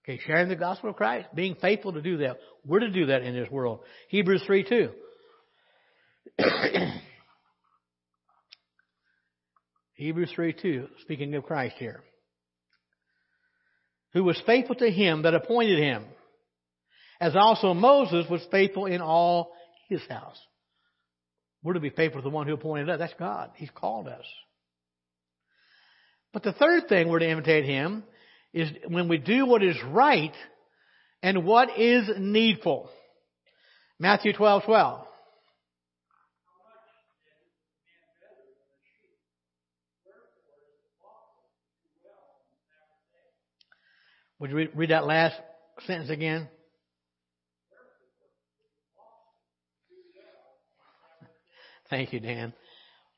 Okay, 0.09 0.21
sharing 0.25 0.49
the 0.49 0.55
gospel 0.55 0.91
of 0.91 0.97
Christ, 0.97 1.27
being 1.35 1.57
faithful 1.57 1.93
to 1.95 2.01
do 2.01 2.19
that. 2.19 2.37
We're 2.65 2.79
to 2.79 2.91
do 2.91 3.07
that 3.07 3.23
in 3.23 3.35
this 3.35 3.51
world. 3.51 3.81
Hebrews 4.09 4.45
3 4.47 4.63
2. 4.63 4.91
Hebrews 9.95 10.31
3 10.35 10.53
2, 10.53 10.89
speaking 11.01 11.35
of 11.35 11.43
Christ 11.43 11.75
here. 11.79 12.05
Who 14.13 14.23
was 14.23 14.41
faithful 14.47 14.77
to 14.77 14.89
him 14.89 15.23
that 15.23 15.35
appointed 15.35 15.81
him, 15.81 16.05
as 17.21 17.35
also 17.35 17.75
Moses 17.75 18.27
was 18.31 18.47
faithful 18.53 18.87
in 18.87 19.01
all 19.01 19.53
his 19.89 20.03
house. 20.09 20.39
We're 21.65 21.73
to 21.73 21.81
be 21.81 21.91
faithful 21.91 22.21
to 22.21 22.25
the 22.25 22.31
one 22.31 22.47
who 22.47 22.55
appointed 22.55 22.89
us. 22.91 23.01
That's 23.01 23.15
God. 23.19 23.51
He's 23.57 23.71
called 23.71 24.07
us. 24.07 24.25
But 26.33 26.45
the 26.45 26.53
third 26.53 26.89
thing 26.89 27.09
we're 27.09 27.19
to 27.19 27.29
imitate 27.29 27.65
him 27.65 28.05
is 28.53 28.71
when 28.89 29.09
we 29.09 29.19
do 29.19 29.47
what 29.47 29.63
is 29.63 29.77
right 29.85 30.35
and 31.23 31.45
what 31.45 31.79
is 31.79 32.11
needful. 32.19 32.91
Matthew 33.99 34.33
12, 34.33 34.65
12. 34.65 35.07
Would 44.39 44.51
you 44.51 44.69
read 44.75 44.91
that 44.91 45.07
last 45.07 45.35
sentence 45.87 46.11
again? 46.11 46.49
Thank 51.89 52.13
you, 52.13 52.21
Dan. 52.21 52.53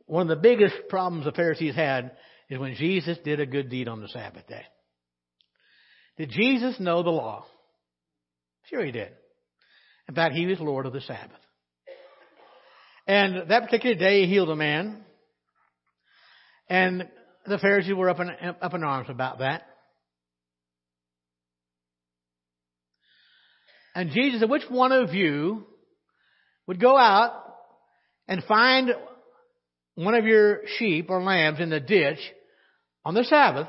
One 0.07 0.23
of 0.23 0.29
the 0.29 0.43
biggest 0.43 0.75
problems 0.89 1.25
the 1.25 1.33
Pharisees 1.33 1.75
had 1.75 2.13
is 2.49 2.59
when 2.59 2.75
Jesus 2.75 3.19
did 3.25 3.41
a 3.41 3.47
good 3.47 3.69
deed 3.69 3.89
on 3.89 4.01
the 4.01 4.09
Sabbath 4.09 4.47
day. 4.47 4.65
Did 6.19 6.31
Jesus 6.31 6.81
know 6.81 7.03
the 7.03 7.11
law? 7.11 7.47
Sure 8.69 8.85
he 8.85 8.93
did. 8.93 9.13
In 10.09 10.15
fact, 10.15 10.35
he 10.35 10.47
was 10.47 10.59
Lord 10.61 10.85
of 10.85 10.93
the 10.93 11.01
Sabbath. 11.01 11.39
And 13.07 13.49
that 13.49 13.65
particular 13.65 13.95
day 13.95 14.23
he 14.23 14.27
healed 14.27 14.51
a 14.51 14.57
man. 14.57 15.05
And 16.69 17.09
the 17.47 17.59
Pharisees 17.59 17.95
were 17.95 18.11
up 18.11 18.21
in, 18.21 18.31
up 18.61 18.75
in 18.75 18.85
arms 18.85 19.09
about 19.09 19.39
that. 19.39 19.63
And 23.95 24.11
Jesus 24.11 24.41
said, 24.41 24.51
which 24.51 24.63
one 24.69 24.93
of 24.93 25.15
you 25.15 25.67
would 26.67 26.81
go 26.81 26.97
out 26.97 27.33
and 28.27 28.45
find 28.45 28.91
one 29.95 30.15
of 30.15 30.25
your 30.25 30.61
sheep 30.79 31.11
or 31.11 31.23
lambs 31.23 31.61
in 31.61 31.71
the 31.71 31.81
ditch 31.81 32.21
on 33.05 33.15
the 33.15 33.25
Sabbath 33.25 33.69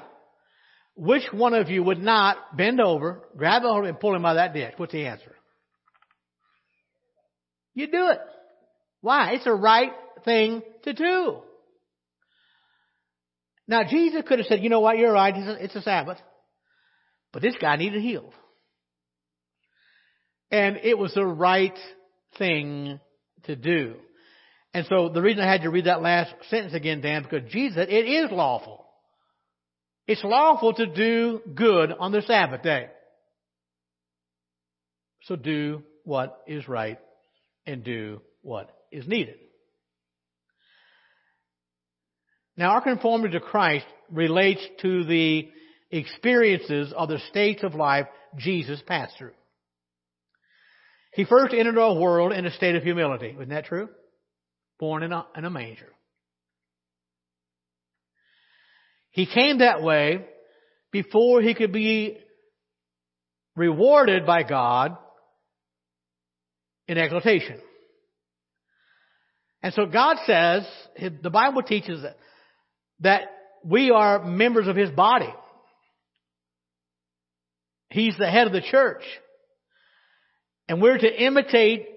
which 0.99 1.23
one 1.31 1.53
of 1.53 1.69
you 1.69 1.81
would 1.81 2.01
not 2.01 2.57
bend 2.57 2.81
over, 2.81 3.21
grab 3.37 3.61
hold 3.61 3.77
of 3.77 3.83
him, 3.85 3.89
and 3.89 3.99
pull 3.99 4.13
him 4.13 4.25
out 4.25 4.31
of 4.31 4.35
that 4.35 4.53
ditch? 4.53 4.73
What's 4.75 4.91
the 4.91 5.05
answer? 5.05 5.33
You 7.73 7.87
do 7.87 8.09
it. 8.09 8.19
Why? 8.99 9.31
It's 9.31 9.45
the 9.45 9.53
right 9.53 9.93
thing 10.25 10.61
to 10.83 10.93
do. 10.93 11.37
Now, 13.65 13.83
Jesus 13.89 14.23
could 14.27 14.39
have 14.39 14.47
said, 14.47 14.61
you 14.61 14.69
know 14.69 14.81
what, 14.81 14.97
you're 14.97 15.13
right, 15.13 15.33
it's 15.37 15.75
a 15.75 15.81
Sabbath. 15.81 16.17
But 17.31 17.43
this 17.43 17.55
guy 17.61 17.77
needed 17.77 18.01
healed. 18.01 18.33
And 20.51 20.79
it 20.83 20.97
was 20.97 21.13
the 21.13 21.25
right 21.25 21.77
thing 22.37 22.99
to 23.43 23.55
do. 23.55 23.95
And 24.73 24.85
so 24.89 25.09
the 25.09 25.21
reason 25.21 25.43
I 25.43 25.51
had 25.51 25.61
to 25.61 25.69
read 25.69 25.85
that 25.85 26.01
last 26.01 26.33
sentence 26.49 26.73
again, 26.73 26.99
Dan, 26.99 27.23
because 27.23 27.49
Jesus 27.51 27.85
it 27.87 28.05
is 28.05 28.31
lawful. 28.31 28.78
It's 30.09 30.23
lawful 30.23 30.73
to 30.73 30.87
do 30.87 31.39
good 31.53 31.91
on 31.91 32.11
the 32.11 32.23
Sabbath 32.23 32.63
day. 32.63 32.87
So 35.25 35.35
do 35.35 35.83
what 36.03 36.41
is 36.47 36.67
right 36.67 36.97
and 37.67 37.83
do 37.83 38.19
what 38.41 38.71
is 38.91 39.07
needed. 39.07 39.35
Now, 42.57 42.71
our 42.71 42.81
conformity 42.81 43.33
to 43.33 43.39
Christ 43.39 43.85
relates 44.11 44.65
to 44.81 45.03
the 45.03 45.47
experiences 45.91 46.91
of 46.91 47.09
the 47.09 47.19
states 47.29 47.61
of 47.61 47.75
life 47.75 48.07
Jesus 48.35 48.81
passed 48.87 49.15
through. 49.15 49.33
He 51.13 51.25
first 51.25 51.53
entered 51.53 51.77
our 51.77 51.93
world 51.93 52.33
in 52.33 52.47
a 52.47 52.51
state 52.51 52.73
of 52.73 52.81
humility. 52.81 53.35
Isn't 53.35 53.49
that 53.49 53.65
true? 53.65 53.89
Born 54.79 55.03
in 55.03 55.13
a, 55.13 55.27
in 55.37 55.45
a 55.45 55.51
manger. 55.51 55.93
He 59.11 59.25
came 59.25 59.59
that 59.59 59.81
way 59.81 60.25
before 60.91 61.41
he 61.41 61.53
could 61.53 61.71
be 61.71 62.17
rewarded 63.55 64.25
by 64.25 64.43
God 64.43 64.97
in 66.87 66.97
exaltation. 66.97 67.59
And 69.61 69.73
so 69.73 69.85
God 69.85 70.17
says, 70.25 70.65
the 71.21 71.29
Bible 71.29 71.61
teaches 71.63 72.03
that 73.01 73.23
we 73.63 73.91
are 73.91 74.23
members 74.23 74.67
of 74.67 74.75
His 74.75 74.89
body. 74.89 75.33
He's 77.89 78.15
the 78.17 78.29
head 78.29 78.47
of 78.47 78.53
the 78.53 78.61
church. 78.61 79.03
And 80.67 80.81
we're 80.81 80.97
to 80.97 81.23
imitate 81.23 81.87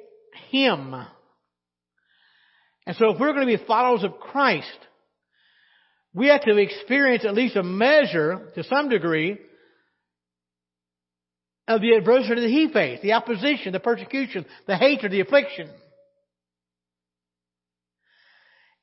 Him. 0.50 0.94
And 2.86 2.96
so 2.96 3.10
if 3.10 3.20
we're 3.20 3.32
going 3.32 3.46
to 3.46 3.58
be 3.58 3.64
followers 3.64 4.02
of 4.02 4.18
Christ, 4.18 4.66
we 6.14 6.28
have 6.28 6.42
to 6.42 6.56
experience 6.56 7.24
at 7.24 7.34
least 7.34 7.56
a 7.56 7.62
measure, 7.62 8.50
to 8.54 8.64
some 8.64 8.88
degree, 8.88 9.38
of 11.68 11.80
the 11.80 11.92
adversity 11.92 12.40
that 12.42 12.50
he 12.50 12.68
faced, 12.72 13.02
the 13.02 13.12
opposition, 13.12 13.72
the 13.72 13.80
persecution, 13.80 14.44
the 14.66 14.76
hatred, 14.76 15.12
the 15.12 15.20
affliction. 15.20 15.70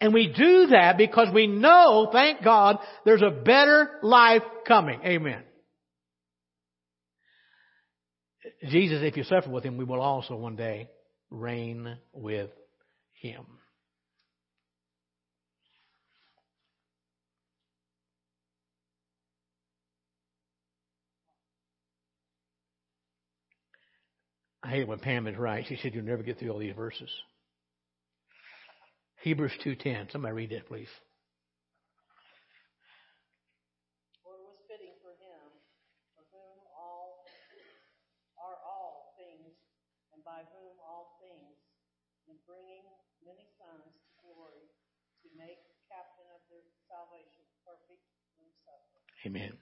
And 0.02 0.14
we 0.14 0.34
do 0.36 0.68
that 0.68 0.98
because 0.98 1.28
we 1.34 1.46
know, 1.46 2.10
thank 2.12 2.42
God, 2.42 2.78
there's 3.06 3.22
a 3.22 3.32
better 3.32 4.00
life 4.02 4.44
coming. 4.66 5.02
Amen. 5.04 5.44
Jesus, 8.70 9.02
if 9.04 9.18
you 9.18 9.24
suffer 9.24 9.50
with 9.50 9.66
him, 9.66 9.78
we 9.78 9.84
will 9.84 10.02
also 10.02 10.36
one 10.36 10.56
day 10.56 10.90
reign 11.30 11.98
with 12.14 12.50
him. 13.22 13.46
I 24.70 24.78
hate 24.78 24.86
it 24.86 24.88
when 24.88 25.01
Pam 25.01 25.26
is 25.26 25.34
right. 25.34 25.65
She 25.65 25.82
said 25.82 25.97
you'll 25.97 26.05
never 26.05 26.22
get 26.22 26.38
through 26.38 26.53
all 26.53 26.61
these 26.61 26.78
verses. 26.78 27.09
Hebrews 29.26 29.57
2.10. 29.65 30.13
Somebody 30.13 30.45
read 30.45 30.53
that, 30.53 30.70
please. 30.70 30.93
For 34.22 34.38
it 34.38 34.45
was 34.45 34.61
fitting 34.70 34.93
for 35.01 35.09
him, 35.17 35.41
for 36.13 36.22
whom 36.30 36.61
all 36.78 37.26
are 38.38 38.61
all 38.61 39.17
things, 39.17 39.57
and 40.13 40.22
by 40.22 40.45
whom 40.53 40.78
all 40.86 41.17
things, 41.17 41.57
in 42.30 42.38
bringing 42.45 42.86
many 43.26 43.49
sons 43.57 43.89
to 43.89 44.09
glory, 44.22 44.70
to 45.26 45.34
make 45.34 45.65
captain 45.89 46.30
of 46.30 46.45
their 46.53 46.61
salvation 46.86 47.41
perfect 47.65 48.05
through 48.38 48.53
suffering. 48.61 49.09
Amen. 49.26 49.57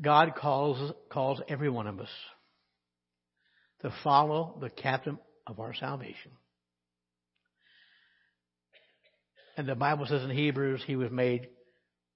God 0.00 0.34
calls, 0.36 0.92
calls 1.10 1.40
every 1.48 1.68
one 1.68 1.86
of 1.86 2.00
us 2.00 2.08
to 3.80 3.92
follow 4.04 4.58
the 4.60 4.70
captain 4.70 5.18
of 5.46 5.60
our 5.60 5.74
salvation. 5.74 6.32
And 9.56 9.68
the 9.68 9.74
Bible 9.74 10.06
says 10.06 10.22
in 10.22 10.30
Hebrews, 10.30 10.82
he 10.86 10.94
was 10.94 11.10
made 11.10 11.48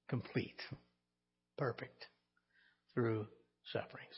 complete, 0.09 0.61
perfect 1.59 2.07
through 2.95 3.27
sufferings. 3.73 4.15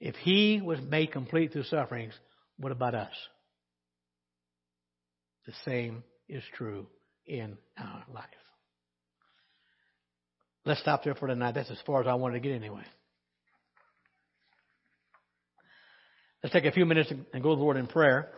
If 0.00 0.16
he 0.16 0.60
was 0.60 0.80
made 0.80 1.12
complete 1.12 1.52
through 1.52 1.64
sufferings, 1.64 2.14
what 2.56 2.72
about 2.72 2.94
us? 2.94 3.12
The 5.46 5.52
same 5.64 6.02
is 6.28 6.42
true 6.56 6.86
in 7.26 7.56
our 7.78 8.04
life. 8.12 8.24
Let's 10.68 10.80
stop 10.80 11.02
there 11.02 11.14
for 11.14 11.28
tonight. 11.28 11.52
That's 11.52 11.70
as 11.70 11.78
far 11.86 12.02
as 12.02 12.06
I 12.06 12.12
wanted 12.12 12.34
to 12.34 12.40
get 12.40 12.54
anyway. 12.54 12.82
Let's 16.42 16.52
take 16.52 16.66
a 16.66 16.72
few 16.72 16.84
minutes 16.84 17.10
and 17.10 17.42
go 17.42 17.52
to 17.52 17.56
the 17.56 17.62
Lord 17.62 17.78
in 17.78 17.86
prayer. 17.86 18.28